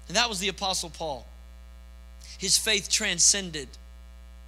And 0.08 0.16
that 0.16 0.30
was 0.30 0.40
the 0.40 0.48
Apostle 0.48 0.90
Paul. 0.90 1.28
His 2.38 2.58
faith 2.58 2.90
transcended 2.90 3.68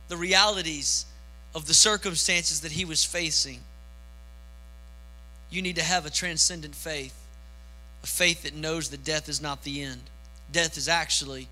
the 0.07 0.17
realities 0.17 1.05
of 1.53 1.65
the 1.65 1.73
circumstances 1.73 2.61
that 2.61 2.71
he 2.71 2.85
was 2.85 3.03
facing. 3.03 3.59
You 5.49 5.61
need 5.61 5.75
to 5.75 5.83
have 5.83 6.05
a 6.05 6.09
transcendent 6.09 6.75
faith, 6.75 7.15
a 8.03 8.07
faith 8.07 8.43
that 8.43 8.55
knows 8.55 8.89
that 8.89 9.03
death 9.03 9.27
is 9.27 9.41
not 9.41 9.63
the 9.63 9.81
end. 9.81 10.01
Death 10.51 10.77
is 10.77 10.87
actually 10.87 11.47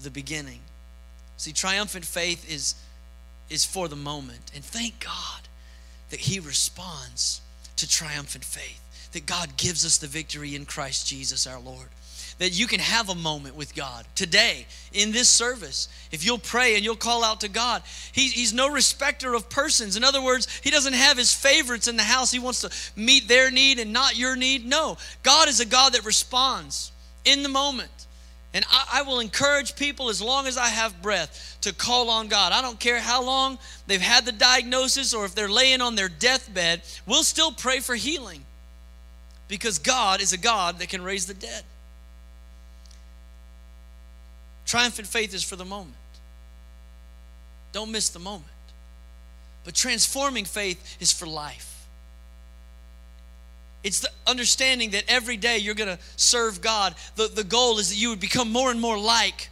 the 0.00 0.10
beginning. 0.10 0.60
See, 1.36 1.52
triumphant 1.52 2.04
faith 2.04 2.50
is, 2.50 2.74
is 3.50 3.64
for 3.64 3.88
the 3.88 3.96
moment. 3.96 4.50
And 4.54 4.64
thank 4.64 5.00
God 5.00 5.48
that 6.14 6.20
He 6.20 6.38
responds 6.38 7.40
to 7.74 7.88
triumphant 7.88 8.44
faith, 8.44 9.10
that 9.14 9.26
God 9.26 9.56
gives 9.56 9.84
us 9.84 9.98
the 9.98 10.06
victory 10.06 10.54
in 10.54 10.64
Christ 10.64 11.08
Jesus 11.08 11.44
our 11.44 11.58
Lord. 11.58 11.88
That 12.38 12.56
you 12.56 12.68
can 12.68 12.78
have 12.78 13.08
a 13.08 13.16
moment 13.16 13.56
with 13.56 13.74
God 13.74 14.06
today 14.14 14.66
in 14.92 15.10
this 15.10 15.28
service. 15.28 15.88
If 16.12 16.24
you'll 16.24 16.38
pray 16.38 16.76
and 16.76 16.84
you'll 16.84 16.94
call 16.94 17.24
out 17.24 17.40
to 17.40 17.48
God, 17.48 17.82
he, 18.12 18.28
He's 18.28 18.52
no 18.52 18.70
respecter 18.70 19.34
of 19.34 19.50
persons. 19.50 19.96
In 19.96 20.04
other 20.04 20.22
words, 20.22 20.46
He 20.62 20.70
doesn't 20.70 20.92
have 20.92 21.18
His 21.18 21.34
favorites 21.34 21.88
in 21.88 21.96
the 21.96 22.04
house. 22.04 22.30
He 22.30 22.38
wants 22.38 22.60
to 22.60 22.70
meet 22.94 23.26
their 23.26 23.50
need 23.50 23.80
and 23.80 23.92
not 23.92 24.16
your 24.16 24.36
need. 24.36 24.64
No, 24.64 24.96
God 25.24 25.48
is 25.48 25.58
a 25.58 25.66
God 25.66 25.94
that 25.94 26.04
responds 26.04 26.92
in 27.24 27.42
the 27.42 27.48
moment. 27.48 27.90
And 28.54 28.64
I, 28.70 29.00
I, 29.00 29.02
will 29.02 29.18
encourage 29.18 29.74
people 29.74 30.08
as 30.08 30.22
long 30.22 30.46
as 30.46 30.56
I 30.56 30.68
have 30.68 31.02
breath 31.02 31.58
to 31.62 31.74
call 31.74 32.08
on 32.08 32.28
God. 32.28 32.52
I 32.52 32.62
don't 32.62 32.78
care 32.78 33.00
how 33.00 33.24
long 33.24 33.58
they've 33.88 34.00
had 34.00 34.24
the 34.24 34.32
diagnosis 34.32 35.12
or 35.12 35.24
if 35.24 35.34
they're 35.34 35.48
laying 35.48 35.80
on 35.80 35.96
their 35.96 36.08
deathbed, 36.08 36.82
we'll 37.04 37.24
still 37.24 37.50
pray 37.50 37.80
for 37.80 37.96
healing 37.96 38.44
because 39.48 39.80
God 39.80 40.22
is 40.22 40.32
a 40.32 40.38
God 40.38 40.78
that 40.78 40.88
can 40.88 41.02
raise 41.02 41.26
the 41.26 41.34
dead. 41.34 41.64
Triumphant 44.66 45.08
faith 45.08 45.34
is 45.34 45.42
for 45.42 45.56
the 45.56 45.64
moment. 45.64 45.96
Don't 47.72 47.90
miss 47.90 48.08
the 48.08 48.20
moment. 48.20 48.46
But 49.64 49.74
transforming 49.74 50.44
faith 50.44 50.96
is 51.00 51.10
for 51.10 51.26
life. 51.26 51.73
It's 53.84 54.00
the 54.00 54.08
understanding 54.26 54.90
that 54.90 55.04
every 55.08 55.36
day 55.36 55.58
you're 55.58 55.74
going 55.74 55.94
to 55.94 56.02
serve 56.16 56.62
God. 56.62 56.94
The, 57.16 57.28
the 57.28 57.44
goal 57.44 57.78
is 57.78 57.90
that 57.90 57.96
you 57.96 58.08
would 58.08 58.20
become 58.20 58.50
more 58.50 58.70
and 58.70 58.80
more 58.80 58.98
like 58.98 59.50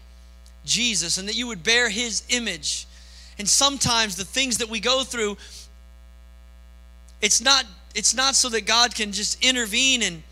Jesus 0.65 1.19
and 1.19 1.29
that 1.29 1.37
you 1.37 1.47
would 1.49 1.63
bear 1.63 1.91
his 1.91 2.23
image. 2.31 2.87
And 3.39 3.47
sometimes 3.47 4.17
the 4.17 4.25
things 4.25 4.59
that 4.59 4.71
we 4.71 4.81
go 4.81 5.05
through, 5.05 5.37
it's 7.21 7.43
not, 7.43 7.67
it's 7.95 8.15
not 8.15 8.35
so 8.35 8.49
that 8.49 8.67
God 8.67 8.95
can 8.95 9.13
just 9.13 9.45
intervene 9.45 10.03
and, 10.03 10.23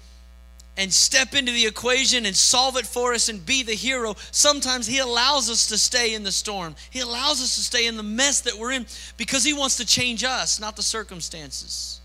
and 0.79 0.91
step 0.91 1.35
into 1.35 1.53
the 1.53 1.67
equation 1.67 2.25
and 2.25 2.35
solve 2.35 2.79
it 2.79 2.87
for 2.87 3.13
us 3.13 3.29
and 3.29 3.45
be 3.45 3.63
the 3.63 3.75
hero. 3.75 4.15
Sometimes 4.31 4.87
he 4.87 4.99
allows 4.99 5.51
us 5.51 5.67
to 5.69 5.77
stay 5.77 6.15
in 6.15 6.23
the 6.23 6.33
storm. 6.33 6.75
He 6.89 7.01
allows 7.01 7.43
us 7.43 7.55
to 7.57 7.61
stay 7.61 7.87
in 7.87 7.99
the 7.99 8.03
mess 8.03 8.41
that 8.43 8.57
we're 8.57 8.73
in 8.73 8.87
because 9.19 9.45
he 9.45 9.53
wants 9.53 9.77
to 9.77 9.85
change 9.85 10.25
us, 10.25 10.59
not 10.59 10.77
the 10.77 10.83
circumstances. 10.83 12.00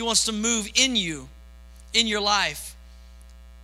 He 0.00 0.06
wants 0.06 0.24
to 0.24 0.32
move 0.32 0.66
in 0.76 0.96
you, 0.96 1.28
in 1.92 2.06
your 2.06 2.22
life. 2.22 2.74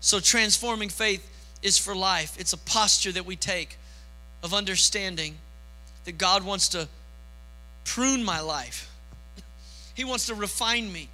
So, 0.00 0.20
transforming 0.20 0.90
faith 0.90 1.26
is 1.62 1.78
for 1.78 1.96
life. 1.96 2.36
It's 2.38 2.52
a 2.52 2.58
posture 2.58 3.10
that 3.12 3.24
we 3.24 3.36
take 3.36 3.78
of 4.42 4.52
understanding 4.52 5.36
that 6.04 6.18
God 6.18 6.44
wants 6.44 6.68
to 6.68 6.88
prune 7.86 8.22
my 8.22 8.40
life, 8.40 8.92
He 9.94 10.04
wants 10.04 10.26
to 10.26 10.34
refine 10.34 10.92
me, 10.92 11.08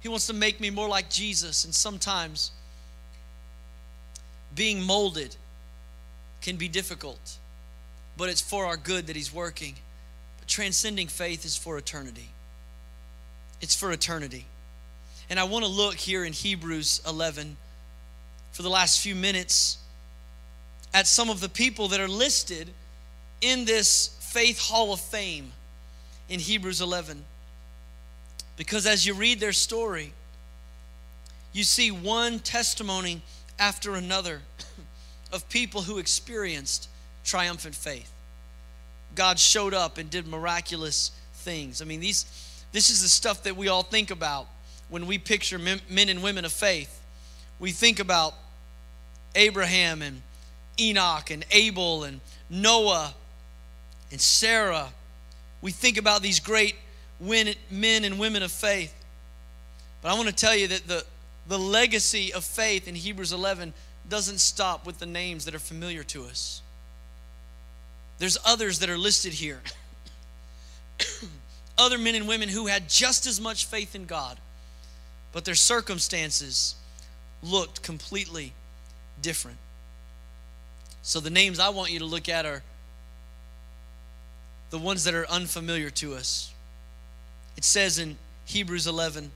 He 0.00 0.08
wants 0.10 0.26
to 0.26 0.34
make 0.34 0.60
me 0.60 0.68
more 0.68 0.86
like 0.86 1.08
Jesus. 1.08 1.64
And 1.64 1.74
sometimes 1.74 2.50
being 4.54 4.82
molded 4.82 5.34
can 6.42 6.56
be 6.56 6.68
difficult, 6.68 7.38
but 8.18 8.28
it's 8.28 8.42
for 8.42 8.66
our 8.66 8.76
good 8.76 9.06
that 9.06 9.16
He's 9.16 9.32
working. 9.32 9.76
But 10.38 10.46
transcending 10.46 11.08
faith 11.08 11.46
is 11.46 11.56
for 11.56 11.78
eternity. 11.78 12.28
It's 13.62 13.74
for 13.74 13.90
eternity. 13.92 14.44
And 15.30 15.38
I 15.38 15.44
want 15.44 15.64
to 15.64 15.70
look 15.70 15.96
here 15.96 16.24
in 16.24 16.32
Hebrews 16.32 17.02
11 17.06 17.56
for 18.52 18.62
the 18.62 18.70
last 18.70 19.00
few 19.00 19.14
minutes 19.14 19.78
at 20.94 21.06
some 21.06 21.28
of 21.28 21.40
the 21.40 21.48
people 21.48 21.88
that 21.88 22.00
are 22.00 22.08
listed 22.08 22.70
in 23.40 23.64
this 23.64 24.16
Faith 24.20 24.58
Hall 24.58 24.92
of 24.92 25.00
Fame 25.00 25.52
in 26.28 26.40
Hebrews 26.40 26.80
11. 26.80 27.24
Because 28.56 28.86
as 28.86 29.06
you 29.06 29.14
read 29.14 29.38
their 29.38 29.52
story, 29.52 30.12
you 31.52 31.62
see 31.62 31.90
one 31.90 32.38
testimony 32.40 33.22
after 33.58 33.94
another 33.94 34.40
of 35.32 35.48
people 35.48 35.82
who 35.82 35.98
experienced 35.98 36.88
triumphant 37.24 37.74
faith. 37.74 38.10
God 39.14 39.38
showed 39.38 39.74
up 39.74 39.98
and 39.98 40.10
did 40.10 40.26
miraculous 40.26 41.10
things. 41.34 41.82
I 41.82 41.84
mean, 41.84 42.00
these 42.00 42.24
this 42.72 42.90
is 42.90 43.02
the 43.02 43.08
stuff 43.08 43.44
that 43.44 43.56
we 43.56 43.68
all 43.68 43.82
think 43.82 44.10
about 44.10 44.46
when 44.88 45.06
we 45.06 45.18
picture 45.18 45.58
men 45.58 45.80
and 46.08 46.22
women 46.22 46.44
of 46.44 46.52
faith. 46.52 47.00
We 47.58 47.72
think 47.72 47.98
about 48.00 48.34
Abraham 49.34 50.02
and 50.02 50.22
Enoch 50.80 51.30
and 51.30 51.44
Abel 51.50 52.04
and 52.04 52.20
Noah 52.48 53.14
and 54.10 54.20
Sarah. 54.20 54.88
We 55.60 55.72
think 55.72 55.98
about 55.98 56.22
these 56.22 56.40
great 56.40 56.76
men 57.20 57.54
and 58.04 58.18
women 58.18 58.42
of 58.42 58.52
faith. 58.52 58.94
But 60.00 60.10
I 60.10 60.14
want 60.14 60.28
to 60.28 60.34
tell 60.34 60.54
you 60.54 60.68
that 60.68 60.86
the, 60.86 61.04
the 61.48 61.58
legacy 61.58 62.32
of 62.32 62.44
faith 62.44 62.86
in 62.86 62.94
Hebrews 62.94 63.32
11 63.32 63.74
doesn't 64.08 64.38
stop 64.38 64.86
with 64.86 64.98
the 64.98 65.06
names 65.06 65.44
that 65.44 65.54
are 65.54 65.58
familiar 65.58 66.02
to 66.04 66.24
us. 66.24 66.62
There's 68.18 68.38
others 68.44 68.78
that 68.80 68.90
are 68.90 68.98
listed 68.98 69.32
here. 69.32 69.60
other 71.78 71.98
men 71.98 72.14
and 72.14 72.26
women 72.26 72.48
who 72.48 72.66
had 72.66 72.88
just 72.88 73.26
as 73.26 73.40
much 73.40 73.66
faith 73.66 73.94
in 73.94 74.06
God, 74.06 74.38
but 75.32 75.44
their 75.44 75.54
circumstances 75.54 76.74
looked 77.42 77.82
completely 77.82 78.52
different. 79.20 79.58
So, 81.02 81.20
the 81.20 81.30
names 81.30 81.58
I 81.58 81.68
want 81.70 81.90
you 81.90 82.00
to 82.00 82.04
look 82.04 82.28
at 82.28 82.44
are 82.44 82.62
the 84.70 84.78
ones 84.78 85.04
that 85.04 85.14
are 85.14 85.28
unfamiliar 85.28 85.90
to 85.90 86.14
us. 86.14 86.52
It 87.56 87.64
says 87.64 87.98
in 87.98 88.16
Hebrews 88.44 88.86
11, 88.86 89.30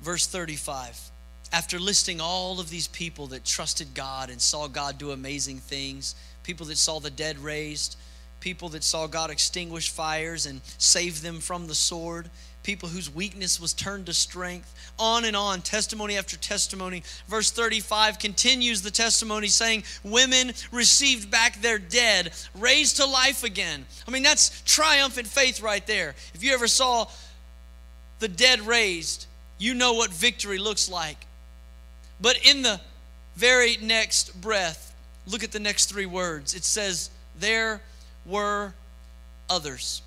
verse 0.00 0.26
35 0.26 1.10
after 1.52 1.78
listing 1.78 2.20
all 2.20 2.60
of 2.60 2.70
these 2.70 2.88
people 2.88 3.28
that 3.28 3.44
trusted 3.44 3.94
God 3.94 4.30
and 4.30 4.40
saw 4.40 4.66
God 4.66 4.98
do 4.98 5.10
amazing 5.12 5.58
things, 5.58 6.14
people 6.42 6.66
that 6.66 6.78
saw 6.78 6.98
the 6.98 7.10
dead 7.10 7.38
raised, 7.38 7.96
people 8.40 8.68
that 8.70 8.84
saw 8.84 9.06
God 9.06 9.30
extinguish 9.30 9.90
fires 9.90 10.46
and 10.46 10.60
save 10.78 11.22
them 11.22 11.40
from 11.40 11.66
the 11.66 11.74
sword, 11.74 12.30
people 12.62 12.88
whose 12.88 13.12
weakness 13.12 13.60
was 13.60 13.72
turned 13.72 14.06
to 14.06 14.12
strength. 14.12 14.74
On 14.98 15.24
and 15.24 15.36
on, 15.36 15.62
testimony 15.62 16.18
after 16.18 16.36
testimony. 16.36 17.02
Verse 17.28 17.50
35 17.50 18.18
continues 18.18 18.82
the 18.82 18.90
testimony 18.90 19.46
saying, 19.46 19.84
Women 20.02 20.52
received 20.72 21.30
back 21.30 21.60
their 21.62 21.78
dead, 21.78 22.32
raised 22.54 22.96
to 22.96 23.06
life 23.06 23.44
again. 23.44 23.86
I 24.06 24.10
mean, 24.10 24.22
that's 24.22 24.62
triumphant 24.62 25.28
faith 25.28 25.60
right 25.60 25.86
there. 25.86 26.14
If 26.34 26.42
you 26.42 26.52
ever 26.52 26.66
saw 26.66 27.06
the 28.18 28.28
dead 28.28 28.60
raised, 28.60 29.26
you 29.58 29.74
know 29.74 29.94
what 29.94 30.10
victory 30.10 30.58
looks 30.58 30.90
like. 30.90 31.26
But 32.20 32.38
in 32.46 32.62
the 32.62 32.80
very 33.36 33.76
next 33.80 34.40
breath, 34.40 34.94
look 35.26 35.44
at 35.44 35.52
the 35.52 35.60
next 35.60 35.86
three 35.86 36.06
words. 36.06 36.54
It 36.54 36.64
says, 36.64 37.10
There 37.38 37.80
were 38.26 38.74
others. 39.48 40.02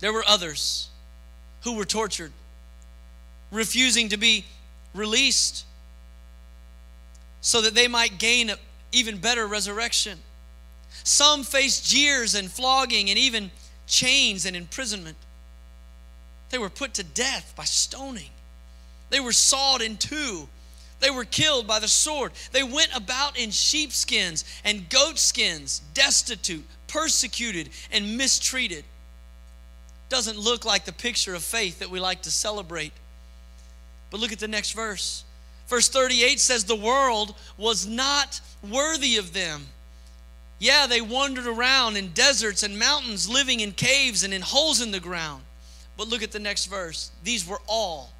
There 0.00 0.12
were 0.12 0.24
others 0.26 0.88
who 1.62 1.76
were 1.76 1.84
tortured, 1.84 2.32
refusing 3.50 4.08
to 4.10 4.16
be 4.16 4.44
released 4.94 5.64
so 7.40 7.60
that 7.62 7.74
they 7.74 7.88
might 7.88 8.18
gain 8.18 8.50
an 8.50 8.58
even 8.92 9.18
better 9.18 9.46
resurrection. 9.46 10.18
Some 11.04 11.44
faced 11.44 11.86
jeers 11.86 12.34
and 12.34 12.50
flogging 12.50 13.10
and 13.10 13.18
even 13.18 13.50
chains 13.86 14.44
and 14.46 14.56
imprisonment. 14.56 15.16
They 16.50 16.58
were 16.58 16.70
put 16.70 16.94
to 16.94 17.04
death 17.04 17.52
by 17.56 17.64
stoning. 17.64 18.30
They 19.10 19.20
were 19.20 19.32
sawed 19.32 19.82
in 19.82 19.96
two. 19.96 20.48
They 21.00 21.10
were 21.10 21.24
killed 21.24 21.66
by 21.66 21.78
the 21.78 21.88
sword. 21.88 22.32
They 22.52 22.62
went 22.62 22.94
about 22.94 23.38
in 23.38 23.50
sheepskins 23.50 24.44
and 24.64 24.88
goatskins, 24.88 25.80
destitute, 25.94 26.66
persecuted, 26.88 27.70
and 27.92 28.16
mistreated. 28.16 28.84
Doesn't 30.08 30.38
look 30.38 30.64
like 30.64 30.84
the 30.84 30.92
picture 30.92 31.34
of 31.34 31.44
faith 31.44 31.78
that 31.78 31.90
we 31.90 32.00
like 32.00 32.22
to 32.22 32.30
celebrate. 32.30 32.92
But 34.10 34.20
look 34.20 34.32
at 34.32 34.38
the 34.38 34.48
next 34.48 34.72
verse. 34.72 35.24
Verse 35.68 35.88
38 35.88 36.40
says, 36.40 36.64
The 36.64 36.74
world 36.74 37.34
was 37.56 37.86
not 37.86 38.40
worthy 38.68 39.18
of 39.18 39.34
them. 39.34 39.66
Yeah, 40.58 40.86
they 40.86 41.00
wandered 41.00 41.46
around 41.46 41.96
in 41.96 42.08
deserts 42.08 42.62
and 42.62 42.78
mountains, 42.78 43.28
living 43.28 43.60
in 43.60 43.72
caves 43.72 44.24
and 44.24 44.34
in 44.34 44.42
holes 44.42 44.80
in 44.80 44.90
the 44.90 44.98
ground. 44.98 45.44
But 45.96 46.08
look 46.08 46.22
at 46.22 46.32
the 46.32 46.40
next 46.40 46.66
verse. 46.66 47.12
These 47.22 47.46
were 47.46 47.60
all. 47.66 48.12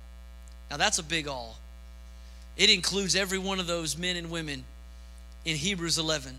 Now 0.70 0.76
that's 0.76 0.98
a 0.98 1.02
big 1.02 1.26
all. 1.26 1.56
It 2.56 2.70
includes 2.70 3.16
every 3.16 3.38
one 3.38 3.60
of 3.60 3.66
those 3.66 3.96
men 3.96 4.16
and 4.16 4.30
women 4.30 4.64
in 5.44 5.56
Hebrews 5.56 5.98
11. 5.98 6.38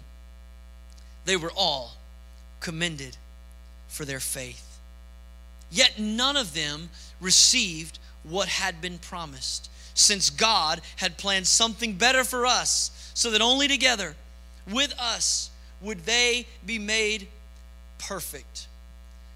They 1.25 1.37
were 1.37 1.51
all 1.55 1.98
commended 2.59 3.17
for 3.87 4.05
their 4.05 4.19
faith. 4.19 4.79
Yet 5.71 5.99
none 5.99 6.37
of 6.37 6.53
them 6.53 6.89
received 7.19 7.99
what 8.23 8.47
had 8.47 8.81
been 8.81 8.97
promised, 8.97 9.69
since 9.93 10.29
God 10.29 10.81
had 10.97 11.17
planned 11.17 11.47
something 11.47 11.93
better 11.93 12.23
for 12.23 12.45
us, 12.45 13.11
so 13.13 13.31
that 13.31 13.41
only 13.41 13.67
together 13.67 14.15
with 14.69 14.93
us 14.99 15.51
would 15.81 16.05
they 16.05 16.47
be 16.65 16.79
made 16.79 17.27
perfect. 17.97 18.67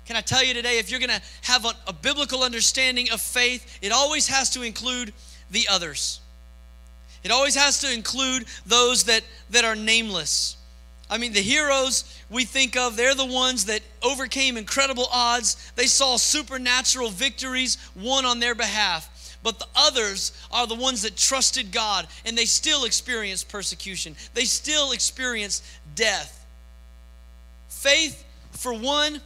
Can 0.06 0.16
I 0.16 0.22
tell 0.22 0.44
you 0.44 0.54
today, 0.54 0.80
if 0.80 0.92
you're 0.92 1.00
going 1.00 1.10
to 1.10 1.22
have 1.44 1.66
a, 1.66 1.72
a, 1.88 1.94
biblical 1.94 2.44
understanding 2.44 3.10
of 3.12 3.22
faith, 3.22 3.80
it 3.82 3.92
always 3.92 4.28
has 4.28 4.50
to 4.52 4.62
include 4.62 5.14
the 5.50 5.68
others. 5.70 6.20
It 7.24 7.32
always 7.32 7.56
has 7.56 7.80
to 7.80 7.94
include 7.94 8.46
those 8.66 9.06
that, 9.06 9.24
that 9.52 9.64
are 9.64 9.76
nameless. 9.76 10.58
I 11.14 11.20
mean, 11.20 11.32
the 11.32 11.42
heroes 11.42 12.20
we 12.32 12.44
think 12.44 12.76
of, 12.76 12.96
they're 12.96 13.14
the 13.14 13.24
ones 13.24 13.66
that 13.66 13.82
overcame 14.02 14.58
incredible 14.58 15.06
odds. 15.14 15.72
They 15.76 15.86
saw 15.86 16.18
supernatural 16.18 17.10
victories 17.10 17.78
won 17.96 18.26
on 18.26 18.40
their 18.40 18.56
behalf. 18.56 19.38
But 19.44 19.60
the 19.60 19.68
others 19.76 20.32
are 20.52 20.66
the 20.66 20.74
ones 20.74 21.04
that 21.04 21.16
trusted 21.16 21.72
God 21.72 22.08
and 22.26 22.36
they 22.36 22.46
still 22.46 22.86
experienced 22.86 23.48
persecution, 23.48 24.16
they 24.34 24.46
still 24.46 24.92
experienced 24.92 25.64
death. 25.94 26.44
Faith, 27.70 28.26
for 28.50 28.74
one, 28.74 29.22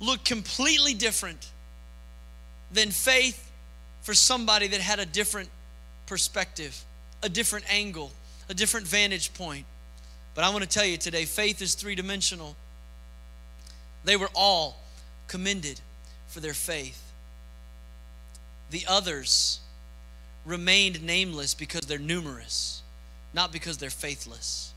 looked 0.00 0.24
completely 0.24 0.94
different 0.94 1.48
than 2.72 2.90
faith 2.90 3.52
for 4.02 4.14
somebody 4.14 4.66
that 4.66 4.80
had 4.80 4.98
a 4.98 5.06
different 5.06 5.48
perspective, 6.06 6.84
a 7.22 7.28
different 7.28 7.72
angle, 7.72 8.10
a 8.48 8.54
different 8.54 8.88
vantage 8.88 9.32
point. 9.32 9.64
But 10.34 10.44
I 10.44 10.50
want 10.50 10.62
to 10.62 10.68
tell 10.68 10.84
you 10.84 10.96
today 10.96 11.24
faith 11.24 11.62
is 11.62 11.74
three 11.74 11.94
dimensional. 11.94 12.56
They 14.04 14.16
were 14.16 14.30
all 14.34 14.80
commended 15.28 15.80
for 16.26 16.40
their 16.40 16.54
faith. 16.54 17.00
The 18.70 18.84
others 18.88 19.60
remained 20.44 21.02
nameless 21.02 21.54
because 21.54 21.82
they're 21.82 21.98
numerous, 21.98 22.82
not 23.32 23.52
because 23.52 23.78
they're 23.78 23.90
faithless. 23.90 24.72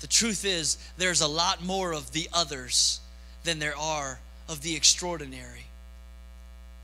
The 0.00 0.06
truth 0.06 0.44
is, 0.44 0.78
there's 0.96 1.20
a 1.20 1.26
lot 1.26 1.64
more 1.64 1.92
of 1.92 2.12
the 2.12 2.28
others 2.32 3.00
than 3.44 3.58
there 3.58 3.76
are 3.76 4.20
of 4.48 4.62
the 4.62 4.76
extraordinary. 4.76 5.66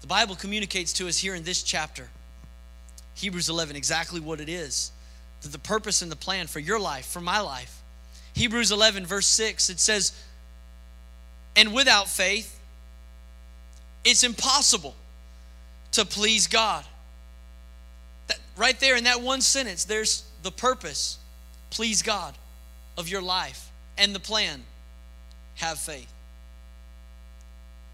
The 0.01 0.07
Bible 0.07 0.35
communicates 0.35 0.93
to 0.95 1.09
us 1.09 1.19
here 1.19 1.35
in 1.35 1.45
this 1.45 1.63
chapter, 1.63 2.09
Hebrews 3.15 3.49
11, 3.49 3.77
exactly 3.77 4.21
what 4.21 4.41
it 4.41 4.49
is 4.49 4.91
that 5.43 5.53
the 5.53 5.59
purpose 5.59 6.03
and 6.03 6.11
the 6.11 6.17
plan 6.17 6.47
for 6.47 6.61
your 6.61 6.79
life, 6.79 7.07
for 7.07 7.21
my 7.21 7.41
life. 7.41 7.82
Hebrews 8.35 8.73
11, 8.73 9.07
verse 9.07 9.27
6, 9.27 9.71
it 9.71 9.81
says, 9.81 10.13
And 11.55 11.75
without 11.75 12.09
faith, 12.09 12.59
it's 14.05 14.25
impossible 14.25 14.95
to 15.93 16.05
please 16.05 16.47
God. 16.47 16.85
That, 18.29 18.39
right 18.57 18.79
there 18.81 18.97
in 18.97 19.05
that 19.05 19.21
one 19.21 19.41
sentence, 19.41 19.85
there's 19.85 20.25
the 20.43 20.51
purpose, 20.51 21.19
please 21.71 22.03
God, 22.03 22.35
of 22.97 23.09
your 23.09 23.23
life, 23.23 23.71
and 23.99 24.15
the 24.15 24.21
plan, 24.21 24.63
have 25.57 25.79
faith. 25.79 26.13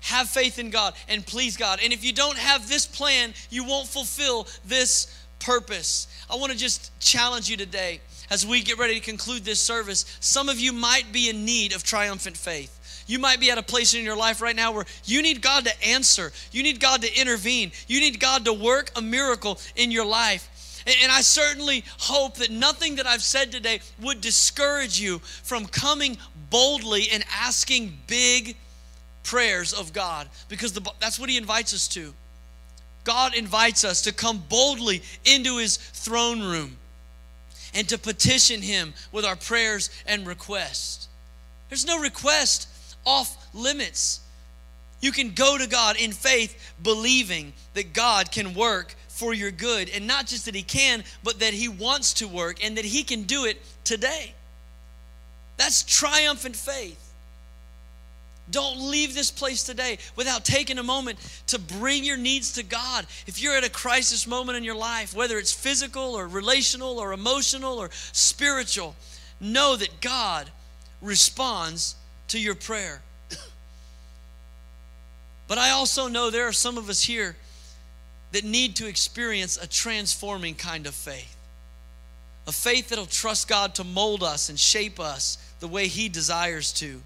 Have 0.01 0.29
faith 0.29 0.59
in 0.59 0.71
God 0.71 0.95
and 1.09 1.27
please 1.27 1.57
God. 1.57 1.81
And 1.83 1.93
if 1.93 2.05
you 2.05 2.13
don't 2.13 2.39
have 2.39 2.69
this 2.69 2.87
plan, 2.87 3.35
you 3.51 3.65
won't 3.65 3.89
fulfill 3.89 4.47
this 4.65 5.15
purpose. 5.41 6.07
I 6.31 6.37
want 6.37 6.53
to 6.53 6.59
just 6.59 6.99
challenge 7.01 7.51
you 7.51 7.57
today 7.57 8.01
as 8.31 8.47
we 8.47 8.63
get 8.63 8.79
ready 8.79 8.95
to 8.95 9.01
conclude 9.01 9.45
this 9.45 9.61
service. 9.61 10.05
Some 10.21 10.49
of 10.49 10.61
you 10.61 10.73
might 10.73 11.13
be 11.13 11.29
in 11.29 11.45
need 11.45 11.75
of 11.75 11.83
triumphant 11.83 12.37
faith. 12.37 12.75
You 13.07 13.19
might 13.19 13.41
be 13.41 13.51
at 13.51 13.59
a 13.59 13.63
place 13.63 13.95
in 13.95 14.05
your 14.05 14.17
life 14.17 14.43
right 14.43 14.55
now 14.55 14.73
where 14.73 14.85
you 15.05 15.23
need 15.23 15.41
God 15.41 15.65
to 15.65 15.89
answer, 15.89 16.31
you 16.53 16.63
need 16.63 16.79
God 16.79 17.03
to 17.03 17.21
intervene, 17.21 17.73
you 17.87 18.01
need 18.01 18.21
God 18.21 18.45
to 18.45 18.53
work 18.53 18.91
a 18.97 19.03
miracle 19.03 19.59
in 19.77 19.91
your 19.91 20.05
life. 20.05 20.85
And 21.03 21.11
I 21.11 21.23
certainly 21.23 21.85
hope 21.99 22.37
that 22.37 22.51
nothing 22.51 22.97
that 22.97 23.07
I've 23.07 23.23
said 23.23 23.51
today 23.51 23.81
would 24.01 24.21
discourage 24.21 25.01
you 25.01 25.19
from 25.19 25.67
coming 25.67 26.17
boldly 26.51 27.09
and 27.13 27.25
asking 27.35 27.99
big 28.07 28.57
prayers 29.23 29.73
of 29.73 29.93
God 29.93 30.29
because 30.49 30.73
the, 30.73 30.91
that's 31.01 31.19
what 31.19 31.29
He 31.29 31.37
invites 31.37 31.75
us 31.75 31.89
to. 31.89 32.15
God 33.05 33.35
invites 33.35 33.85
us 33.85 34.03
to 34.03 34.13
come 34.13 34.43
boldly 34.49 35.03
into 35.25 35.59
His 35.59 35.77
throne 35.77 36.43
room 36.43 36.77
and 37.79 37.89
to 37.89 37.97
petition 37.97 38.61
Him 38.61 38.93
with 39.13 39.25
our 39.25 39.37
prayers 39.37 39.89
and 40.05 40.27
requests. 40.27 41.07
There's 41.69 41.87
no 41.87 42.01
request 42.01 42.97
off 43.07 43.49
limits. 43.55 44.19
You 45.01 45.13
can 45.13 45.31
go 45.31 45.57
to 45.57 45.69
God 45.69 45.95
in 45.97 46.11
faith, 46.11 46.75
believing 46.83 47.53
that 47.75 47.93
God 47.93 48.33
can 48.33 48.53
work 48.55 48.97
for 49.07 49.33
your 49.33 49.53
good. 49.53 49.91
And 49.91 50.09
not 50.09 50.27
just 50.27 50.47
that 50.47 50.57
He 50.57 50.63
can, 50.63 51.05
but 51.23 51.39
that 51.39 51.55
He 51.55 51.69
wants 51.69 52.15
to 52.15 52.27
work 52.27 52.65
and 52.65 52.77
that 52.79 52.85
He 52.85 53.05
can 53.05 53.23
do 53.23 53.45
it 53.45 53.63
today. 53.85 54.35
That's 55.57 55.85
triumphant 55.85 56.57
faith. 56.57 57.08
Don't 58.51 58.91
leave 58.91 59.15
this 59.15 59.31
place 59.31 59.63
today 59.63 59.99
without 60.17 60.45
taking 60.45 60.79
a 60.79 60.83
moment 60.83 61.19
to 61.49 61.59
bring 61.59 62.05
your 62.05 62.17
needs 62.17 62.53
to 62.55 62.63
God. 62.63 63.07
If 63.27 63.43
you're 63.43 63.57
at 63.57 63.65
a 63.65 63.71
crisis 63.71 64.27
moment 64.27 64.57
in 64.57 64.65
your 64.65 64.75
life, 64.75 65.15
whether 65.15 65.39
it's 65.39 65.53
physical 65.53 66.15
or 66.15 66.27
relational 66.27 66.99
or 66.99 67.13
emotional 67.13 67.79
or 67.79 67.91
spiritual, 68.13 68.97
know 69.41 69.77
that 69.77 70.01
God 70.01 70.51
responds 71.03 71.97
to 72.29 72.41
your 72.41 72.55
prayer. 72.55 73.03
but 75.49 75.59
I 75.59 75.71
also 75.71 76.09
know 76.09 76.31
there 76.31 76.49
are 76.49 76.53
some 76.53 76.79
of 76.79 76.89
us 76.89 77.03
here 77.03 77.37
that 78.33 78.45
need 78.45 78.77
to 78.77 78.87
experience 78.87 79.57
a 79.57 79.67
transforming 79.67 80.55
kind 80.55 80.87
of 80.87 80.95
faith. 80.95 81.37
A 82.47 82.53
faith 82.53 82.89
that'll 82.89 83.07
trust 83.07 83.49
God 83.49 83.75
to 83.75 83.85
mold 83.85 84.23
us 84.23 84.49
and 84.49 84.59
shape 84.59 84.99
us 84.99 85.37
the 85.61 85.69
way 85.69 85.87
He 85.87 86.09
desires 86.09 86.73
to. 86.75 87.03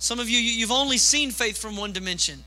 Some 0.00 0.18
of 0.18 0.28
you, 0.30 0.38
you've 0.38 0.72
only 0.72 0.96
seen 0.96 1.30
faith 1.30 1.58
from 1.58 1.76
one 1.76 1.92
dimension. 1.92 2.42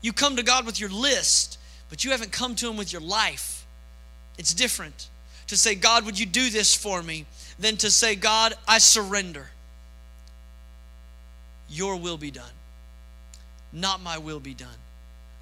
You 0.00 0.12
come 0.12 0.36
to 0.36 0.44
God 0.44 0.64
with 0.64 0.80
your 0.80 0.88
list, 0.88 1.58
but 1.90 2.04
you 2.04 2.12
haven't 2.12 2.30
come 2.30 2.54
to 2.54 2.70
Him 2.70 2.76
with 2.76 2.92
your 2.92 3.02
life. 3.02 3.66
It's 4.38 4.54
different 4.54 5.08
to 5.48 5.56
say, 5.56 5.74
God, 5.74 6.06
would 6.06 6.18
you 6.18 6.24
do 6.24 6.50
this 6.50 6.74
for 6.74 7.02
me, 7.02 7.26
than 7.58 7.76
to 7.78 7.90
say, 7.90 8.14
God, 8.14 8.54
I 8.66 8.78
surrender. 8.78 9.48
Your 11.68 11.96
will 11.96 12.16
be 12.16 12.30
done, 12.30 12.44
not 13.72 14.00
my 14.00 14.16
will 14.18 14.40
be 14.40 14.54
done. 14.54 14.68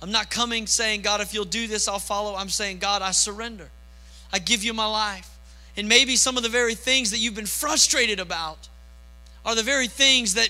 I'm 0.00 0.11
not 0.11 0.30
coming 0.30 0.66
saying, 0.66 1.03
God, 1.03 1.20
if 1.20 1.34
you'll 1.34 1.44
do 1.44 1.66
this, 1.66 1.86
I'll 1.86 1.98
follow. 1.98 2.34
I'm 2.34 2.48
saying, 2.48 2.78
God, 2.78 3.03
I 3.03 3.11
surrender. 3.12 3.68
I 4.32 4.38
give 4.38 4.64
you 4.64 4.72
my 4.72 4.86
life. 4.86 5.28
And 5.76 5.86
maybe 5.86 6.16
some 6.16 6.36
of 6.38 6.42
the 6.42 6.48
very 6.48 6.74
things 6.74 7.11
that 7.11 7.18
you've 7.18 7.34
been 7.34 7.46
frustrated 7.46 8.20
about 8.20 8.68
are 9.44 9.55
the 9.55 9.62
very 9.62 9.86
things 9.86 10.34
that 10.34 10.48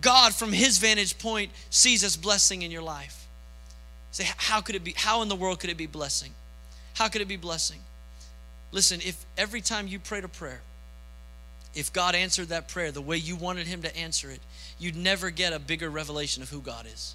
God, 0.00 0.34
from 0.34 0.52
His 0.52 0.78
vantage 0.78 1.18
point, 1.18 1.50
sees 1.70 2.04
as 2.04 2.16
blessing 2.16 2.62
in 2.62 2.70
your 2.70 2.82
life. 2.82 3.26
Say, 4.10 4.24
how 4.36 4.60
could 4.60 4.74
it 4.74 4.84
be? 4.84 4.94
How 4.96 5.22
in 5.22 5.28
the 5.28 5.36
world 5.36 5.60
could 5.60 5.70
it 5.70 5.76
be 5.76 5.86
blessing? 5.86 6.32
How 6.94 7.08
could 7.08 7.20
it 7.20 7.28
be 7.28 7.36
blessing? 7.36 7.80
Listen, 8.72 9.00
if 9.00 9.24
every 9.36 9.60
time 9.60 9.86
you 9.86 9.98
prayed 9.98 10.24
a 10.24 10.28
prayer, 10.28 10.60
if 11.74 11.92
God 11.92 12.14
answered 12.14 12.48
that 12.48 12.68
prayer 12.68 12.90
the 12.90 13.02
way 13.02 13.18
you 13.18 13.36
wanted 13.36 13.66
Him 13.66 13.82
to 13.82 13.96
answer 13.96 14.30
it, 14.30 14.40
you'd 14.78 14.96
never 14.96 15.30
get 15.30 15.52
a 15.52 15.58
bigger 15.58 15.90
revelation 15.90 16.42
of 16.42 16.48
who 16.48 16.60
God 16.60 16.86
is. 16.86 17.14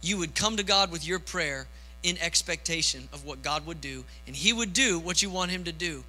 You 0.00 0.18
would 0.18 0.34
come 0.34 0.56
to 0.56 0.62
God 0.62 0.90
with 0.90 1.06
your 1.06 1.18
prayer 1.18 1.66
in 2.02 2.16
expectation 2.18 3.08
of 3.12 3.26
what 3.26 3.42
God 3.42 3.66
would 3.66 3.82
do, 3.82 4.04
and 4.26 4.34
He 4.34 4.52
would 4.52 4.72
do 4.72 4.98
what 4.98 5.22
you 5.22 5.28
want 5.28 5.50
Him 5.50 5.64
to 5.64 5.72
do. 5.72 6.04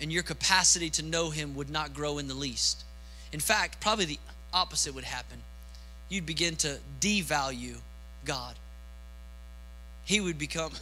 And 0.00 0.12
your 0.12 0.22
capacity 0.22 0.90
to 0.90 1.02
know 1.02 1.30
Him 1.30 1.56
would 1.56 1.70
not 1.70 1.92
grow 1.92 2.18
in 2.18 2.28
the 2.28 2.34
least. 2.34 2.84
In 3.32 3.40
fact, 3.40 3.80
probably 3.80 4.04
the 4.04 4.18
opposite 4.52 4.94
would 4.94 5.04
happen. 5.04 5.38
You'd 6.08 6.26
begin 6.26 6.56
to 6.56 6.78
devalue 7.00 7.76
God. 8.24 8.54
He 10.04 10.20
would 10.20 10.38
become 10.38 10.72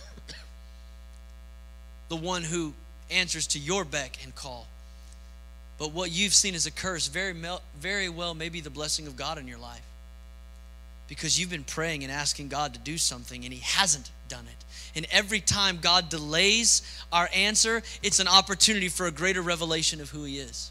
the 2.09 2.17
one 2.17 2.43
who 2.43 2.75
answers 3.11 3.47
to 3.49 3.59
your 3.59 3.85
beck 3.85 4.19
and 4.23 4.35
call. 4.35 4.67
But 5.79 5.93
what 5.93 6.11
you've 6.11 6.35
seen 6.35 6.55
as 6.55 6.67
a 6.67 6.71
curse 6.71 7.09
very, 7.09 7.35
very 7.79 8.09
well 8.09 8.35
may 8.35 8.49
be 8.49 8.61
the 8.61 8.71
blessing 8.71 9.07
of 9.07 9.17
God 9.17 9.39
in 9.39 9.47
your 9.47 9.59
life. 9.59 9.83
Because 11.09 11.39
you've 11.39 11.51
been 11.51 11.65
praying 11.65 12.03
and 12.03 12.13
asking 12.13 12.49
God 12.49 12.75
to 12.75 12.81
do 12.81 12.99
something 12.99 13.45
and 13.45 13.53
He 13.53 13.61
hasn't 13.61 14.11
done 14.29 14.45
it. 14.47 14.65
And 14.97 15.07
every 15.11 15.41
time 15.41 15.79
God 15.81 16.09
delays 16.09 16.83
our 17.13 17.29
answer, 17.35 17.83
it's 18.03 18.19
an 18.19 18.29
opportunity 18.29 18.89
for 18.89 19.07
a 19.07 19.11
greater 19.11 19.43
revelation 19.43 20.01
of 20.01 20.11
who 20.11 20.25
He 20.25 20.39
is. 20.39 20.71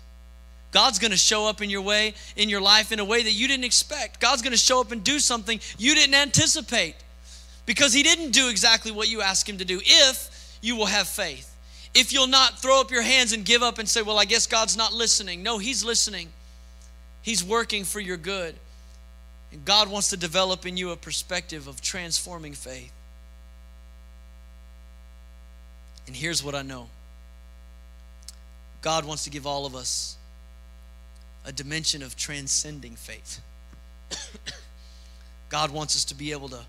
God's 0.76 1.00
going 1.00 1.12
to 1.12 1.18
show 1.18 1.48
up 1.48 1.62
in 1.62 1.70
your 1.70 1.82
way, 1.82 2.14
in 2.36 2.50
your 2.50 2.60
life, 2.60 2.92
in 2.92 3.00
a 3.00 3.06
way 3.06 3.24
that 3.24 3.32
you 3.32 3.48
didn't 3.48 3.64
expect. 3.64 4.20
God's 4.20 4.42
going 4.42 4.52
to 4.52 4.58
show 4.58 4.82
up 4.82 4.92
and 4.92 5.02
do 5.02 5.20
something 5.20 5.62
you 5.78 5.96
didn't 5.96 6.16
anticipate 6.16 6.96
because 7.66 7.94
He 7.94 8.04
didn't 8.04 8.32
do 8.32 8.50
exactly 8.50 8.92
what 8.92 9.08
you 9.08 9.22
asked 9.22 9.48
Him 9.48 9.58
to 9.60 9.64
do 9.64 9.80
if 9.82 10.58
you 10.62 10.76
will 10.76 10.88
have 10.88 11.08
faith. 11.08 11.56
If 11.94 12.12
you'll 12.12 12.28
not 12.28 12.60
throw 12.60 12.82
up 12.82 12.92
your 12.92 13.04
hands 13.04 13.32
and 13.32 13.46
give 13.46 13.64
up 13.64 13.80
and 13.80 13.88
say, 13.88 14.02
Well, 14.02 14.20
I 14.20 14.26
guess 14.26 14.48
God's 14.48 14.76
not 14.76 14.92
listening. 14.92 15.44
No, 15.44 15.60
He's 15.60 15.86
listening, 15.86 16.28
He's 17.22 17.42
working 17.42 17.86
for 17.86 18.02
your 18.02 18.18
good. 18.18 18.56
And 19.54 19.64
God 19.64 19.90
wants 19.90 20.10
to 20.10 20.18
develop 20.18 20.66
in 20.66 20.76
you 20.76 20.92
a 20.92 20.98
perspective 20.98 21.70
of 21.70 21.80
transforming 21.80 22.52
faith. 22.52 22.92
And 26.06 26.14
here's 26.18 26.44
what 26.44 26.54
I 26.54 26.64
know 26.64 26.90
God 28.82 29.06
wants 29.06 29.24
to 29.24 29.30
give 29.30 29.48
all 29.48 29.66
of 29.66 29.74
us 29.74 30.18
a 31.46 31.52
dimension 31.52 32.02
of 32.02 32.16
transcending 32.16 32.96
faith. 32.96 33.42
God 35.50 35.72
wants 35.72 35.96
us 35.96 36.06
to 36.06 36.16
be 36.16 36.32
able 36.32 36.50
to 36.50 36.62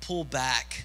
pull 0.00 0.24
back 0.24 0.84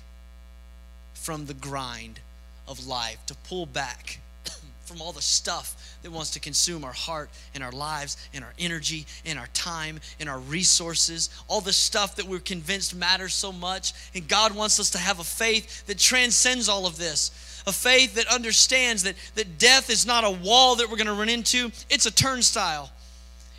from 1.13 1.45
the 1.45 1.53
grind 1.53 2.19
of 2.67 2.87
life, 2.87 3.17
to 3.25 3.35
pull 3.49 3.65
back 3.65 4.19
from 4.85 5.01
all 5.01 5.11
the 5.11 5.21
stuff 5.21 5.97
that 6.03 6.11
wants 6.11 6.31
to 6.31 6.39
consume 6.39 6.83
our 6.83 6.93
heart 6.93 7.29
and 7.53 7.63
our 7.63 7.71
lives 7.71 8.17
and 8.33 8.43
our 8.43 8.53
energy 8.59 9.05
and 9.25 9.39
our 9.39 9.47
time 9.47 9.99
and 10.19 10.29
our 10.29 10.39
resources, 10.39 11.29
all 11.47 11.61
the 11.61 11.73
stuff 11.73 12.15
that 12.15 12.25
we're 12.25 12.39
convinced 12.39 12.95
matters 12.95 13.33
so 13.33 13.51
much. 13.51 13.93
And 14.13 14.27
God 14.27 14.55
wants 14.55 14.79
us 14.79 14.91
to 14.91 14.97
have 14.97 15.19
a 15.19 15.23
faith 15.23 15.85
that 15.87 15.97
transcends 15.97 16.69
all 16.69 16.85
of 16.85 16.97
this. 16.97 17.54
A 17.67 17.71
faith 17.71 18.15
that 18.15 18.27
understands 18.27 19.03
that, 19.03 19.15
that 19.35 19.57
death 19.57 19.89
is 19.89 20.05
not 20.05 20.23
a 20.23 20.31
wall 20.31 20.75
that 20.75 20.89
we're 20.89 20.97
going 20.97 21.07
to 21.07 21.13
run 21.13 21.29
into, 21.29 21.71
it's 21.89 22.05
a 22.05 22.11
turnstile. 22.11 22.91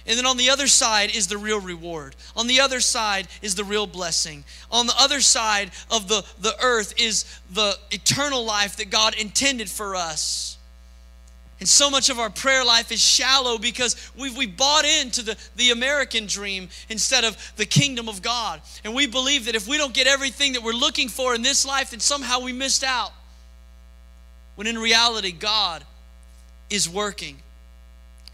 And 0.07 0.17
then 0.17 0.27
on 0.27 0.37
the 0.37 0.51
other 0.51 0.69
side 0.69 1.15
is 1.15 1.27
the 1.27 1.37
real 1.37 1.61
reward. 1.61 2.15
On 2.37 2.47
the 2.47 2.61
other 2.61 2.81
side 2.81 3.27
is 3.43 3.57
the 3.57 3.65
real 3.65 3.87
blessing. 3.87 4.45
On 4.71 4.87
the 4.87 4.95
other 4.99 5.21
side 5.21 5.73
of 5.91 6.07
the, 6.07 6.25
the 6.41 6.55
earth 6.63 6.95
is 7.01 7.25
the 7.51 7.77
eternal 7.91 8.45
life 8.45 8.77
that 8.77 8.91
God 8.91 9.17
intended 9.17 9.69
for 9.69 9.97
us. 9.97 10.59
And 11.59 11.69
so 11.69 11.91
much 11.91 12.11
of 12.11 12.19
our 12.19 12.29
prayer 12.29 12.65
life 12.65 12.93
is 12.93 13.01
shallow 13.01 13.57
because 13.57 13.97
we've 14.17 14.37
we 14.37 14.47
bought 14.47 14.85
into 14.85 15.23
the, 15.23 15.39
the 15.57 15.71
American 15.71 16.27
dream 16.27 16.69
instead 16.91 17.25
of 17.25 17.37
the 17.57 17.65
kingdom 17.65 18.09
of 18.09 18.21
God. 18.21 18.61
And 18.85 18.95
we 18.95 19.07
believe 19.07 19.47
that 19.47 19.55
if 19.55 19.67
we 19.67 19.79
don't 19.79 19.95
get 19.95 20.07
everything 20.07 20.53
that 20.53 20.63
we're 20.63 20.73
looking 20.73 21.09
for 21.09 21.35
in 21.35 21.43
this 21.43 21.65
life, 21.65 21.91
then 21.91 22.01
somehow 22.01 22.41
we 22.41 22.53
missed 22.53 22.85
out. 22.85 23.11
When 24.57 24.67
in 24.67 24.79
reality, 24.79 25.33
God 25.33 25.85
is 26.69 26.89
working. 26.89 27.37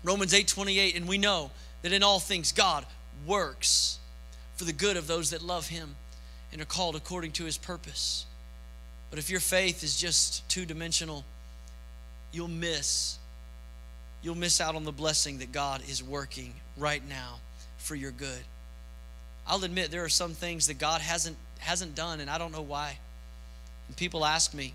Romans 0.02 0.34
8 0.34 0.48
28, 0.48 0.96
and 0.96 1.06
we 1.06 1.18
know 1.18 1.50
that 1.82 1.92
in 1.92 2.02
all 2.02 2.18
things 2.18 2.52
God 2.52 2.86
works 3.26 3.98
for 4.56 4.64
the 4.64 4.72
good 4.72 4.96
of 4.96 5.06
those 5.06 5.30
that 5.30 5.42
love 5.42 5.68
Him 5.68 5.94
and 6.52 6.60
are 6.60 6.66
called 6.66 6.96
according 6.96 7.32
to 7.32 7.44
His 7.44 7.58
purpose. 7.58 8.26
But 9.10 9.18
if 9.18 9.30
your 9.30 9.40
faith 9.40 9.82
is 9.82 9.96
just 9.96 10.48
two 10.48 10.64
dimensional, 10.64 11.24
you'll 12.32 12.48
miss. 12.48 13.18
You'll 14.22 14.36
miss 14.36 14.60
out 14.60 14.74
on 14.74 14.84
the 14.84 14.92
blessing 14.92 15.38
that 15.38 15.52
God 15.52 15.82
is 15.88 16.02
working 16.02 16.54
right 16.76 17.06
now 17.06 17.40
for 17.76 17.94
your 17.94 18.12
good. 18.12 18.42
I'll 19.46 19.62
admit 19.64 19.90
there 19.90 20.04
are 20.04 20.08
some 20.08 20.32
things 20.32 20.68
that 20.68 20.78
God 20.78 21.00
hasn't 21.00 21.36
hasn't 21.58 21.94
done, 21.94 22.20
and 22.20 22.28
I 22.28 22.38
don't 22.38 22.52
know 22.52 22.62
why. 22.62 22.98
And 23.86 23.96
people 23.96 24.24
ask 24.24 24.52
me, 24.52 24.74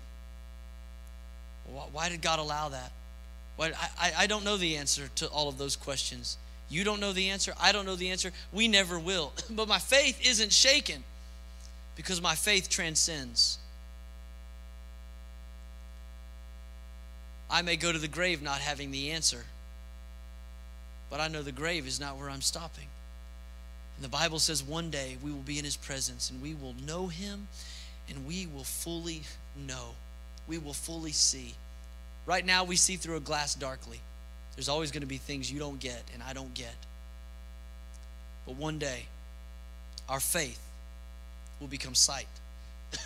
why 1.92 2.08
did 2.08 2.22
God 2.22 2.38
allow 2.38 2.68
that? 2.70 2.92
I, 3.60 4.12
I 4.16 4.26
don't 4.26 4.44
know 4.44 4.56
the 4.56 4.76
answer 4.76 5.08
to 5.16 5.26
all 5.26 5.48
of 5.48 5.58
those 5.58 5.76
questions. 5.76 6.38
You 6.70 6.84
don't 6.84 7.00
know 7.00 7.12
the 7.12 7.30
answer. 7.30 7.54
I 7.60 7.72
don't 7.72 7.86
know 7.86 7.96
the 7.96 8.10
answer. 8.10 8.32
We 8.52 8.68
never 8.68 8.98
will. 8.98 9.32
But 9.50 9.68
my 9.68 9.78
faith 9.78 10.20
isn't 10.24 10.52
shaken 10.52 11.02
because 11.96 12.20
my 12.20 12.34
faith 12.34 12.68
transcends. 12.68 13.58
I 17.50 17.62
may 17.62 17.76
go 17.76 17.92
to 17.92 17.98
the 17.98 18.08
grave 18.08 18.42
not 18.42 18.60
having 18.60 18.90
the 18.90 19.10
answer, 19.10 19.44
but 21.10 21.18
I 21.18 21.28
know 21.28 21.42
the 21.42 21.52
grave 21.52 21.86
is 21.86 21.98
not 21.98 22.18
where 22.18 22.28
I'm 22.28 22.42
stopping. 22.42 22.88
And 23.96 24.04
the 24.04 24.10
Bible 24.10 24.38
says 24.38 24.62
one 24.62 24.90
day 24.90 25.16
we 25.22 25.32
will 25.32 25.38
be 25.38 25.58
in 25.58 25.64
his 25.64 25.76
presence 25.76 26.30
and 26.30 26.42
we 26.42 26.54
will 26.54 26.74
know 26.86 27.06
him 27.06 27.48
and 28.08 28.26
we 28.26 28.46
will 28.46 28.64
fully 28.64 29.22
know. 29.56 29.94
We 30.48 30.58
will 30.58 30.72
fully 30.72 31.12
see. 31.12 31.54
Right 32.26 32.44
now, 32.44 32.64
we 32.64 32.76
see 32.76 32.96
through 32.96 33.16
a 33.16 33.20
glass 33.20 33.54
darkly. 33.54 34.00
There's 34.56 34.68
always 34.68 34.90
going 34.90 35.02
to 35.02 35.06
be 35.06 35.18
things 35.18 35.52
you 35.52 35.60
don't 35.60 35.78
get 35.78 36.02
and 36.12 36.22
I 36.22 36.32
don't 36.32 36.52
get. 36.52 36.74
But 38.44 38.56
one 38.56 38.78
day, 38.78 39.04
our 40.08 40.20
faith 40.20 40.60
will 41.60 41.68
become 41.68 41.94
sight. 41.94 42.26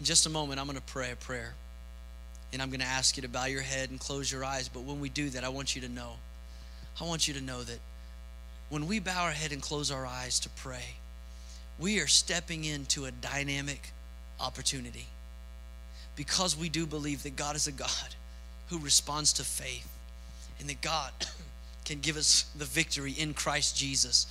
In 0.00 0.04
just 0.04 0.26
a 0.26 0.30
moment, 0.30 0.60
I'm 0.60 0.66
going 0.66 0.78
to 0.78 0.82
pray 0.82 1.10
a 1.10 1.16
prayer. 1.16 1.54
And 2.52 2.62
I'm 2.62 2.70
going 2.70 2.80
to 2.80 2.86
ask 2.86 3.16
you 3.16 3.22
to 3.22 3.28
bow 3.28 3.46
your 3.46 3.62
head 3.62 3.90
and 3.90 3.98
close 3.98 4.30
your 4.30 4.44
eyes. 4.44 4.68
But 4.68 4.84
when 4.84 5.00
we 5.00 5.08
do 5.08 5.30
that, 5.30 5.42
I 5.42 5.48
want 5.48 5.74
you 5.74 5.82
to 5.82 5.88
know. 5.88 6.12
I 7.00 7.04
want 7.04 7.26
you 7.26 7.34
to 7.34 7.40
know 7.40 7.62
that 7.64 7.80
when 8.68 8.86
we 8.86 9.00
bow 9.00 9.24
our 9.24 9.32
head 9.32 9.52
and 9.52 9.60
close 9.60 9.90
our 9.90 10.06
eyes 10.06 10.38
to 10.40 10.48
pray, 10.50 10.96
we 11.78 11.98
are 12.00 12.06
stepping 12.06 12.64
into 12.64 13.04
a 13.04 13.10
dynamic 13.10 13.90
opportunity 14.40 15.06
because 16.16 16.56
we 16.56 16.68
do 16.68 16.86
believe 16.86 17.22
that 17.22 17.36
God 17.36 17.56
is 17.56 17.66
a 17.66 17.72
God 17.72 18.14
who 18.68 18.78
responds 18.78 19.32
to 19.34 19.44
faith 19.44 19.88
and 20.60 20.68
that 20.68 20.80
God 20.80 21.12
can 21.84 22.00
give 22.00 22.16
us 22.16 22.44
the 22.56 22.64
victory 22.64 23.12
in 23.12 23.34
Christ 23.34 23.76
Jesus. 23.76 24.26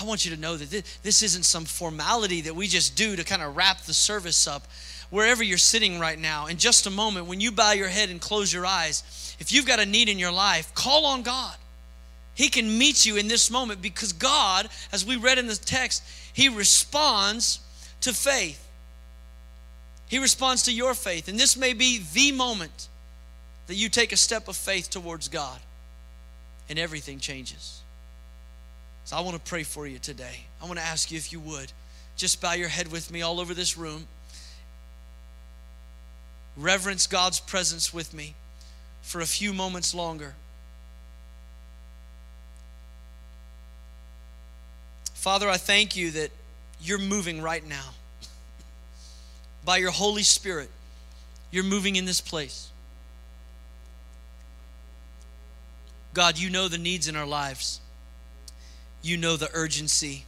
I 0.00 0.04
want 0.04 0.24
you 0.24 0.34
to 0.34 0.40
know 0.40 0.56
that 0.56 0.84
this 1.02 1.22
isn't 1.22 1.44
some 1.44 1.64
formality 1.64 2.42
that 2.42 2.54
we 2.54 2.66
just 2.66 2.96
do 2.96 3.16
to 3.16 3.24
kind 3.24 3.42
of 3.42 3.56
wrap 3.56 3.80
the 3.82 3.94
service 3.94 4.46
up. 4.46 4.66
Wherever 5.08 5.42
you're 5.42 5.56
sitting 5.56 5.98
right 5.98 6.18
now, 6.18 6.46
in 6.46 6.58
just 6.58 6.86
a 6.86 6.90
moment, 6.90 7.26
when 7.26 7.40
you 7.40 7.52
bow 7.52 7.72
your 7.72 7.88
head 7.88 8.10
and 8.10 8.20
close 8.20 8.52
your 8.52 8.66
eyes, 8.66 9.36
if 9.38 9.52
you've 9.52 9.66
got 9.66 9.78
a 9.78 9.86
need 9.86 10.08
in 10.08 10.18
your 10.18 10.32
life, 10.32 10.74
call 10.74 11.06
on 11.06 11.22
God. 11.22 11.54
He 12.34 12.48
can 12.50 12.76
meet 12.76 13.06
you 13.06 13.16
in 13.16 13.28
this 13.28 13.50
moment 13.50 13.80
because 13.80 14.12
God, 14.12 14.68
as 14.92 15.06
we 15.06 15.16
read 15.16 15.38
in 15.38 15.46
the 15.46 15.56
text, 15.56 16.02
He 16.34 16.50
responds 16.50 17.60
to 18.02 18.12
faith. 18.12 18.65
He 20.08 20.18
responds 20.18 20.64
to 20.64 20.72
your 20.72 20.94
faith. 20.94 21.28
And 21.28 21.38
this 21.38 21.56
may 21.56 21.72
be 21.72 22.00
the 22.12 22.32
moment 22.32 22.88
that 23.66 23.74
you 23.74 23.88
take 23.88 24.12
a 24.12 24.16
step 24.16 24.48
of 24.48 24.56
faith 24.56 24.90
towards 24.90 25.28
God 25.28 25.58
and 26.68 26.78
everything 26.78 27.18
changes. 27.18 27.80
So 29.04 29.16
I 29.16 29.20
want 29.20 29.36
to 29.36 29.42
pray 29.50 29.62
for 29.62 29.86
you 29.86 29.98
today. 29.98 30.46
I 30.60 30.66
want 30.66 30.78
to 30.78 30.84
ask 30.84 31.10
you 31.10 31.18
if 31.18 31.32
you 31.32 31.40
would 31.40 31.72
just 32.16 32.40
bow 32.40 32.52
your 32.52 32.68
head 32.68 32.90
with 32.90 33.10
me 33.10 33.22
all 33.22 33.40
over 33.40 33.54
this 33.54 33.76
room. 33.76 34.06
Reverence 36.56 37.06
God's 37.06 37.38
presence 37.38 37.92
with 37.92 38.14
me 38.14 38.34
for 39.02 39.20
a 39.20 39.26
few 39.26 39.52
moments 39.52 39.94
longer. 39.94 40.34
Father, 45.14 45.48
I 45.48 45.56
thank 45.56 45.96
you 45.96 46.12
that 46.12 46.30
you're 46.80 46.98
moving 46.98 47.42
right 47.42 47.66
now. 47.66 47.90
By 49.66 49.78
your 49.78 49.90
Holy 49.90 50.22
Spirit, 50.22 50.70
you're 51.50 51.64
moving 51.64 51.96
in 51.96 52.04
this 52.04 52.20
place. 52.20 52.70
God, 56.14 56.38
you 56.38 56.48
know 56.48 56.68
the 56.68 56.78
needs 56.78 57.08
in 57.08 57.16
our 57.16 57.26
lives. 57.26 57.80
You 59.02 59.16
know 59.16 59.36
the 59.36 59.50
urgency 59.52 60.24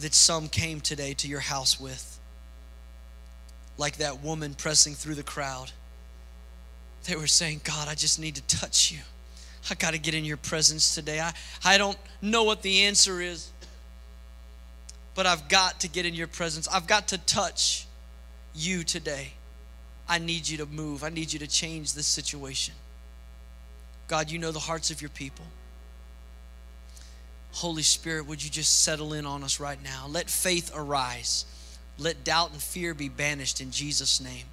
that 0.00 0.12
some 0.12 0.48
came 0.48 0.80
today 0.80 1.14
to 1.14 1.28
your 1.28 1.40
house 1.40 1.80
with. 1.80 2.20
Like 3.78 3.96
that 3.96 4.22
woman 4.22 4.52
pressing 4.52 4.92
through 4.92 5.14
the 5.14 5.22
crowd. 5.22 5.72
They 7.04 7.16
were 7.16 7.26
saying, 7.26 7.62
God, 7.64 7.88
I 7.88 7.94
just 7.94 8.20
need 8.20 8.34
to 8.34 8.42
touch 8.42 8.92
you. 8.92 8.98
I 9.70 9.76
got 9.76 9.92
to 9.92 9.98
get 9.98 10.12
in 10.12 10.26
your 10.26 10.36
presence 10.36 10.94
today. 10.94 11.20
I, 11.20 11.32
I 11.64 11.78
don't 11.78 11.96
know 12.20 12.42
what 12.42 12.60
the 12.60 12.82
answer 12.82 13.22
is, 13.22 13.50
but 15.14 15.24
I've 15.24 15.48
got 15.48 15.80
to 15.80 15.88
get 15.88 16.04
in 16.04 16.12
your 16.12 16.26
presence. 16.26 16.68
I've 16.68 16.86
got 16.86 17.08
to 17.08 17.18
touch 17.18 17.86
you 18.54 18.84
today. 18.84 19.32
I 20.08 20.18
need 20.18 20.48
you 20.48 20.58
to 20.58 20.66
move. 20.66 21.04
I 21.04 21.08
need 21.08 21.32
you 21.32 21.38
to 21.38 21.46
change 21.46 21.94
this 21.94 22.06
situation. 22.06 22.74
God, 24.08 24.30
you 24.30 24.38
know 24.38 24.52
the 24.52 24.58
hearts 24.58 24.90
of 24.90 25.00
your 25.00 25.10
people. 25.10 25.44
Holy 27.52 27.82
Spirit, 27.82 28.26
would 28.26 28.42
you 28.42 28.50
just 28.50 28.82
settle 28.82 29.12
in 29.12 29.26
on 29.26 29.44
us 29.44 29.60
right 29.60 29.82
now? 29.82 30.06
Let 30.08 30.28
faith 30.28 30.70
arise. 30.74 31.44
Let 31.98 32.24
doubt 32.24 32.52
and 32.52 32.62
fear 32.62 32.94
be 32.94 33.08
banished 33.08 33.60
in 33.60 33.70
Jesus' 33.70 34.20
name. 34.20 34.46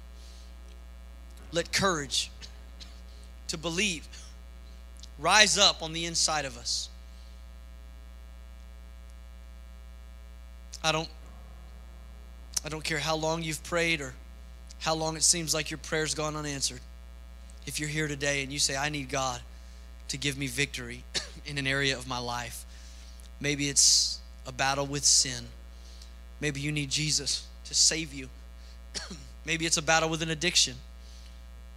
Let 1.52 1.72
courage 1.72 2.30
to 3.48 3.58
believe 3.58 4.06
rise 5.18 5.58
up 5.58 5.82
on 5.82 5.92
the 5.92 6.06
inside 6.06 6.44
of 6.44 6.56
us. 6.56 6.88
I 10.82 10.92
don't 10.92 11.08
I 12.64 12.68
don't 12.68 12.84
care 12.84 12.98
how 12.98 13.16
long 13.16 13.42
you've 13.42 13.62
prayed 13.64 14.00
or 14.00 14.14
how 14.80 14.94
long 14.94 15.16
it 15.16 15.22
seems 15.22 15.54
like 15.54 15.70
your 15.70 15.78
prayer's 15.78 16.14
gone 16.14 16.36
unanswered. 16.36 16.80
If 17.66 17.80
you're 17.80 17.88
here 17.88 18.08
today 18.08 18.42
and 18.42 18.52
you 18.52 18.58
say 18.58 18.76
I 18.76 18.88
need 18.88 19.08
God 19.08 19.40
to 20.08 20.16
give 20.16 20.36
me 20.36 20.46
victory 20.46 21.04
in 21.46 21.58
an 21.58 21.66
area 21.66 21.96
of 21.96 22.08
my 22.08 22.18
life, 22.18 22.64
maybe 23.40 23.68
it's 23.68 24.20
a 24.46 24.52
battle 24.52 24.86
with 24.86 25.04
sin. 25.04 25.44
Maybe 26.40 26.60
you 26.60 26.72
need 26.72 26.90
Jesus 26.90 27.46
to 27.64 27.74
save 27.74 28.12
you. 28.12 28.28
maybe 29.44 29.66
it's 29.66 29.76
a 29.76 29.82
battle 29.82 30.08
with 30.08 30.22
an 30.22 30.30
addiction. 30.30 30.74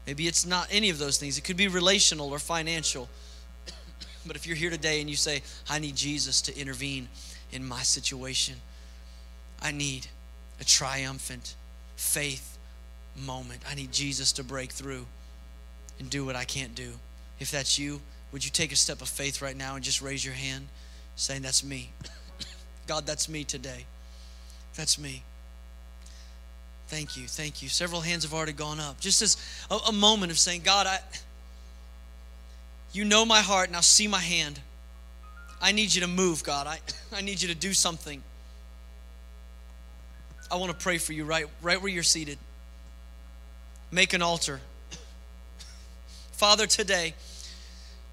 Maybe 0.07 0.27
it's 0.27 0.45
not 0.45 0.67
any 0.71 0.89
of 0.89 0.97
those 0.97 1.17
things. 1.17 1.37
It 1.37 1.43
could 1.43 1.57
be 1.57 1.67
relational 1.67 2.29
or 2.31 2.39
financial. 2.39 3.07
but 4.25 4.35
if 4.35 4.47
you're 4.47 4.55
here 4.55 4.69
today 4.69 4.99
and 4.99 5.09
you 5.09 5.15
say, 5.15 5.43
I 5.69 5.79
need 5.79 5.95
Jesus 5.95 6.41
to 6.43 6.57
intervene 6.57 7.07
in 7.51 7.65
my 7.65 7.83
situation, 7.83 8.55
I 9.61 9.71
need 9.71 10.07
a 10.63 10.65
triumphant 10.65 11.55
faith 11.97 12.57
moment. 13.17 13.61
I 13.69 13.75
need 13.75 13.91
Jesus 13.91 14.31
to 14.33 14.45
break 14.45 14.71
through 14.71 15.05
and 15.99 16.09
do 16.09 16.25
what 16.25 16.37
I 16.37 16.45
can't 16.45 16.73
do. 16.73 16.93
If 17.37 17.51
that's 17.51 17.77
you, 17.77 17.99
would 18.31 18.45
you 18.45 18.49
take 18.49 18.71
a 18.71 18.77
step 18.77 19.01
of 19.01 19.09
faith 19.09 19.41
right 19.41 19.57
now 19.57 19.75
and 19.75 19.83
just 19.83 20.01
raise 20.01 20.23
your 20.23 20.33
hand 20.33 20.69
saying, 21.17 21.41
That's 21.41 21.65
me? 21.65 21.91
God, 22.87 23.05
that's 23.05 23.27
me 23.27 23.43
today. 23.43 23.85
That's 24.75 24.97
me. 24.97 25.23
Thank 26.87 27.17
you, 27.17 27.27
thank 27.27 27.61
you. 27.61 27.67
Several 27.67 27.99
hands 27.99 28.23
have 28.23 28.33
already 28.33 28.53
gone 28.53 28.79
up. 28.79 29.01
Just 29.01 29.21
as 29.21 29.35
a, 29.69 29.75
a 29.89 29.91
moment 29.91 30.31
of 30.31 30.39
saying, 30.39 30.61
God, 30.63 30.87
I, 30.87 30.99
you 32.93 33.03
know 33.03 33.25
my 33.25 33.41
heart, 33.41 33.69
now 33.69 33.81
see 33.81 34.07
my 34.07 34.19
hand. 34.19 34.61
I 35.61 35.73
need 35.73 35.93
you 35.93 36.01
to 36.01 36.07
move, 36.07 36.41
God. 36.43 36.67
I, 36.67 36.79
I 37.13 37.21
need 37.21 37.41
you 37.41 37.49
to 37.49 37.55
do 37.55 37.73
something. 37.73 38.23
I 40.51 40.55
want 40.55 40.71
to 40.71 40.77
pray 40.77 40.97
for 40.97 41.13
you 41.13 41.25
right, 41.25 41.45
right 41.61 41.81
where 41.81 41.91
you're 41.91 42.03
seated. 42.03 42.37
Make 43.91 44.13
an 44.13 44.21
altar. 44.21 44.59
Father, 46.33 46.67
today, 46.67 47.13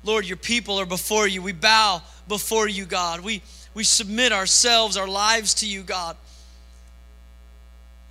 Lord, 0.04 0.26
your 0.26 0.36
people 0.36 0.80
are 0.80 0.86
before 0.86 1.28
you. 1.28 1.42
We 1.42 1.52
bow 1.52 2.02
before 2.28 2.68
you, 2.68 2.84
God. 2.84 3.20
We, 3.20 3.42
we 3.74 3.84
submit 3.84 4.32
ourselves, 4.32 4.96
our 4.96 5.08
lives 5.08 5.54
to 5.54 5.66
you, 5.66 5.82
God 5.82 6.16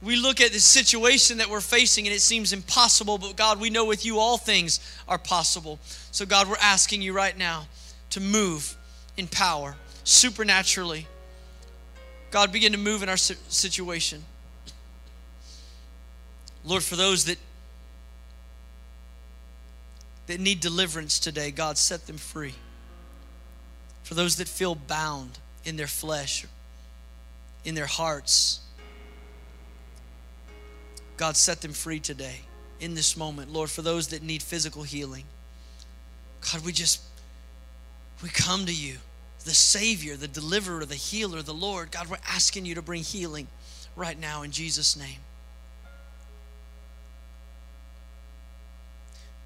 we 0.01 0.15
look 0.15 0.39
at 0.39 0.51
the 0.51 0.59
situation 0.59 1.39
that 1.39 1.49
we're 1.49 1.59
facing 1.59 2.07
and 2.07 2.15
it 2.15 2.21
seems 2.21 2.53
impossible, 2.53 3.17
but 3.17 3.35
God, 3.35 3.59
we 3.59 3.69
know 3.69 3.85
with 3.85 4.05
you 4.05 4.19
all 4.19 4.37
things 4.37 4.79
are 5.07 5.17
possible. 5.17 5.79
So, 6.11 6.25
God, 6.25 6.47
we're 6.47 6.55
asking 6.61 7.01
you 7.01 7.11
right 7.11 7.37
now 7.37 7.67
to 8.11 8.21
move 8.21 8.77
in 9.17 9.27
power, 9.27 9.75
supernaturally. 10.05 11.07
God, 12.31 12.51
begin 12.51 12.71
to 12.73 12.77
move 12.77 13.03
in 13.03 13.09
our 13.09 13.17
situation. 13.17 14.23
Lord, 16.63 16.83
for 16.83 16.95
those 16.95 17.25
that 17.25 17.37
that 20.27 20.39
need 20.39 20.59
deliverance 20.59 21.17
today, 21.17 21.49
God, 21.49 21.75
set 21.75 22.05
them 22.05 22.17
free. 22.17 22.53
For 24.03 24.13
those 24.13 24.35
that 24.35 24.47
feel 24.47 24.75
bound 24.75 25.39
in 25.65 25.75
their 25.75 25.87
flesh, 25.87 26.45
in 27.65 27.73
their 27.73 27.87
hearts, 27.87 28.59
God, 31.17 31.35
set 31.35 31.61
them 31.61 31.73
free 31.73 31.99
today 31.99 32.41
in 32.79 32.93
this 32.93 33.17
moment. 33.17 33.51
Lord, 33.51 33.71
for 33.71 33.81
those 33.81 34.09
that 34.09 34.21
need 34.21 34.43
physical 34.43 34.83
healing, 34.83 35.23
God, 36.41 36.63
we 36.63 36.73
just, 36.73 37.01
we 38.21 38.29
come 38.29 38.67
to 38.67 38.73
you, 38.73 38.97
the 39.45 39.53
Savior, 39.53 40.15
the 40.15 40.27
deliverer, 40.27 40.85
the 40.85 40.95
healer, 40.95 41.41
the 41.41 41.53
Lord. 41.53 41.91
God, 41.91 42.09
we're 42.09 42.17
asking 42.27 42.65
you 42.65 42.75
to 42.75 42.81
bring 42.81 43.03
healing 43.03 43.47
right 43.95 44.19
now 44.19 44.41
in 44.43 44.51
Jesus' 44.51 44.97
name. 44.97 45.19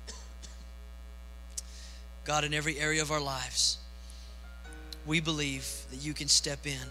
God, 2.25 2.43
in 2.43 2.53
every 2.53 2.79
area 2.79 3.01
of 3.01 3.11
our 3.11 3.21
lives, 3.21 3.77
we 5.05 5.19
believe 5.19 5.85
that 5.91 6.03
you 6.03 6.13
can 6.13 6.27
step 6.27 6.65
in 6.65 6.87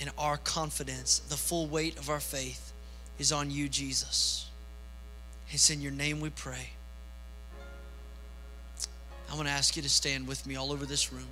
and 0.00 0.10
our 0.18 0.36
confidence, 0.36 1.20
the 1.20 1.36
full 1.36 1.66
weight 1.66 1.98
of 1.98 2.10
our 2.10 2.20
faith 2.20 2.72
is 3.18 3.32
on 3.32 3.50
you, 3.50 3.68
Jesus. 3.68 4.50
It's 5.50 5.70
in 5.70 5.80
your 5.80 5.92
name 5.92 6.20
we 6.20 6.30
pray. 6.30 6.70
I 9.30 9.34
want 9.34 9.48
to 9.48 9.52
ask 9.52 9.76
you 9.76 9.82
to 9.82 9.88
stand 9.88 10.28
with 10.28 10.46
me 10.46 10.56
all 10.56 10.72
over 10.72 10.84
this 10.84 11.12
room. 11.12 11.26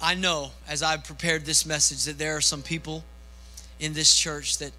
I 0.00 0.14
know 0.14 0.50
as 0.68 0.82
I've 0.82 1.04
prepared 1.04 1.44
this 1.44 1.66
message 1.66 2.04
that 2.04 2.18
there 2.18 2.36
are 2.36 2.40
some 2.40 2.62
people 2.62 3.04
in 3.80 3.92
this 3.92 4.14
church 4.14 4.58
that 4.58 4.72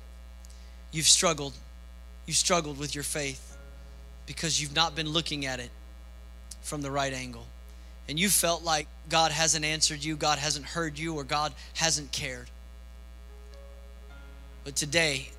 you've 0.91 1.07
struggled. 1.07 1.53
You've 2.25 2.37
struggled 2.37 2.77
with 2.77 2.95
your 2.95 3.03
faith 3.03 3.57
because 4.25 4.61
you've 4.61 4.75
not 4.75 4.95
been 4.95 5.09
looking 5.09 5.45
at 5.45 5.59
it 5.59 5.71
from 6.61 6.81
the 6.81 6.91
right 6.91 7.13
angle. 7.13 7.45
And 8.09 8.19
you 8.19 8.29
felt 8.29 8.63
like 8.63 8.87
God 9.09 9.31
hasn't 9.31 9.65
answered 9.65 10.03
you, 10.03 10.15
God 10.15 10.39
hasn't 10.39 10.65
heard 10.65 10.97
you, 10.97 11.15
or 11.15 11.23
God 11.23 11.53
hasn't 11.73 12.11
cared. 12.11 12.49
But 14.63 14.75
today, 14.75 15.29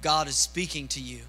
God 0.00 0.28
is 0.28 0.36
speaking 0.36 0.88
to 0.88 1.00
you 1.00 1.20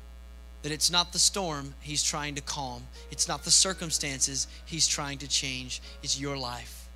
that 0.62 0.72
it's 0.72 0.92
not 0.92 1.14
the 1.14 1.20
storm 1.20 1.74
He's 1.80 2.04
trying 2.04 2.36
to 2.36 2.42
calm, 2.42 2.84
it's 3.12 3.28
not 3.28 3.44
the 3.44 3.52
circumstances 3.52 4.48
He's 4.66 4.88
trying 4.88 5.18
to 5.20 5.28
change, 5.28 5.82
it's 6.04 6.20
your 6.20 6.38
life, 6.38 6.88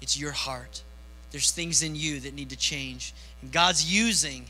it's 0.00 0.18
your 0.18 0.32
heart. 0.32 0.82
There's 1.30 1.52
things 1.52 1.82
in 1.82 1.94
you 1.94 2.20
that 2.20 2.34
need 2.34 2.50
to 2.50 2.56
change. 2.56 3.14
And 3.40 3.52
God's 3.52 3.84
using 3.84 4.46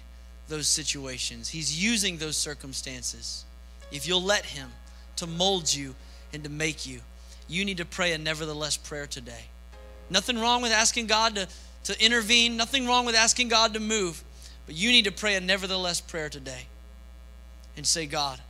those 0.48 0.66
situations, 0.66 1.48
He's 1.48 1.82
using 1.82 2.16
those 2.16 2.36
circumstances. 2.36 3.44
If 3.92 4.06
you'll 4.06 4.22
let 4.22 4.44
Him 4.46 4.70
to 5.16 5.26
mold 5.26 5.72
you 5.72 5.94
and 6.32 6.42
to 6.44 6.50
make 6.50 6.86
you, 6.86 7.00
you 7.48 7.64
need 7.64 7.78
to 7.78 7.84
pray 7.84 8.12
a 8.12 8.18
nevertheless 8.18 8.76
prayer 8.76 9.06
today. 9.06 9.44
Nothing 10.08 10.38
wrong 10.38 10.62
with 10.62 10.72
asking 10.72 11.06
God 11.06 11.34
to, 11.36 11.48
to 11.84 12.04
intervene, 12.04 12.56
nothing 12.56 12.86
wrong 12.86 13.04
with 13.04 13.14
asking 13.14 13.48
God 13.48 13.74
to 13.74 13.80
move. 13.80 14.22
But 14.66 14.76
you 14.76 14.90
need 14.90 15.04
to 15.04 15.12
pray 15.12 15.34
a 15.34 15.40
nevertheless 15.40 16.00
prayer 16.00 16.28
today 16.28 16.66
and 17.76 17.86
say, 17.86 18.06
God, 18.06 18.40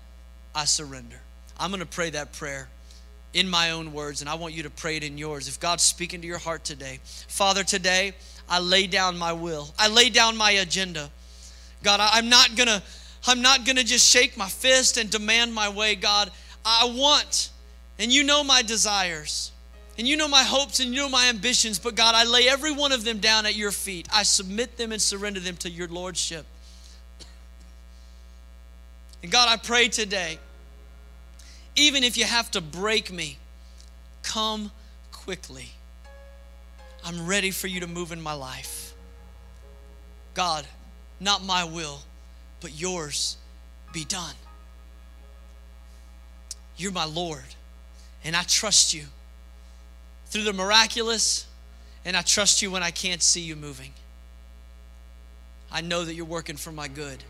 I 0.54 0.64
surrender. 0.64 1.20
I'm 1.58 1.70
going 1.70 1.80
to 1.80 1.86
pray 1.86 2.10
that 2.10 2.32
prayer 2.32 2.68
in 3.32 3.48
my 3.48 3.70
own 3.70 3.92
words, 3.92 4.20
and 4.20 4.30
I 4.30 4.34
want 4.34 4.54
you 4.54 4.64
to 4.64 4.70
pray 4.70 4.96
it 4.96 5.04
in 5.04 5.16
yours. 5.18 5.46
If 5.46 5.60
God's 5.60 5.82
speaking 5.82 6.20
to 6.22 6.26
your 6.26 6.38
heart 6.38 6.64
today, 6.64 6.98
Father, 7.28 7.62
today 7.62 8.12
I 8.48 8.58
lay 8.58 8.86
down 8.86 9.18
my 9.18 9.32
will, 9.32 9.68
I 9.78 9.88
lay 9.88 10.10
down 10.10 10.36
my 10.36 10.50
agenda. 10.52 11.10
God, 11.82 12.00
I'm 12.02 12.28
not 12.28 12.56
gonna, 12.56 12.82
I'm 13.26 13.40
not 13.40 13.64
gonna 13.64 13.84
just 13.84 14.10
shake 14.10 14.36
my 14.36 14.48
fist 14.48 14.96
and 14.96 15.10
demand 15.10 15.54
my 15.54 15.68
way. 15.68 15.94
God, 15.94 16.30
I 16.64 16.92
want, 16.94 17.50
and 17.98 18.12
you 18.12 18.24
know 18.24 18.42
my 18.42 18.62
desires. 18.62 19.52
And 19.98 20.08
you 20.08 20.16
know 20.16 20.28
my 20.28 20.44
hopes 20.44 20.80
and 20.80 20.94
you 20.94 21.02
know 21.02 21.08
my 21.10 21.28
ambitions, 21.28 21.78
but 21.78 21.94
God, 21.94 22.14
I 22.14 22.24
lay 22.24 22.48
every 22.48 22.72
one 22.72 22.90
of 22.90 23.04
them 23.04 23.18
down 23.18 23.44
at 23.44 23.54
your 23.54 23.70
feet. 23.70 24.08
I 24.10 24.22
submit 24.22 24.78
them 24.78 24.92
and 24.92 25.02
surrender 25.02 25.40
them 25.40 25.56
to 25.58 25.70
your 25.70 25.88
Lordship. 25.88 26.46
And 29.22 29.30
God, 29.30 29.48
I 29.48 29.56
pray 29.56 29.88
today, 29.88 30.38
even 31.76 32.04
if 32.04 32.16
you 32.16 32.24
have 32.24 32.50
to 32.52 32.60
break 32.60 33.12
me, 33.12 33.38
come 34.22 34.70
quickly. 35.12 35.70
I'm 37.04 37.26
ready 37.26 37.50
for 37.50 37.66
you 37.66 37.80
to 37.80 37.86
move 37.86 38.12
in 38.12 38.20
my 38.20 38.32
life. 38.32 38.94
God, 40.34 40.66
not 41.18 41.44
my 41.44 41.64
will, 41.64 42.00
but 42.60 42.78
yours 42.78 43.36
be 43.92 44.04
done. 44.04 44.34
You're 46.76 46.92
my 46.92 47.04
Lord, 47.04 47.44
and 48.24 48.34
I 48.34 48.42
trust 48.44 48.94
you 48.94 49.04
through 50.26 50.44
the 50.44 50.52
miraculous, 50.52 51.46
and 52.04 52.16
I 52.16 52.22
trust 52.22 52.62
you 52.62 52.70
when 52.70 52.82
I 52.82 52.90
can't 52.90 53.22
see 53.22 53.40
you 53.40 53.56
moving. 53.56 53.92
I 55.70 55.82
know 55.82 56.04
that 56.04 56.14
you're 56.14 56.24
working 56.24 56.56
for 56.56 56.72
my 56.72 56.88
good. 56.88 57.22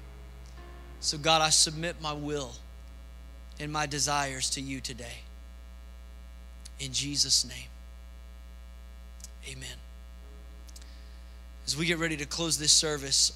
So, 1.01 1.17
God, 1.17 1.41
I 1.41 1.49
submit 1.49 1.97
my 2.01 2.13
will 2.13 2.53
and 3.59 3.73
my 3.73 3.87
desires 3.87 4.51
to 4.51 4.61
you 4.61 4.81
today. 4.81 5.23
In 6.79 6.93
Jesus' 6.93 7.45
name, 7.45 7.69
amen. 9.51 9.77
As 11.67 11.77
we 11.77 11.87
get 11.87 11.99
ready 11.99 12.17
to 12.17 12.27
close 12.27 12.59
this 12.59 12.73
service, 12.73 13.33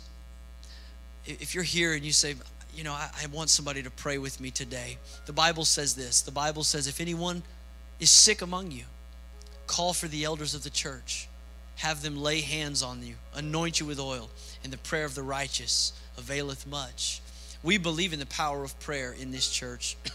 if 1.27 1.55
you're 1.55 1.65
here 1.65 1.95
and 1.95 2.05
you 2.05 2.13
say, 2.13 2.35
you 2.75 2.85
know, 2.85 2.93
I, 2.93 3.09
I, 3.23 3.27
want 3.27 3.51
somebody 3.51 3.83
to 3.83 3.91
pray 3.91 4.19
with 4.19 4.41
me 4.41 4.51
today, 4.51 4.99
the 5.27 5.33
Bible 5.33 5.65
says 5.65 5.95
this. 5.95 6.23
The 6.23 6.33
Bible 6.33 6.65
says, 6.65 6.87
if 6.87 7.01
anyone 7.01 7.43
is 8.01 8.11
sick 8.11 8.43
among 8.43 8.73
you, 8.73 8.85
call 9.67 9.93
for 9.93 10.09
the 10.09 10.25
elders 10.25 10.55
of 10.55 10.65
the 10.65 10.71
church, 10.71 11.29
have 11.77 12.03
them 12.03 12.17
lay 12.17 12.41
hands 12.41 12.83
on 12.83 13.05
you, 13.07 13.15
anoint 13.35 13.79
you 13.81 13.87
with 13.87 14.01
oil, 14.01 14.31
and 14.63 14.73
the 14.73 14.79
prayer 14.79 15.05
of 15.05 15.15
the 15.15 15.23
righteous 15.23 15.93
availeth 16.19 16.67
much. 16.67 17.21
We 17.65 17.79
believe 17.79 18.13
in 18.13 18.21
the 18.21 18.27
power 18.27 18.63
of 18.63 18.79
prayer 18.79 19.13
in 19.19 19.33
this 19.33 19.51
church. 19.51 19.97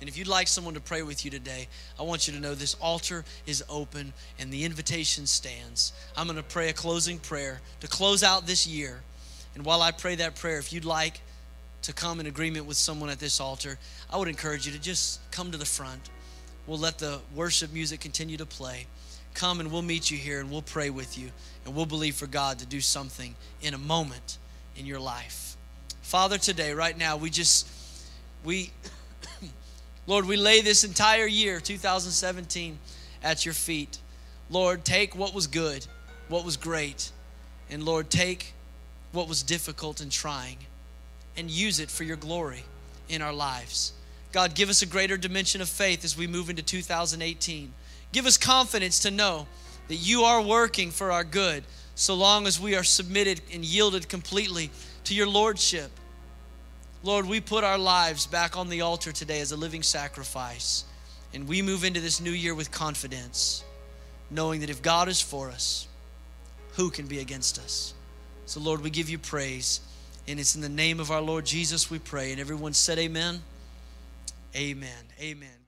And 0.00 0.08
if 0.08 0.18
you'd 0.18 0.26
like 0.26 0.48
someone 0.48 0.74
to 0.74 0.80
pray 0.80 1.02
with 1.02 1.24
you 1.24 1.30
today, 1.30 1.68
I 1.96 2.02
want 2.02 2.26
you 2.26 2.34
to 2.34 2.40
know 2.40 2.56
this 2.56 2.74
altar 2.82 3.24
is 3.46 3.62
open 3.68 4.12
and 4.36 4.52
the 4.52 4.64
invitation 4.64 5.28
stands. 5.28 5.92
I'm 6.16 6.26
going 6.26 6.36
to 6.36 6.42
pray 6.42 6.70
a 6.70 6.72
closing 6.72 7.20
prayer 7.20 7.60
to 7.78 7.86
close 7.86 8.24
out 8.24 8.44
this 8.44 8.66
year. 8.66 9.00
And 9.54 9.64
while 9.64 9.80
I 9.80 9.92
pray 9.92 10.16
that 10.16 10.34
prayer, 10.34 10.58
if 10.58 10.72
you'd 10.72 10.84
like 10.84 11.20
to 11.82 11.92
come 11.92 12.18
in 12.18 12.26
agreement 12.26 12.66
with 12.66 12.76
someone 12.76 13.10
at 13.10 13.20
this 13.20 13.38
altar, 13.38 13.78
I 14.10 14.16
would 14.16 14.26
encourage 14.26 14.66
you 14.66 14.72
to 14.72 14.80
just 14.80 15.20
come 15.30 15.52
to 15.52 15.56
the 15.56 15.64
front. 15.64 16.10
We'll 16.66 16.78
let 16.78 16.98
the 16.98 17.20
worship 17.32 17.72
music 17.72 18.00
continue 18.00 18.38
to 18.38 18.46
play. 18.46 18.86
Come 19.34 19.60
and 19.60 19.70
we'll 19.70 19.82
meet 19.82 20.10
you 20.10 20.18
here 20.18 20.40
and 20.40 20.50
we'll 20.50 20.62
pray 20.62 20.90
with 20.90 21.16
you 21.16 21.30
and 21.64 21.76
we'll 21.76 21.86
believe 21.86 22.16
for 22.16 22.26
God 22.26 22.58
to 22.58 22.66
do 22.66 22.80
something 22.80 23.36
in 23.60 23.72
a 23.72 23.78
moment 23.78 24.38
in 24.74 24.84
your 24.84 24.98
life. 24.98 25.51
Father, 26.12 26.36
today, 26.36 26.74
right 26.74 26.98
now, 26.98 27.16
we 27.16 27.30
just, 27.30 27.66
we, 28.44 28.70
Lord, 30.06 30.26
we 30.26 30.36
lay 30.36 30.60
this 30.60 30.84
entire 30.84 31.24
year, 31.24 31.58
2017, 31.58 32.78
at 33.22 33.46
your 33.46 33.54
feet. 33.54 33.96
Lord, 34.50 34.84
take 34.84 35.16
what 35.16 35.32
was 35.32 35.46
good, 35.46 35.86
what 36.28 36.44
was 36.44 36.58
great, 36.58 37.12
and 37.70 37.82
Lord, 37.82 38.10
take 38.10 38.52
what 39.12 39.26
was 39.26 39.42
difficult 39.42 40.02
and 40.02 40.12
trying 40.12 40.58
and 41.34 41.50
use 41.50 41.80
it 41.80 41.90
for 41.90 42.04
your 42.04 42.18
glory 42.18 42.64
in 43.08 43.22
our 43.22 43.32
lives. 43.32 43.94
God, 44.32 44.54
give 44.54 44.68
us 44.68 44.82
a 44.82 44.86
greater 44.86 45.16
dimension 45.16 45.62
of 45.62 45.68
faith 45.70 46.04
as 46.04 46.14
we 46.14 46.26
move 46.26 46.50
into 46.50 46.62
2018. 46.62 47.72
Give 48.12 48.26
us 48.26 48.36
confidence 48.36 49.00
to 49.00 49.10
know 49.10 49.46
that 49.88 49.96
you 49.96 50.24
are 50.24 50.42
working 50.42 50.90
for 50.90 51.10
our 51.10 51.24
good 51.24 51.64
so 51.94 52.12
long 52.12 52.46
as 52.46 52.60
we 52.60 52.76
are 52.76 52.84
submitted 52.84 53.40
and 53.50 53.64
yielded 53.64 54.10
completely 54.10 54.70
to 55.04 55.14
your 55.14 55.26
Lordship. 55.26 55.90
Lord, 57.02 57.26
we 57.26 57.40
put 57.40 57.64
our 57.64 57.78
lives 57.78 58.26
back 58.26 58.56
on 58.56 58.68
the 58.68 58.82
altar 58.82 59.12
today 59.12 59.40
as 59.40 59.52
a 59.52 59.56
living 59.56 59.82
sacrifice. 59.82 60.84
And 61.34 61.48
we 61.48 61.62
move 61.62 61.84
into 61.84 62.00
this 62.00 62.20
new 62.20 62.30
year 62.30 62.54
with 62.54 62.70
confidence, 62.70 63.64
knowing 64.30 64.60
that 64.60 64.70
if 64.70 64.82
God 64.82 65.08
is 65.08 65.20
for 65.20 65.50
us, 65.50 65.88
who 66.74 66.90
can 66.90 67.06
be 67.06 67.18
against 67.18 67.58
us? 67.58 67.94
So, 68.46 68.60
Lord, 68.60 68.82
we 68.82 68.90
give 68.90 69.08
you 69.08 69.18
praise. 69.18 69.80
And 70.28 70.38
it's 70.38 70.54
in 70.54 70.60
the 70.60 70.68
name 70.68 71.00
of 71.00 71.10
our 71.10 71.20
Lord 71.20 71.44
Jesus 71.44 71.90
we 71.90 71.98
pray. 71.98 72.30
And 72.32 72.40
everyone 72.40 72.74
said, 72.74 72.98
Amen. 72.98 73.42
Amen. 74.54 75.04
Amen. 75.20 75.61